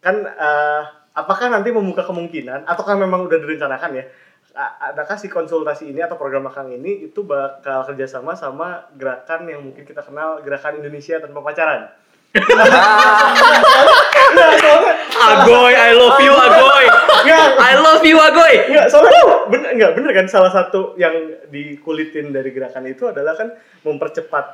Kan 0.00 0.24
ah, 0.24 0.82
apakah 1.12 1.50
nanti 1.50 1.68
membuka 1.68 2.02
kemungkinan 2.02 2.64
ataukah 2.64 2.96
memang 2.96 3.28
udah 3.28 3.36
direncanakan 3.36 4.00
ya? 4.00 4.04
Adakah 4.50 5.14
si 5.14 5.30
konsultasi 5.30 5.88
ini 5.88 6.02
atau 6.02 6.14
program 6.14 6.42
magang 6.42 6.70
ini 6.70 7.06
itu 7.06 7.22
bakal 7.22 7.86
kerjasama 7.86 8.34
sama 8.34 8.82
gerakan 8.98 9.46
yang 9.46 9.62
mungkin 9.62 9.86
kita 9.86 10.02
kenal 10.02 10.42
gerakan 10.42 10.82
Indonesia 10.82 11.22
tanpa 11.22 11.38
pacaran? 11.38 11.86
Agoy, 15.20 15.72
I 15.76 15.92
love 15.92 16.18
you 16.18 16.32
Agoy. 16.32 16.84
Enggak, 17.20 17.48
I 17.60 17.72
love 17.76 18.02
you 18.02 18.16
Agoy. 18.16 18.54
Enggak, 18.72 18.86
soalnya 18.88 19.20
bener, 19.52 19.68
enggak 19.76 19.90
bener 20.00 20.10
kan 20.16 20.26
salah 20.26 20.48
satu 20.48 20.96
yang 20.96 21.12
dikulitin 21.52 22.32
dari 22.32 22.50
gerakan 22.50 22.88
itu 22.88 23.04
adalah 23.04 23.36
kan 23.36 23.52
mempercepat 23.84 24.44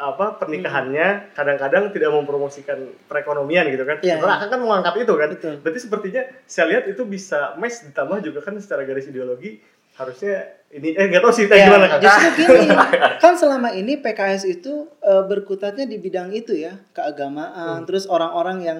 apa 0.00 0.40
pernikahannya 0.40 1.36
kadang-kadang 1.36 1.92
tidak 1.92 2.08
mempromosikan 2.12 2.78
perekonomian 3.04 3.68
gitu 3.68 3.84
kan. 3.84 4.00
Iya, 4.00 4.16
Karena 4.16 4.34
akan 4.40 4.48
kan 4.48 4.58
mengangkat 4.60 4.94
itu 5.04 5.12
kan. 5.16 5.28
Betul. 5.32 5.54
Berarti 5.60 5.80
sepertinya 5.80 6.22
saya 6.44 6.66
lihat 6.72 6.84
itu 6.88 7.02
bisa 7.04 7.56
match 7.56 7.84
ditambah 7.88 8.20
juga 8.24 8.40
kan 8.40 8.56
secara 8.56 8.84
garis 8.84 9.08
ideologi 9.08 9.60
harusnya 10.00 10.48
ini 10.72 10.96
eh 10.96 11.04
enggak 11.12 11.20
tahu 11.20 11.32
sih 11.34 11.44
Ya, 11.44 11.68
gimana 11.68 11.84
kan. 11.84 11.98
justru 12.00 12.28
gini, 12.56 12.72
kan 13.20 13.34
selama 13.36 13.68
ini 13.76 14.00
PKS 14.00 14.48
itu 14.48 14.88
eh, 15.04 15.24
berkutatnya 15.28 15.84
di 15.84 16.00
bidang 16.00 16.32
itu 16.32 16.56
ya, 16.56 16.80
keagamaan, 16.96 17.84
terus 17.84 18.08
orang-orang 18.08 18.58
yang 18.64 18.78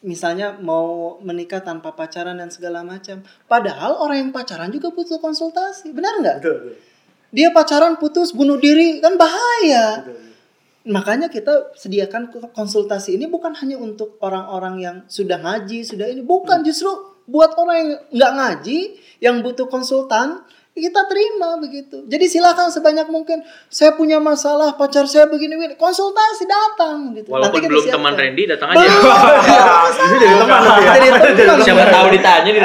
misalnya 0.00 0.56
mau 0.60 1.20
menikah 1.20 1.60
tanpa 1.60 1.92
pacaran 1.92 2.36
dan 2.40 2.48
segala 2.48 2.80
macam. 2.80 3.20
Padahal 3.44 4.00
orang 4.00 4.28
yang 4.28 4.30
pacaran 4.32 4.72
juga 4.72 4.92
butuh 4.92 5.20
konsultasi, 5.20 5.92
benar 5.92 6.20
nggak? 6.20 6.38
Betul, 6.40 6.56
betul. 6.64 6.76
Dia 7.30 7.48
pacaran 7.54 7.94
putus 7.94 8.34
bunuh 8.34 8.58
diri 8.58 8.98
kan 8.98 9.14
bahaya. 9.14 10.02
betul. 10.02 10.28
Makanya 10.80 11.28
kita 11.28 11.76
sediakan 11.76 12.32
konsultasi 12.56 13.20
ini 13.20 13.28
bukan 13.28 13.52
hanya 13.52 13.76
untuk 13.76 14.16
orang-orang 14.24 14.80
yang 14.80 14.96
sudah 15.12 15.36
ngaji, 15.36 15.84
sudah 15.84 16.08
ini, 16.08 16.24
bukan 16.24 16.64
justru 16.64 16.88
buat 17.28 17.52
orang 17.60 17.76
yang 17.76 17.90
nggak 18.16 18.32
ngaji, 18.32 18.78
yang 19.20 19.36
butuh 19.44 19.68
konsultan, 19.68 20.40
kita 20.70 21.02
terima 21.10 21.58
begitu. 21.58 22.06
Jadi 22.06 22.24
silakan 22.30 22.70
sebanyak 22.70 23.10
mungkin. 23.10 23.42
Saya 23.66 23.98
punya 23.98 24.22
masalah, 24.22 24.78
pacar 24.78 25.04
saya 25.04 25.26
begini, 25.26 25.58
begini. 25.58 25.74
konsultasi 25.74 26.46
datang 26.46 27.10
gitu. 27.12 27.28
Walaupun 27.30 27.58
kita 27.58 27.70
belum 27.74 27.82
siapkan. 27.82 27.98
teman 28.00 28.12
Randy 28.14 28.42
datang 28.46 28.68
aja. 28.72 28.78
Ini 30.00 30.16
jadi 30.16 30.36
teman 30.38 30.58
nanti. 30.62 30.82
Jadi 30.86 31.06
teman. 31.10 31.58
Siapa 31.60 31.84
tahu 31.90 32.06
ditanya 32.14 32.50
di 32.54 32.60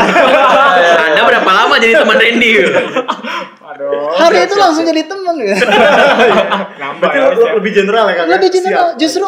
Anda 0.96 1.22
berapa 1.26 1.52
lama 1.52 1.76
jadi 1.82 1.94
teman 1.98 2.18
Randy? 2.18 2.50
Aduh. 3.76 4.14
Hari 4.16 4.38
itu 4.48 4.56
langsung 4.56 4.86
jadi 4.86 5.04
teman 5.04 5.36
ya. 5.42 5.58
Nambah 6.82 7.10
Berarti 7.12 7.18
ya, 7.20 7.50
le- 7.50 7.54
lebih 7.60 7.72
general 7.74 8.06
ya 8.08 8.16
kan. 8.16 8.26
Lebih 8.32 8.50
general. 8.54 8.88
Justru 8.96 9.28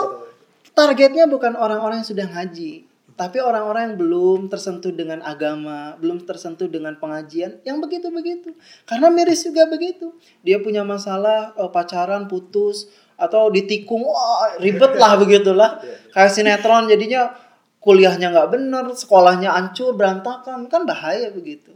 targetnya 0.71 1.25
bukan 1.25 1.57
orang-orang 1.57 2.05
yang 2.05 2.07
sudah 2.07 2.25
ngaji, 2.30 2.86
tapi 3.18 3.41
orang-orang 3.41 3.91
yang 3.91 3.97
belum 3.97 4.39
tersentuh 4.45 4.93
dengan 4.93 5.26
agama, 5.26 5.97
belum 5.97 6.22
tersentuh 6.22 6.70
dengan 6.70 7.01
pengajian, 7.01 7.57
yang 7.65 7.82
begitu-begitu. 7.82 8.53
Karena 8.86 9.09
miris 9.09 9.41
juga 9.41 9.65
begitu. 9.65 10.13
Dia 10.45 10.61
punya 10.61 10.86
masalah 10.86 11.57
eh, 11.57 11.72
pacaran 11.74 12.30
putus 12.30 12.86
atau 13.18 13.49
ditikung, 13.49 14.05
wah 14.05 14.61
ribet 14.61 14.93
lah 15.01 15.18
begitulah. 15.26 15.82
Kayak 16.13 16.30
sinetron 16.30 16.86
jadinya 16.86 17.34
kuliahnya 17.82 18.30
nggak 18.30 18.49
bener, 18.53 18.86
sekolahnya 18.93 19.49
hancur, 19.49 19.97
berantakan, 19.97 20.70
kan 20.70 20.86
bahaya 20.86 21.34
begitu. 21.34 21.74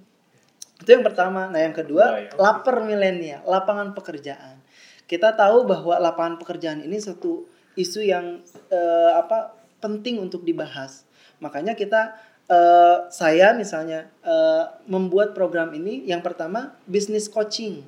Itu 0.78 0.94
yang 0.94 1.02
pertama. 1.02 1.50
Nah, 1.50 1.58
yang 1.58 1.74
kedua, 1.74 2.38
lapar 2.38 2.86
milenial, 2.86 3.42
lapangan 3.50 3.98
pekerjaan. 3.98 4.62
Kita 5.10 5.34
tahu 5.34 5.66
bahwa 5.66 5.98
lapangan 5.98 6.38
pekerjaan 6.38 6.86
ini 6.86 7.02
satu 7.02 7.50
isu 7.74 8.06
yang 8.06 8.46
eh, 8.70 9.12
apa 9.18 9.58
penting 9.82 10.22
untuk 10.22 10.46
dibahas. 10.46 11.10
Makanya 11.42 11.74
kita 11.74 12.16
eh, 12.48 12.98
saya 13.10 13.52
misalnya 13.58 14.08
eh, 14.22 14.64
membuat 14.86 15.34
program 15.34 15.74
ini 15.74 16.06
yang 16.06 16.22
pertama 16.22 16.78
bisnis 16.86 17.26
coaching. 17.28 17.82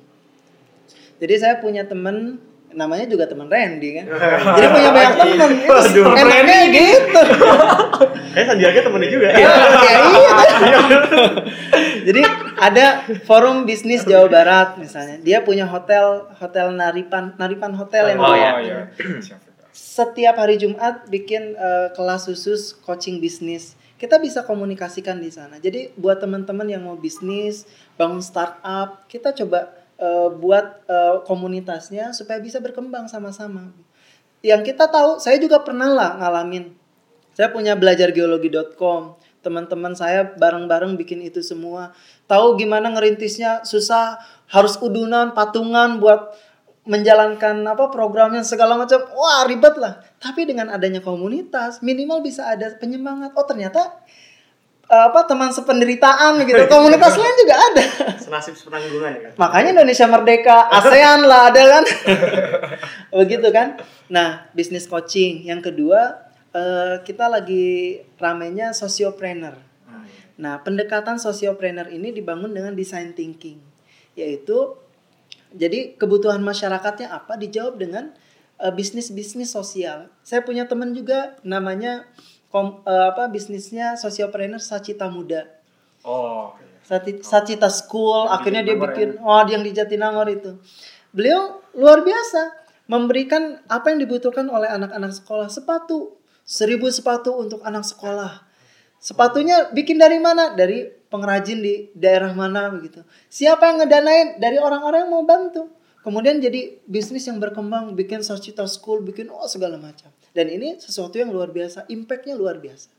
Jadi 1.22 1.34
saya 1.38 1.62
punya 1.62 1.86
temen 1.86 2.42
namanya 2.74 3.06
juga 3.06 3.30
teman 3.30 3.46
Randy 3.46 4.02
kan. 4.02 4.06
Jadi 4.58 4.66
punya 4.66 4.90
banyak 4.90 5.14
temen. 5.14 5.50
Waduh, 5.70 6.04
Enaknya 6.18 6.58
gitu. 6.74 7.20
Eh 8.34 8.42
Sandiaga 8.42 8.80
temennya 8.82 9.10
juga. 9.14 9.26
Ya, 9.30 9.46
ya 9.46 9.96
iya. 10.10 10.30
Jadi 12.04 12.20
ada 12.58 12.86
forum 13.24 13.62
bisnis 13.62 14.02
Jawa 14.02 14.26
Barat 14.26 14.68
misalnya. 14.82 15.22
Dia 15.22 15.46
punya 15.46 15.70
hotel 15.70 16.26
hotel 16.34 16.74
Naripan 16.74 17.38
Naripan 17.38 17.72
Hotel 17.78 18.10
yang 18.10 18.18
Oh, 18.18 18.34
iya. 18.34 18.50
Oh 18.50 18.60
iya. 18.60 18.80
Setiap 19.74 20.38
hari 20.38 20.54
Jumat 20.54 21.10
bikin 21.10 21.58
eh, 21.58 21.90
kelas 21.98 22.30
khusus 22.30 22.78
coaching 22.78 23.18
bisnis. 23.18 23.74
Kita 23.98 24.22
bisa 24.22 24.46
komunikasikan 24.46 25.18
di 25.18 25.34
sana. 25.34 25.58
Jadi 25.58 25.90
buat 25.98 26.22
teman-teman 26.22 26.70
yang 26.70 26.86
mau 26.86 26.94
bisnis, 26.94 27.66
bangun 27.98 28.22
startup, 28.22 29.02
kita 29.10 29.34
coba 29.34 29.74
eh, 29.98 30.30
buat 30.30 30.86
eh, 30.86 31.16
komunitasnya 31.26 32.14
supaya 32.14 32.38
bisa 32.38 32.62
berkembang 32.62 33.10
sama-sama. 33.10 33.74
Yang 34.46 34.70
kita 34.70 34.86
tahu, 34.86 35.18
saya 35.18 35.42
juga 35.42 35.58
pernah 35.66 35.90
lah 35.90 36.22
ngalamin. 36.22 36.70
Saya 37.34 37.50
punya 37.50 37.74
belajargeologi.com. 37.74 39.18
Teman-teman 39.42 39.98
saya 39.98 40.38
bareng-bareng 40.38 40.94
bikin 40.94 41.18
itu 41.18 41.42
semua. 41.42 41.90
Tahu 42.30 42.54
gimana 42.62 42.94
ngerintisnya 42.94 43.66
susah, 43.66 44.22
harus 44.46 44.78
udunan, 44.78 45.34
patungan 45.34 45.98
buat 45.98 46.30
menjalankan 46.84 47.64
apa 47.64 47.88
programnya 47.88 48.44
segala 48.44 48.76
macam. 48.76 49.00
Wah, 49.16 49.48
ribet 49.48 49.74
lah. 49.80 50.04
Tapi 50.20 50.44
dengan 50.44 50.68
adanya 50.68 51.00
komunitas, 51.00 51.80
minimal 51.80 52.20
bisa 52.20 52.44
ada 52.44 52.68
penyemangat. 52.76 53.32
Oh, 53.32 53.44
ternyata 53.48 54.04
eh, 54.88 55.04
apa 55.08 55.24
teman 55.24 55.48
sependeritaan 55.48 56.44
gitu. 56.44 56.62
Komunitas 56.72 57.16
lain 57.16 57.36
juga 57.40 57.56
ada. 57.56 57.84
Senasib 58.20 58.54
sepenanggungan 58.56 59.10
ya 59.16 59.20
kan. 59.28 59.32
Makanya 59.40 59.70
Indonesia 59.80 60.06
merdeka, 60.08 60.58
ASEAN 60.76 61.20
lah 61.24 61.48
ada 61.48 61.62
kan. 61.80 61.84
Begitu 63.24 63.48
kan. 63.48 63.80
Nah, 64.12 64.44
bisnis 64.52 64.84
coaching. 64.84 65.48
Yang 65.48 65.72
kedua, 65.72 66.28
eh, 66.52 67.00
kita 67.00 67.32
lagi 67.32 68.04
ramenya 68.20 68.76
sociopreneur. 68.76 69.56
Nah, 70.34 70.58
pendekatan 70.66 71.16
sociopreneur 71.16 71.88
ini 71.88 72.10
dibangun 72.10 72.52
dengan 72.52 72.76
design 72.76 73.14
thinking. 73.14 73.56
Yaitu 74.18 74.83
jadi 75.54 75.94
kebutuhan 75.94 76.42
masyarakatnya 76.42 77.14
apa 77.14 77.38
dijawab 77.38 77.78
dengan 77.78 78.10
eh, 78.58 78.72
bisnis-bisnis 78.74 79.54
sosial. 79.54 80.10
Saya 80.26 80.42
punya 80.42 80.66
teman 80.66 80.92
juga 80.92 81.38
namanya 81.46 82.10
kom- 82.50 82.82
eh, 82.82 83.06
apa 83.14 83.30
bisnisnya 83.30 83.94
sociopreneur 83.94 84.58
Sacita 84.58 85.06
Muda. 85.06 85.46
Oh. 86.04 86.52
Sacita 87.24 87.72
School, 87.72 88.28
Yang 88.28 88.34
akhirnya 88.36 88.62
dia 88.66 88.76
bikin, 88.76 89.08
oh 89.24 89.40
yang 89.48 89.64
di 89.64 89.72
Jatinangor 89.72 90.28
itu. 90.28 90.60
Beliau 91.16 91.64
luar 91.72 92.04
biasa, 92.04 92.52
memberikan 92.92 93.56
apa 93.72 93.88
yang 93.88 94.04
dibutuhkan 94.04 94.44
oleh 94.52 94.68
anak-anak 94.68 95.16
sekolah, 95.16 95.48
sepatu, 95.48 96.20
seribu 96.44 96.92
sepatu 96.92 97.32
untuk 97.40 97.64
anak 97.64 97.88
sekolah. 97.88 98.44
Sepatunya 99.00 99.72
bikin 99.72 99.96
dari 99.96 100.20
mana? 100.20 100.52
Dari 100.52 100.84
pengrajin 101.14 101.62
di 101.62 101.94
daerah 101.94 102.34
mana 102.34 102.74
begitu. 102.74 103.06
Siapa 103.30 103.70
yang 103.70 103.86
ngedanain? 103.86 104.42
Dari 104.42 104.58
orang-orang 104.58 105.06
yang 105.06 105.12
mau 105.14 105.22
bantu. 105.22 105.70
Kemudian 106.02 106.42
jadi 106.42 106.82
bisnis 106.90 107.30
yang 107.30 107.38
berkembang, 107.38 107.94
bikin 107.94 108.26
Sacita 108.26 108.66
School, 108.66 109.06
bikin 109.06 109.30
oh 109.30 109.46
segala 109.46 109.78
macam. 109.78 110.10
Dan 110.34 110.50
ini 110.50 110.74
sesuatu 110.82 111.14
yang 111.14 111.30
luar 111.30 111.54
biasa, 111.54 111.86
impactnya 111.86 112.34
luar 112.34 112.58
biasa. 112.58 112.90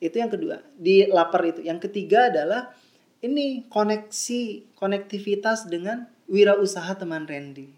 Itu 0.00 0.16
yang 0.16 0.32
kedua. 0.32 0.64
Di 0.74 1.04
lapar 1.12 1.44
itu. 1.44 1.60
Yang 1.60 1.92
ketiga 1.92 2.32
adalah 2.32 2.72
ini 3.20 3.68
koneksi, 3.68 4.72
konektivitas 4.72 5.68
dengan 5.68 6.08
wirausaha 6.26 6.96
teman 6.96 7.28
Randy. 7.28 7.68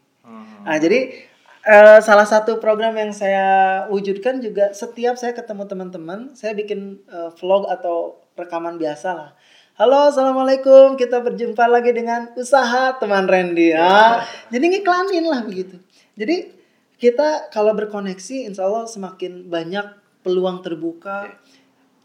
Nah, 0.66 0.78
jadi 0.78 1.26
eh, 1.66 1.98
salah 2.02 2.26
satu 2.26 2.58
program 2.62 2.94
yang 2.94 3.10
saya 3.10 3.84
wujudkan 3.90 4.38
juga 4.38 4.70
setiap 4.74 5.18
saya 5.18 5.34
ketemu 5.34 5.66
teman-teman, 5.66 6.34
saya 6.38 6.54
bikin 6.54 7.02
eh, 7.10 7.30
vlog 7.38 7.66
atau 7.66 8.22
rekaman 8.38 8.76
biasa 8.78 9.08
lah. 9.14 9.30
Halo, 9.76 10.08
assalamualaikum. 10.08 10.96
Kita 10.96 11.20
berjumpa 11.20 11.68
lagi 11.68 11.92
dengan 11.92 12.32
usaha 12.32 12.96
teman 12.96 13.28
Randy. 13.28 13.76
Ya. 13.76 14.24
Jadi 14.48 14.72
ngiklanin 14.72 15.28
lah 15.28 15.44
begitu. 15.44 15.76
Jadi 16.16 16.48
kita 16.96 17.52
kalau 17.52 17.76
berkoneksi, 17.76 18.48
insya 18.48 18.64
Allah 18.64 18.88
semakin 18.88 19.52
banyak 19.52 19.84
peluang 20.24 20.64
terbuka. 20.64 21.28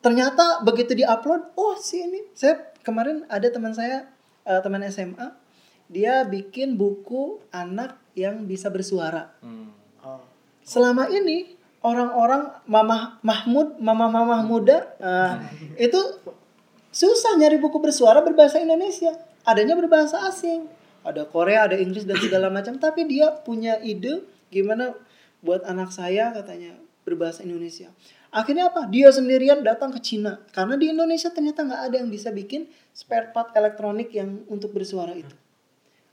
Ternyata 0.04 0.68
begitu 0.68 1.00
diupload, 1.00 1.56
oh 1.56 1.80
si 1.80 2.04
ini. 2.04 2.28
Saya 2.36 2.60
kemarin 2.84 3.24
ada 3.32 3.48
teman 3.48 3.72
saya, 3.72 4.04
eh, 4.44 4.60
teman 4.60 4.84
SMA, 4.92 5.32
dia 5.88 6.28
bikin 6.28 6.76
buku 6.76 7.40
anak 7.56 7.96
yang 8.20 8.52
bisa 8.52 8.68
bersuara. 8.68 9.32
Oh. 10.04 10.20
Selama 10.68 11.08
ini 11.08 11.56
orang-orang 11.88 12.52
mama 12.68 13.16
Mahmud, 13.24 13.80
mama-mama 13.80 14.44
muda 14.44 14.92
eh, 15.00 15.34
itu 15.88 16.20
susah 16.92 17.40
nyari 17.40 17.58
buku 17.58 17.80
bersuara 17.80 18.20
berbahasa 18.22 18.60
Indonesia. 18.60 19.16
Adanya 19.48 19.74
berbahasa 19.74 20.28
asing. 20.30 20.70
Ada 21.02 21.26
Korea, 21.26 21.66
ada 21.66 21.80
Inggris 21.80 22.06
dan 22.06 22.20
segala 22.22 22.54
macam. 22.54 22.78
Tapi 22.78 23.10
dia 23.10 23.34
punya 23.42 23.82
ide 23.82 24.22
gimana 24.54 24.94
buat 25.42 25.66
anak 25.66 25.90
saya 25.90 26.30
katanya 26.30 26.78
berbahasa 27.02 27.42
Indonesia. 27.42 27.90
Akhirnya 28.32 28.72
apa? 28.72 28.88
Dia 28.88 29.12
sendirian 29.12 29.66
datang 29.66 29.92
ke 29.92 30.00
Cina. 30.00 30.40
Karena 30.54 30.78
di 30.78 30.94
Indonesia 30.94 31.34
ternyata 31.34 31.66
nggak 31.66 31.82
ada 31.90 31.96
yang 32.00 32.08
bisa 32.14 32.30
bikin 32.32 32.70
spare 32.94 33.34
part 33.36 33.52
elektronik 33.58 34.14
yang 34.14 34.46
untuk 34.48 34.72
bersuara 34.72 35.12
itu. 35.18 35.34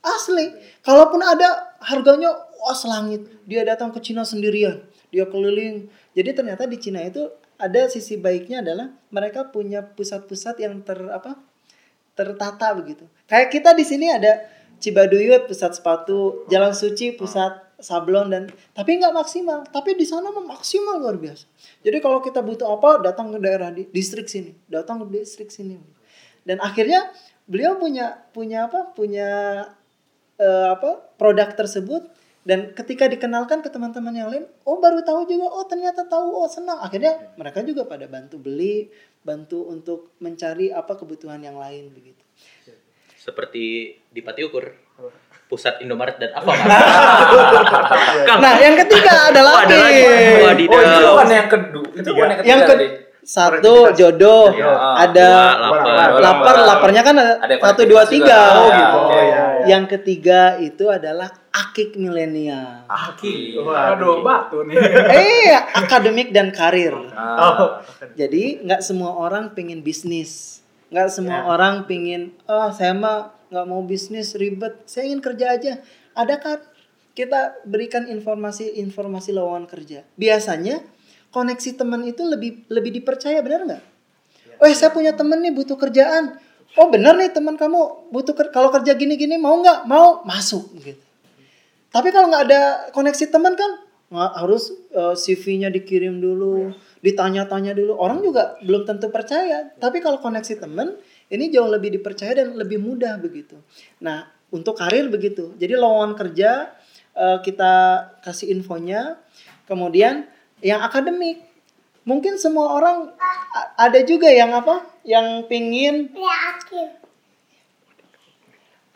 Asli. 0.03 0.51
Kalaupun 0.83 1.21
ada 1.23 1.79
harganya 1.85 2.33
wah 2.59 2.75
selangit. 2.75 3.29
Dia 3.45 3.63
datang 3.63 3.95
ke 3.95 4.01
Cina 4.03 4.27
sendirian. 4.27 4.83
Dia 5.15 5.29
keliling. 5.31 5.87
Jadi 6.17 6.31
ternyata 6.35 6.67
di 6.67 6.81
Cina 6.81 7.05
itu 7.05 7.29
ada 7.59 7.91
sisi 7.91 8.15
baiknya 8.17 8.63
adalah 8.63 8.95
mereka 9.11 9.51
punya 9.51 9.83
pusat-pusat 9.83 10.63
yang 10.63 10.81
ter 10.87 10.99
apa? 11.11 11.37
tertata 12.19 12.75
begitu. 12.75 13.07
Kayak 13.31 13.55
kita 13.55 13.71
di 13.79 13.87
sini 13.87 14.11
ada 14.11 14.43
Cibaduyut 14.83 15.47
pusat 15.47 15.79
sepatu, 15.79 16.47
Jalan 16.51 16.75
Suci 16.75 17.15
pusat 17.15 17.55
sablon 17.79 18.31
dan 18.31 18.51
tapi 18.75 18.99
nggak 18.99 19.15
maksimal. 19.15 19.63
Tapi 19.71 19.95
di 19.95 20.03
sana 20.03 20.35
maksimal 20.35 20.99
luar 20.99 21.15
biasa. 21.15 21.47
Jadi 21.87 21.99
kalau 22.03 22.19
kita 22.19 22.43
butuh 22.43 22.75
apa 22.75 23.07
datang 23.07 23.31
ke 23.31 23.39
daerah 23.39 23.71
di 23.71 23.87
distrik 23.91 24.27
sini, 24.27 24.55
datang 24.67 25.07
ke 25.07 25.15
distrik 25.15 25.51
sini. 25.55 25.79
Dan 26.43 26.59
akhirnya 26.59 27.07
beliau 27.47 27.79
punya 27.79 28.19
punya 28.35 28.67
apa? 28.67 28.91
Punya 28.95 29.31
eh, 30.43 30.69
apa 30.75 31.15
produk 31.19 31.55
tersebut 31.55 32.07
dan 32.49 32.73
ketika 32.73 33.05
dikenalkan 33.13 33.61
ke 33.61 33.69
teman-teman 33.69 34.17
yang 34.17 34.33
lain, 34.33 34.49
oh 34.65 34.81
baru 34.81 35.05
tahu 35.05 35.29
juga, 35.29 35.53
oh 35.53 35.69
ternyata 35.69 36.09
tahu, 36.09 36.33
oh 36.33 36.49
senang. 36.49 36.81
Akhirnya 36.81 37.37
mereka 37.37 37.61
juga 37.61 37.85
pada 37.85 38.09
bantu 38.09 38.41
beli, 38.41 38.89
bantu 39.21 39.69
untuk 39.69 40.17
mencari 40.17 40.73
apa 40.73 40.97
kebutuhan 40.97 41.45
yang 41.45 41.61
lain 41.61 41.93
begitu. 41.93 42.25
Seperti 43.21 43.93
di 44.09 44.21
Pati 44.25 44.49
Ukur. 44.49 44.65
Pusat 45.49 45.85
Indomaret 45.85 46.17
dan. 46.17 46.33
Kang, 48.29 48.41
Nah, 48.41 48.57
yang 48.61 48.77
ketiga 48.81 49.29
ada 49.29 49.41
oh, 49.45 49.65
ada 49.65 49.77
lagi. 49.81 50.03
Oh, 50.45 50.53
itu 50.57 50.69
bukan 51.05 51.29
yang 51.29 51.49
kedua. 51.49 51.89
Itu 51.97 52.11
yang 52.17 52.33
ketiga 52.33 52.49
Yang 52.49 52.61
ke 52.61 52.73
tadi. 52.73 52.87
satu 53.29 53.75
jodoh, 53.93 54.53
Iya. 54.57 54.73
ada 55.09 55.29
lapar. 55.69 56.09
lapar, 56.21 56.57
laparnya 56.65 57.03
kan 57.05 57.17
ada 57.17 57.55
satu 57.61 57.85
dua 57.85 58.05
tiga. 58.09 58.41
Oh, 58.57 58.69
gitu. 58.73 58.99
Oh, 59.05 59.13
iya. 59.13 59.45
Yang 59.69 59.85
ketiga 59.97 60.57
itu 60.61 60.85
adalah 60.89 61.33
akik 61.59 61.99
milenial. 61.99 62.87
Aki. 62.87 63.59
Aduh, 63.59 64.23
batu 64.23 64.63
nih. 64.63 64.79
eh, 65.11 65.55
akademik 65.81 66.31
dan 66.31 66.55
karir. 66.55 66.95
Ah. 67.13 67.83
Jadi 68.15 68.63
nggak 68.63 68.83
semua 68.83 69.19
orang 69.19 69.51
pengen 69.53 69.83
bisnis, 69.83 70.63
nggak 70.89 71.09
semua 71.11 71.51
orang 71.51 71.85
pengen, 71.85 72.31
oh 72.47 72.71
saya 72.71 72.95
mah 72.95 73.35
nggak 73.51 73.67
mau 73.67 73.83
bisnis 73.83 74.39
ribet, 74.39 74.79
saya 74.87 75.11
ingin 75.11 75.23
kerja 75.25 75.47
aja. 75.57 75.73
Ada 76.15 76.35
kan 76.39 76.59
kita 77.15 77.59
berikan 77.67 78.07
informasi-informasi 78.07 79.35
lowongan 79.35 79.67
kerja. 79.67 80.07
Biasanya 80.15 80.79
koneksi 81.35 81.71
teman 81.75 82.07
itu 82.07 82.23
lebih 82.23 82.67
lebih 82.71 82.95
dipercaya 82.95 83.43
benar 83.43 83.67
nggak? 83.67 83.83
Oh 84.59 84.67
saya 84.71 84.91
punya 84.91 85.15
temen 85.15 85.39
nih 85.43 85.55
butuh 85.55 85.79
kerjaan. 85.79 86.39
Oh 86.77 86.93
benar 86.93 87.17
nih 87.17 87.33
teman 87.33 87.57
kamu 87.57 88.11
butuh 88.13 88.37
ker- 88.37 88.53
kalau 88.53 88.69
kerja 88.71 88.95
gini-gini 88.95 89.35
mau 89.41 89.59
nggak? 89.59 89.89
Mau 89.89 90.23
masuk 90.23 90.71
gitu. 90.79 91.08
Tapi 91.89 92.09
kalau 92.13 92.29
nggak 92.29 92.45
ada 92.49 92.63
koneksi 92.93 93.25
teman 93.33 93.57
kan 93.57 93.71
nggak 94.09 94.33
harus 94.41 94.73
eh, 94.93 95.15
CV-nya 95.17 95.69
dikirim 95.69 96.21
dulu, 96.21 96.73
ditanya-tanya 97.05 97.77
dulu. 97.77 97.97
Orang 97.97 98.25
juga 98.25 98.57
belum 98.65 98.89
tentu 98.89 99.13
percaya. 99.13 99.73
Tapi 99.77 100.01
kalau 100.01 100.21
koneksi 100.21 100.65
teman 100.65 100.97
ini 101.29 101.53
jauh 101.53 101.69
lebih 101.69 101.93
dipercaya 101.93 102.45
dan 102.45 102.57
lebih 102.57 102.81
mudah 102.81 103.21
begitu. 103.21 103.61
Nah 104.01 104.29
untuk 104.49 104.81
karir 104.81 105.13
begitu. 105.13 105.53
Jadi 105.61 105.77
lowongan 105.77 106.17
kerja 106.17 106.73
eh, 107.17 107.39
kita 107.45 107.73
kasih 108.25 108.53
infonya. 108.53 109.21
Kemudian 109.69 110.25
yang 110.65 110.81
akademik 110.81 111.45
mungkin 112.09 112.41
semua 112.41 112.73
orang 112.81 113.13
ada 113.77 114.01
juga 114.09 114.33
yang 114.33 114.57
apa? 114.57 114.89
Yang 115.05 115.49
pingin 115.53 116.13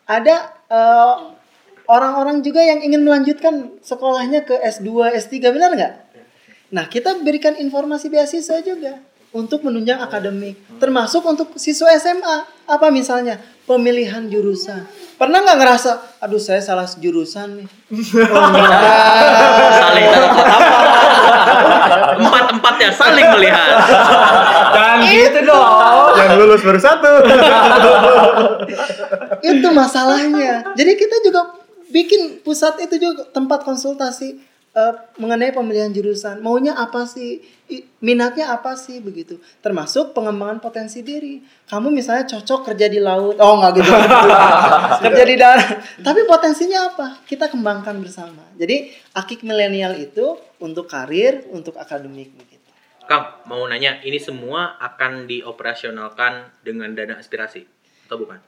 ada 0.08 0.36
eh, 0.72 1.16
orang-orang 1.92 2.40
juga 2.40 2.64
yang 2.64 2.80
ingin 2.80 3.04
melanjutkan 3.04 3.76
sekolahnya 3.84 4.48
ke 4.48 4.56
S2, 4.64 5.12
S3, 5.20 5.52
benar 5.52 5.76
nggak? 5.76 5.92
Nah, 6.72 6.88
kita 6.88 7.20
berikan 7.20 7.52
informasi 7.60 8.08
beasiswa 8.08 8.64
juga 8.64 8.96
untuk 9.36 9.60
menunjang 9.60 10.00
akademik, 10.00 10.56
termasuk 10.80 11.20
untuk 11.28 11.52
siswa 11.60 11.92
SMA. 12.00 12.48
Apa 12.64 12.88
misalnya? 12.88 13.36
Pemilihan 13.68 14.26
jurusan. 14.26 14.88
Pernah 15.20 15.44
nggak 15.44 15.58
ngerasa, 15.60 15.90
aduh 16.18 16.40
saya 16.40 16.64
salah 16.64 16.88
jurusan 16.88 17.60
nih. 17.60 17.68
Oh, 18.32 18.48
enggak. 18.48 18.72
saling 19.78 20.06
empat 22.12 22.44
empat 22.54 22.74
ya 22.78 22.90
saling 22.92 23.26
melihat 23.36 23.72
Jangan 24.72 24.98
gitu 25.08 25.38
dong. 25.44 25.68
Yang 26.16 26.32
lulus 26.40 26.60
baru 26.64 26.80
satu. 26.80 27.12
itu 29.42 29.68
masalahnya. 29.72 30.64
Jadi 30.74 30.92
kita 30.96 31.16
juga 31.24 31.61
bikin 31.92 32.40
pusat 32.40 32.80
itu 32.80 32.96
juga 32.96 33.28
tempat 33.30 33.62
konsultasi 33.62 34.40
eh, 34.72 34.94
mengenai 35.20 35.52
pemilihan 35.52 35.92
jurusan. 35.92 36.40
Maunya 36.40 36.72
apa 36.72 37.04
sih? 37.04 37.44
Minatnya 38.00 38.52
apa 38.52 38.74
sih 38.76 38.98
begitu. 39.04 39.36
Termasuk 39.60 40.16
pengembangan 40.16 40.58
potensi 40.58 41.04
diri. 41.04 41.44
Kamu 41.68 41.92
misalnya 41.92 42.24
cocok 42.36 42.72
kerja 42.72 42.88
di 42.88 43.00
laut. 43.00 43.36
Oh 43.38 43.60
nggak 43.60 43.72
gitu. 43.76 43.92
kerja 45.04 45.24
di 45.28 45.36
darat. 45.36 45.76
Tapi 46.00 46.20
potensinya 46.24 46.92
apa? 46.92 47.20
Kita 47.28 47.52
kembangkan 47.52 48.00
bersama. 48.00 48.42
Jadi 48.56 48.92
akik 49.12 49.44
milenial 49.44 49.96
itu 50.00 50.36
untuk 50.60 50.88
karir, 50.88 51.44
untuk 51.52 51.76
akademik 51.76 52.32
begitu. 52.32 52.60
Kang 53.08 53.44
mau 53.50 53.66
nanya 53.66 53.98
ini 54.06 54.16
semua 54.16 54.78
akan 54.78 55.26
dioperasionalkan 55.26 56.62
dengan 56.62 56.94
dana 56.94 57.18
aspirasi 57.18 57.66
atau 58.06 58.16
bukan 58.16 58.38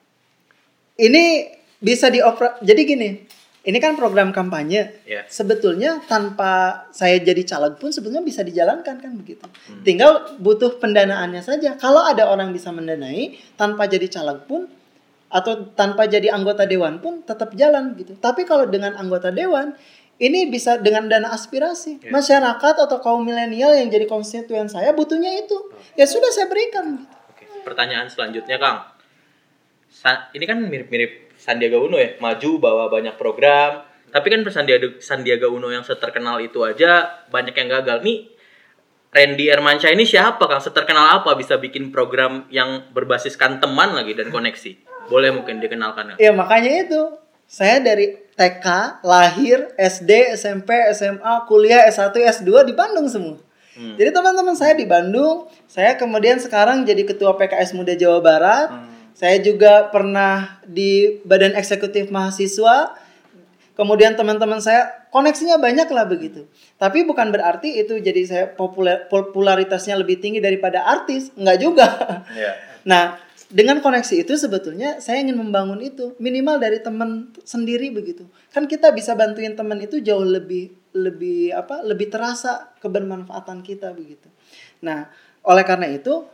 Ini 0.94 1.24
bisa 1.82 2.06
dioper. 2.06 2.62
Jadi 2.62 2.80
gini, 2.86 3.08
ini 3.64 3.80
kan 3.80 3.96
program 3.96 4.28
kampanye. 4.28 5.00
ya 5.08 5.24
sebetulnya 5.24 6.04
tanpa 6.04 6.84
saya 6.92 7.16
jadi 7.16 7.40
caleg 7.48 7.80
pun 7.80 7.88
sebetulnya 7.88 8.20
bisa 8.20 8.44
dijalankan 8.44 9.00
kan 9.00 9.12
begitu. 9.16 9.48
Tinggal 9.80 10.36
butuh 10.36 10.76
pendanaannya 10.76 11.40
saja. 11.40 11.74
Kalau 11.80 12.04
ada 12.04 12.28
orang 12.28 12.52
bisa 12.52 12.68
mendanai 12.68 13.40
tanpa 13.56 13.88
jadi 13.88 14.04
caleg 14.12 14.44
pun 14.44 14.68
atau 15.32 15.66
tanpa 15.74 16.06
jadi 16.06 16.30
anggota 16.30 16.68
dewan 16.68 17.00
pun 17.00 17.24
tetap 17.24 17.56
jalan 17.56 17.96
gitu. 17.96 18.14
Tapi 18.20 18.44
kalau 18.44 18.68
dengan 18.68 18.94
anggota 19.00 19.32
dewan 19.32 19.72
ini 20.22 20.46
bisa 20.46 20.78
dengan 20.78 21.10
dana 21.10 21.34
aspirasi. 21.34 22.06
Ya. 22.06 22.10
Masyarakat 22.14 22.74
atau 22.86 22.98
kaum 23.02 23.26
milenial 23.26 23.74
yang 23.74 23.90
jadi 23.90 24.06
konstituen 24.06 24.70
saya 24.70 24.94
butuhnya 24.94 25.34
itu. 25.42 25.56
Ya 25.98 26.06
sudah 26.06 26.30
saya 26.30 26.46
berikan. 26.46 27.02
gitu. 27.02 27.10
Oke, 27.34 27.44
pertanyaan 27.66 28.06
selanjutnya 28.06 28.60
Kang. 28.62 28.93
Ini 30.34 30.44
kan 30.44 30.58
mirip-mirip 30.64 31.34
Sandiaga 31.38 31.78
Uno 31.80 31.96
ya, 31.96 32.16
maju 32.18 32.50
bawa 32.58 32.84
banyak 32.90 33.14
program. 33.16 33.84
Tapi 34.10 34.26
kan 34.30 34.40
Sandiaga, 34.46 34.98
Sandiaga 35.02 35.50
Uno 35.50 35.70
yang 35.70 35.82
seterkenal 35.82 36.38
itu 36.42 36.62
aja 36.62 37.24
banyak 37.30 37.54
yang 37.54 37.68
gagal. 37.68 38.02
Nih 38.06 38.34
Randy 39.14 39.46
Ermansyah 39.46 39.94
ini 39.94 40.02
siapa 40.02 40.42
Kang? 40.50 40.58
Seterkenal 40.58 41.22
apa 41.22 41.38
bisa 41.38 41.54
bikin 41.54 41.94
program 41.94 42.50
yang 42.50 42.90
berbasiskan 42.90 43.62
teman 43.62 43.94
lagi 43.94 44.10
dan 44.18 44.34
koneksi? 44.34 44.74
Boleh 45.06 45.30
mungkin 45.30 45.62
dikenalkan? 45.62 46.18
Ya 46.18 46.34
makanya 46.34 46.82
itu. 46.82 47.02
Saya 47.46 47.78
dari 47.78 48.18
TK, 48.34 48.66
lahir, 49.06 49.70
SD, 49.78 50.34
SMP, 50.34 50.74
SMA, 50.96 51.46
kuliah, 51.46 51.86
S1, 51.86 52.10
S2 52.10 52.66
di 52.66 52.74
Bandung 52.74 53.06
semua. 53.06 53.38
Hmm. 53.78 53.94
Jadi 53.94 54.10
teman-teman 54.10 54.56
saya 54.58 54.74
di 54.74 54.86
Bandung, 54.86 55.46
saya 55.70 55.94
kemudian 55.94 56.42
sekarang 56.42 56.82
jadi 56.82 57.06
ketua 57.06 57.38
PKS 57.38 57.74
Muda 57.78 57.94
Jawa 57.94 58.18
Barat. 58.18 58.93
Saya 59.14 59.38
juga 59.38 59.94
pernah 59.94 60.58
di 60.66 61.22
Badan 61.22 61.54
Eksekutif 61.54 62.10
Mahasiswa. 62.10 62.98
Kemudian 63.78 64.18
teman-teman 64.18 64.58
saya 64.58 65.06
koneksinya 65.14 65.58
banyak 65.58 65.86
lah 65.90 66.06
begitu. 66.06 66.50
Tapi 66.78 67.06
bukan 67.06 67.30
berarti 67.30 67.78
itu 67.78 67.98
jadi 68.02 68.22
saya 68.26 68.44
populer 68.50 69.06
popularitasnya 69.06 69.98
lebih 69.98 70.18
tinggi 70.18 70.42
daripada 70.42 70.82
artis, 70.82 71.30
enggak 71.38 71.58
juga. 71.62 71.86
Iya. 72.34 72.52
Nah, 72.84 73.16
dengan 73.48 73.80
koneksi 73.80 74.28
itu 74.28 74.36
sebetulnya 74.36 75.00
saya 75.00 75.24
ingin 75.24 75.40
membangun 75.40 75.80
itu 75.80 76.12
minimal 76.20 76.60
dari 76.60 76.84
teman 76.84 77.32
sendiri 77.40 77.88
begitu. 77.88 78.28
Kan 78.52 78.68
kita 78.68 78.92
bisa 78.92 79.16
bantuin 79.16 79.56
teman 79.56 79.80
itu 79.80 80.04
jauh 80.04 80.20
lebih 80.20 80.76
lebih 80.92 81.56
apa? 81.56 81.80
lebih 81.80 82.12
terasa 82.12 82.76
kebermanfaatan 82.84 83.64
kita 83.64 83.88
begitu. 83.96 84.28
Nah, 84.84 85.08
oleh 85.48 85.64
karena 85.64 85.88
itu 85.88 86.28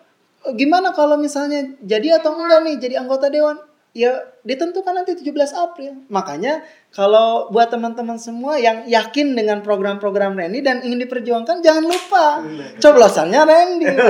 gimana 0.57 0.95
kalau 0.97 1.21
misalnya 1.21 1.77
jadi 1.85 2.23
atau 2.23 2.37
enggak 2.39 2.61
nih 2.65 2.77
jadi 2.81 2.95
anggota 3.03 3.29
dewan? 3.29 3.59
ya 3.91 4.23
ditentukan 4.47 5.03
nanti 5.03 5.19
17 5.19 5.35
April. 5.51 6.07
Makanya 6.07 6.63
kalau 6.95 7.51
buat 7.51 7.75
teman-teman 7.75 8.23
semua 8.23 8.55
yang 8.55 8.87
yakin 8.87 9.35
dengan 9.35 9.67
program-program 9.67 10.39
Randy 10.39 10.63
dan 10.63 10.79
ingin 10.87 11.03
diperjuangkan 11.03 11.59
jangan 11.59 11.85
lupa 11.91 12.39
coblosannya 12.79 13.41
Randy 13.43 13.87
gitu. 13.91 14.07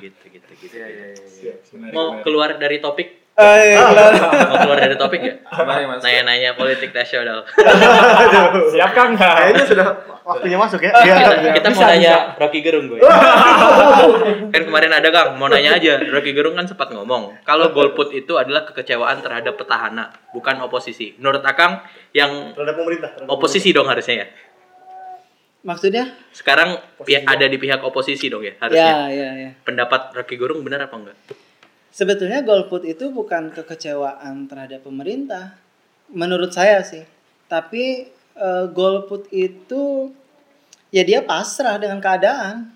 gitu 0.00 0.24
gitu 0.32 0.52
gitu. 0.56 0.76
Menarik, 1.72 1.92
Mau 1.92 2.16
menarik. 2.16 2.24
keluar 2.24 2.50
dari 2.56 2.80
topik? 2.80 3.21
Eh, 3.32 3.72
kelar. 3.72 4.12
Mau 4.44 4.56
keluar 4.60 4.78
dari 4.78 4.92
topik 4.94 5.20
ya? 5.20 5.34
Nanya-nanya 5.96 6.52
politik 6.52 6.92
nasional. 6.92 7.48
Siap 8.68 8.90
kan 8.92 9.16
nggak? 9.16 9.34
Kayaknya 9.34 9.64
sudah 9.64 9.86
waktunya 10.22 10.54
masuk 10.54 10.78
ya. 10.78 10.92
kita, 10.92 11.30
Iya. 11.40 11.52
kita 11.56 11.68
mau 11.68 11.74
bisa, 11.74 11.86
nanya 11.88 12.12
Rocky 12.36 12.60
Gerung 12.60 12.86
gue. 12.86 13.00
kan 14.52 14.62
kemarin 14.62 14.92
ada 14.92 15.08
Kang, 15.08 15.28
mau 15.34 15.48
nanya 15.48 15.74
aja. 15.74 15.96
Rocky 16.04 16.30
Gerung 16.30 16.54
kan 16.54 16.64
sempat 16.64 16.92
ngomong, 16.92 17.40
kalau 17.42 17.72
golput 17.72 18.12
itu 18.12 18.36
adalah 18.36 18.62
kekecewaan 18.64 19.18
terhadap 19.18 19.56
petahana, 19.56 20.12
bukan 20.30 20.60
oposisi. 20.60 21.16
Menurut 21.16 21.40
Akang 21.42 21.80
yang 22.12 22.52
Terhadap 22.52 22.76
pemerintah. 22.76 23.10
terhadap 23.10 23.32
oposisi 23.32 23.72
dong 23.72 23.88
harusnya 23.88 24.14
ya. 24.14 24.26
Maksudnya? 25.62 26.04
Sekarang 26.28 26.74
ya, 27.02 27.22
ada 27.22 27.46
di 27.46 27.54
pihak 27.54 27.80
oposisi 27.80 28.26
dong 28.26 28.42
ya 28.42 28.50
Ya, 28.50 28.58
harusnya. 28.60 28.94
ya, 29.08 29.28
ya. 29.40 29.50
Pendapat 29.62 30.12
Rocky 30.12 30.36
Gerung 30.36 30.60
benar 30.60 30.84
apa 30.84 30.94
enggak? 30.94 31.16
Sebetulnya 31.92 32.40
golput 32.40 32.88
itu 32.88 33.12
bukan 33.12 33.52
kekecewaan 33.52 34.48
terhadap 34.48 34.88
pemerintah, 34.88 35.60
menurut 36.08 36.48
saya 36.48 36.80
sih. 36.80 37.04
Tapi 37.52 38.08
eh, 38.32 38.64
golput 38.72 39.28
itu 39.28 40.08
ya 40.88 41.04
dia 41.04 41.20
pasrah 41.20 41.76
dengan 41.76 42.00
keadaan. 42.00 42.72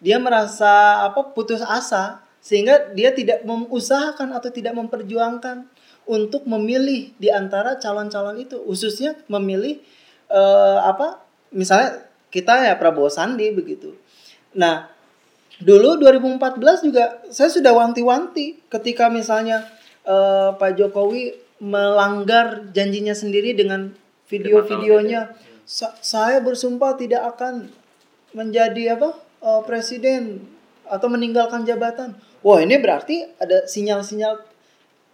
Dia 0.00 0.16
merasa 0.16 1.04
apa 1.04 1.36
putus 1.36 1.60
asa 1.60 2.24
sehingga 2.40 2.92
dia 2.92 3.12
tidak 3.12 3.44
mengusahakan 3.44 4.32
atau 4.36 4.48
tidak 4.48 4.76
memperjuangkan 4.76 5.68
untuk 6.04 6.44
memilih 6.44 7.12
di 7.16 7.28
antara 7.32 7.80
calon-calon 7.80 8.36
itu, 8.40 8.60
khususnya 8.64 9.16
memilih 9.28 9.80
eh, 10.32 10.78
apa? 10.80 11.20
Misalnya 11.52 12.00
kita 12.32 12.64
ya 12.64 12.80
Prabowo 12.80 13.12
Sandi 13.12 13.52
begitu. 13.52 13.92
Nah, 14.56 14.93
dulu 15.62 16.02
2014 16.02 16.86
juga 16.86 17.22
saya 17.30 17.50
sudah 17.52 17.70
wanti-wanti 17.70 18.58
ketika 18.66 19.06
misalnya 19.06 19.62
eh, 20.02 20.50
Pak 20.56 20.74
Jokowi 20.74 21.38
melanggar 21.62 22.66
janjinya 22.74 23.14
sendiri 23.14 23.54
dengan 23.54 23.94
video-videonya. 24.26 25.30
Sa- 25.64 25.94
saya 26.02 26.42
bersumpah 26.42 26.98
tidak 26.98 27.36
akan 27.36 27.70
menjadi 28.34 28.98
apa 28.98 29.14
eh, 29.44 29.62
presiden 29.68 30.42
atau 30.90 31.06
meninggalkan 31.06 31.62
jabatan. 31.62 32.18
Wah 32.44 32.60
ini 32.60 32.76
berarti 32.76 33.24
ada 33.38 33.64
sinyal-sinyal 33.64 34.42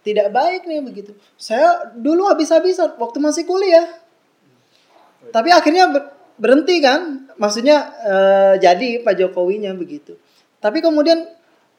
tidak 0.01 0.33
baik 0.33 0.65
nih 0.65 0.81
begitu. 0.81 1.13
Saya 1.37 1.93
dulu 1.93 2.25
habis-habisan 2.25 2.97
waktu 2.97 3.21
masih 3.21 3.45
kuliah. 3.45 3.85
Tapi 5.29 5.53
akhirnya 5.53 5.85
ber- 5.93 6.09
berhenti 6.41 6.81
kan? 6.81 7.29
Maksudnya 7.37 7.77
eh, 8.01 8.53
jadi 8.57 9.05
Pak 9.05 9.13
Jokowinya 9.21 9.77
begitu 9.77 10.17
tapi 10.61 10.79
kemudian 10.79 11.25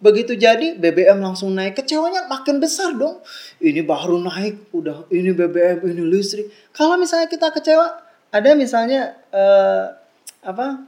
begitu 0.03 0.35
jadi 0.35 0.75
BBM 0.75 1.23
langsung 1.23 1.55
naik. 1.55 1.79
Kecewanya 1.79 2.27
makin 2.27 2.59
besar 2.59 2.91
dong. 2.99 3.23
Ini 3.63 3.87
baru 3.87 4.19
naik 4.19 4.75
udah 4.75 5.07
ini 5.15 5.31
BBM 5.31 5.87
ini 5.87 6.03
listrik. 6.03 6.51
Kalau 6.75 6.99
misalnya 6.99 7.31
kita 7.31 7.55
kecewa 7.55 8.03
ada 8.35 8.51
misalnya 8.59 9.15
eh, 9.31 9.85
apa 10.43 10.83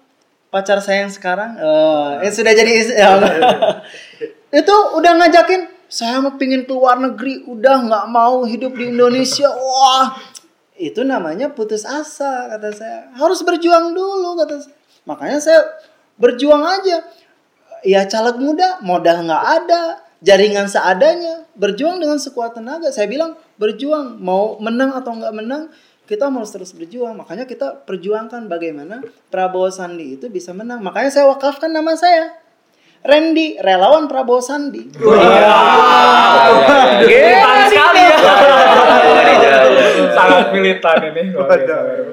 pacar 0.51 0.83
saya 0.83 1.07
yang 1.07 1.15
sekarang 1.15 1.55
eh 1.55 2.27
eh, 2.27 2.33
sudah 2.35 2.53
jadi 2.55 2.73
is- 2.75 2.95
ya, 2.95 3.15
itu 4.61 4.75
udah 4.99 5.13
ngajakin 5.23 5.71
saya 5.87 6.19
mau 6.19 6.35
pingin 6.35 6.67
keluar 6.67 6.99
negeri 6.99 7.47
udah 7.47 7.87
nggak 7.87 8.07
mau 8.11 8.43
hidup 8.43 8.75
di 8.75 8.91
Indonesia. 8.91 9.47
Wah 9.47 10.19
itu 10.75 11.07
namanya 11.07 11.55
putus 11.55 11.87
asa 11.87 12.51
kata 12.51 12.75
saya. 12.75 12.99
Harus 13.15 13.47
berjuang 13.47 13.95
dulu 13.95 14.35
kata 14.43 14.59
saya. 14.59 14.75
Makanya 15.07 15.39
saya 15.39 15.61
berjuang 16.19 16.63
aja 16.67 17.07
ya 17.85 18.09
caleg 18.09 18.41
muda 18.41 18.81
modal 18.81 19.23
nggak 19.29 19.45
ada 19.63 20.05
jaringan 20.25 20.67
seadanya. 20.67 21.45
Berjuang 21.55 22.01
dengan 22.01 22.17
sekuat 22.17 22.57
tenaga. 22.57 22.89
Saya 22.91 23.07
bilang 23.07 23.37
berjuang. 23.61 24.19
Mau 24.19 24.57
menang 24.59 24.97
atau 24.97 25.13
nggak 25.15 25.35
menang 25.37 25.69
kita 26.09 26.33
harus 26.33 26.51
terus 26.51 26.73
berjuang. 26.73 27.15
Makanya 27.21 27.45
kita 27.45 27.85
perjuangkan 27.85 28.49
bagaimana 28.49 29.05
Prabowo 29.29 29.69
Sandi 29.69 30.17
itu 30.17 30.27
bisa 30.33 30.57
menang. 30.57 30.81
Makanya 30.81 31.13
saya 31.13 31.29
wakafkan 31.29 31.71
nama 31.71 31.93
saya. 31.95 32.41
Randy 33.05 33.61
relawan 33.61 34.09
Prabowo 34.09 34.41
Sandi. 34.41 34.89
Militan 37.05 37.59
sekali. 37.69 38.01
Ya. 38.01 38.17
Sangat 40.17 40.57
militan 40.57 40.99
ini. 41.13 41.37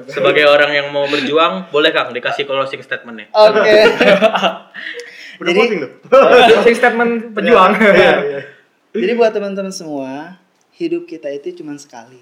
Sebagai 0.04 0.44
orang 0.44 0.70
yang 0.76 0.92
mau 0.92 1.08
berjuang, 1.08 1.72
boleh 1.72 1.96
Kang 1.96 2.12
dikasih 2.12 2.44
closing 2.44 2.84
statementnya. 2.84 3.32
oke 3.32 3.56
Udah 5.42 5.50
Jadi- 5.50 5.60
closing 5.66 5.80
tuh. 5.82 5.92
Closing 6.06 6.76
statement 6.80 7.12
pejuang. 7.34 7.72
Iya, 7.82 8.14
iya. 8.22 8.40
Jadi 9.02 9.12
buat 9.18 9.32
teman-teman 9.34 9.74
semua, 9.74 10.38
hidup 10.78 11.10
kita 11.10 11.26
itu 11.32 11.64
cuma 11.64 11.74
sekali. 11.80 12.20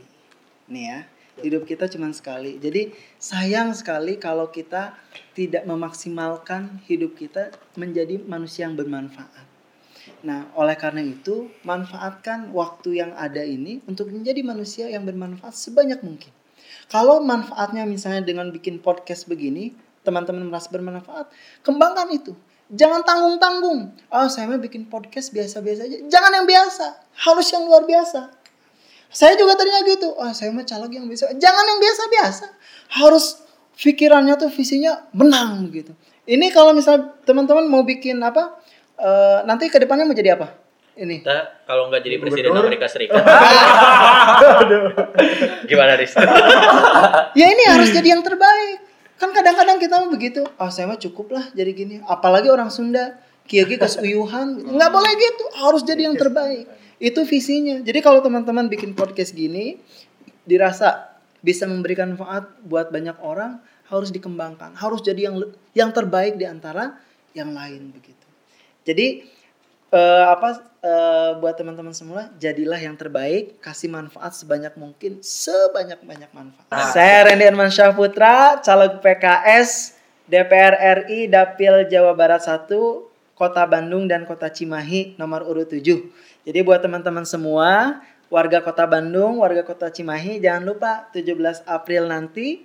Nih 0.70 0.84
ya, 0.88 0.98
hidup 1.42 1.66
kita 1.66 1.90
cuma 1.90 2.08
sekali. 2.14 2.56
Jadi 2.56 2.94
sayang 3.18 3.74
sekali 3.74 4.16
kalau 4.16 4.48
kita 4.48 4.94
tidak 5.34 5.66
memaksimalkan 5.66 6.80
hidup 6.86 7.18
kita 7.18 7.52
menjadi 7.74 8.22
manusia 8.22 8.64
yang 8.70 8.78
bermanfaat. 8.78 9.46
Nah, 10.20 10.48
oleh 10.56 10.76
karena 10.76 11.00
itu, 11.04 11.48
manfaatkan 11.64 12.52
waktu 12.52 13.00
yang 13.00 13.12
ada 13.16 13.40
ini 13.40 13.80
untuk 13.88 14.12
menjadi 14.12 14.40
manusia 14.44 14.86
yang 14.88 15.04
bermanfaat 15.04 15.52
sebanyak 15.56 16.00
mungkin. 16.04 16.32
Kalau 16.92 17.22
manfaatnya 17.24 17.88
misalnya 17.88 18.24
dengan 18.24 18.52
bikin 18.52 18.78
podcast 18.84 19.26
begini, 19.26 19.72
teman-teman 20.04 20.48
merasa 20.48 20.68
bermanfaat, 20.72 21.28
kembangkan 21.64 22.08
itu. 22.12 22.32
Jangan 22.70 23.02
tanggung-tanggung. 23.02 23.98
Ah, 24.10 24.30
saya 24.30 24.46
mah 24.46 24.62
bikin 24.62 24.86
podcast 24.86 25.34
biasa-biasa 25.34 25.90
aja. 25.90 25.98
Jangan 26.06 26.30
yang 26.38 26.46
biasa, 26.46 26.86
harus 27.26 27.46
yang 27.50 27.66
luar 27.66 27.82
biasa. 27.82 28.30
Saya 29.10 29.34
juga 29.34 29.58
tadinya 29.58 29.82
gitu. 29.82 30.14
Ah, 30.22 30.30
saya 30.30 30.54
mah 30.54 30.62
caleg 30.62 31.02
yang 31.02 31.06
biasa. 31.10 31.34
Jangan 31.34 31.64
yang 31.66 31.78
biasa-biasa. 31.82 32.46
Harus 33.02 33.42
pikirannya 33.74 34.38
tuh 34.38 34.50
visinya 34.54 35.02
menang 35.10 35.66
gitu. 35.74 35.92
Ini 36.30 36.46
kalau 36.54 36.70
misal 36.70 37.18
teman-teman 37.26 37.66
mau 37.66 37.82
bikin 37.82 38.22
apa? 38.22 38.60
eh, 39.00 39.38
nanti 39.48 39.72
ke 39.72 39.80
depannya 39.80 40.04
mau 40.04 40.16
jadi 40.16 40.36
apa? 40.36 40.48
Ini. 41.00 41.24
Kita 41.24 41.64
kalau 41.64 41.88
nggak 41.88 42.02
jadi 42.04 42.16
presiden 42.20 42.52
Gubernur. 42.52 42.68
Amerika 42.68 42.86
Serikat. 42.90 43.24
Gimana 45.70 45.96
Riz? 45.96 46.12
Ya 47.32 47.46
ini 47.48 47.62
harus 47.72 47.88
jadi 47.88 48.18
yang 48.18 48.20
terbaik. 48.20 48.80
Kan 49.20 49.36
kadang-kadang 49.36 49.76
kita 49.76 49.94
mau 50.00 50.08
begitu. 50.08 50.40
Ah, 50.56 50.72
saya 50.72 50.88
mah 50.88 50.96
cukup 50.96 51.36
lah 51.36 51.44
jadi 51.52 51.76
gini. 51.76 52.00
Apalagi 52.08 52.48
orang 52.48 52.72
Sunda. 52.72 53.20
Kiai 53.44 53.66
kes 53.66 53.98
uyuhan. 54.00 54.62
Nggak 54.62 54.90
boleh 54.94 55.12
gitu. 55.18 55.44
Harus 55.60 55.82
jadi 55.84 56.08
yang 56.08 56.16
terbaik. 56.16 56.70
Itu 56.96 57.26
visinya. 57.28 57.82
Jadi 57.82 57.98
kalau 58.00 58.22
teman-teman 58.22 58.70
bikin 58.70 58.94
podcast 58.94 59.34
gini, 59.34 59.76
dirasa 60.46 61.18
bisa 61.42 61.66
memberikan 61.66 62.14
manfaat 62.14 62.46
buat 62.62 62.94
banyak 62.94 63.18
orang, 63.20 63.58
harus 63.90 64.14
dikembangkan. 64.14 64.78
Harus 64.78 65.02
jadi 65.02 65.28
yang 65.28 65.36
yang 65.74 65.90
terbaik 65.90 66.38
di 66.38 66.46
antara 66.46 66.96
yang 67.34 67.50
lain 67.50 67.90
begitu. 67.90 68.26
Jadi 68.86 69.26
eh, 69.91 70.24
apa 70.26 70.62
eh, 70.80 71.30
buat 71.38 71.55
teman-teman 71.55 71.95
semua 71.95 72.30
jadilah 72.38 72.78
yang 72.78 72.95
terbaik 72.95 73.59
kasih 73.61 73.91
manfaat 73.91 74.32
sebanyak 74.34 74.74
mungkin 74.78 75.20
sebanyak 75.20 76.01
banyak 76.03 76.30
manfaat. 76.30 76.95
Saya 76.95 77.30
Randy 77.30 77.45
Armansyah 77.47 77.93
Putra 77.93 78.59
caleg 78.64 79.03
PKS 79.03 79.99
DPR 80.30 80.74
RI 81.05 81.26
Dapil 81.26 81.91
Jawa 81.91 82.14
Barat 82.14 82.43
1 82.47 82.70
Kota 83.34 83.62
Bandung 83.66 84.07
dan 84.07 84.24
Kota 84.24 84.47
Cimahi 84.49 85.18
nomor 85.18 85.43
urut 85.45 85.68
7 85.68 85.82
jadi 86.47 86.59
buat 86.64 86.80
teman-teman 86.80 87.26
semua 87.28 88.01
warga 88.30 88.62
Kota 88.62 88.86
Bandung 88.86 89.43
warga 89.43 89.66
Kota 89.66 89.91
Cimahi 89.91 90.38
jangan 90.38 90.62
lupa 90.64 91.11
17 91.12 91.66
April 91.66 92.09
nanti 92.09 92.64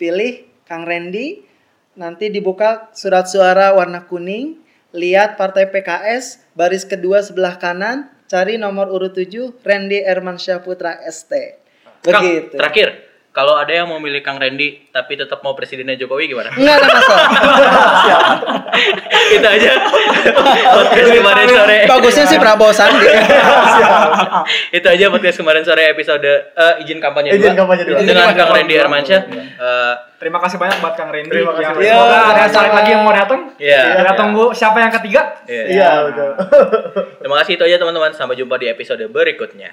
pilih 0.00 0.50
Kang 0.66 0.82
Randy. 0.82 1.46
Nanti 1.92 2.32
dibuka 2.32 2.88
surat 2.96 3.28
suara 3.28 3.76
warna 3.76 4.08
kuning 4.08 4.61
lihat 4.92 5.40
partai 5.40 5.68
PKS 5.68 6.40
baris 6.56 6.84
kedua 6.84 7.24
sebelah 7.24 7.56
kanan 7.56 8.08
cari 8.28 8.56
nomor 8.56 8.88
urut 8.88 9.12
7 9.12 9.60
Randy 9.64 10.04
Ermansyah 10.04 10.64
Putra 10.64 11.00
ST 11.08 11.32
Kang, 12.04 12.22
begitu. 12.24 12.56
terakhir 12.56 12.88
Kalau 13.32 13.56
ada 13.56 13.72
yang 13.72 13.88
mau 13.88 13.96
milih 13.96 14.20
Kang 14.20 14.36
Randy 14.36 14.92
tapi 14.92 15.16
tetap 15.16 15.40
mau 15.40 15.56
presidennya 15.56 15.96
Jokowi 15.96 16.28
gimana? 16.28 16.52
Enggak 16.52 16.76
ada 16.76 16.86
masalah. 16.86 17.28
Itu 19.32 19.46
aja. 19.46 19.72
podcast 20.70 21.08
kemarin 21.10 21.46
sore. 21.48 21.78
Bagusnya 21.88 22.24
sih 22.26 22.36
Prabowo 22.36 22.68
Sandi. 22.70 23.08
Itu 24.76 24.84
aja 24.84 25.08
podcast 25.08 25.36
kemarin 25.38 25.64
sore 25.64 25.88
episode 25.88 26.28
eh, 26.52 26.84
izin 26.84 27.00
kampanye 27.00 27.32
Izin 27.32 27.52
dua. 27.52 27.64
kampanye 27.64 27.82
dua. 27.84 27.96
Dengan 27.98 28.36
Kang 28.36 28.52
Randy 28.52 28.74
dua. 28.76 28.84
Armansyah. 28.84 29.20
Eh, 29.32 29.94
Terima 30.20 30.38
kasih 30.38 30.54
banyak 30.54 30.76
buat 30.78 30.94
Kang 30.94 31.08
Randy. 31.08 31.32
Terima 31.32 31.50
kasih 31.50 31.64
yang 31.64 31.74
banyak. 31.74 31.88
semoga 31.88 32.12
Iya, 32.12 32.20
ada 32.22 32.44
sama-sama. 32.46 32.76
lagi 32.76 32.90
yang 32.92 33.02
mau 33.02 33.14
datang. 33.16 33.40
Iya. 33.56 33.82
Kita 33.96 34.12
tunggu 34.12 34.44
siapa 34.52 34.78
yang 34.78 34.92
ketiga. 34.92 35.22
iya. 35.48 35.64
Iya, 35.66 35.90
betul. 36.04 36.30
Terima 37.16 37.36
kasih 37.40 37.52
itu 37.56 37.64
aja 37.64 37.76
teman-teman. 37.80 38.12
Sampai 38.12 38.36
jumpa 38.36 38.54
di 38.54 38.68
episode 38.68 39.02
berikutnya. 39.08 39.72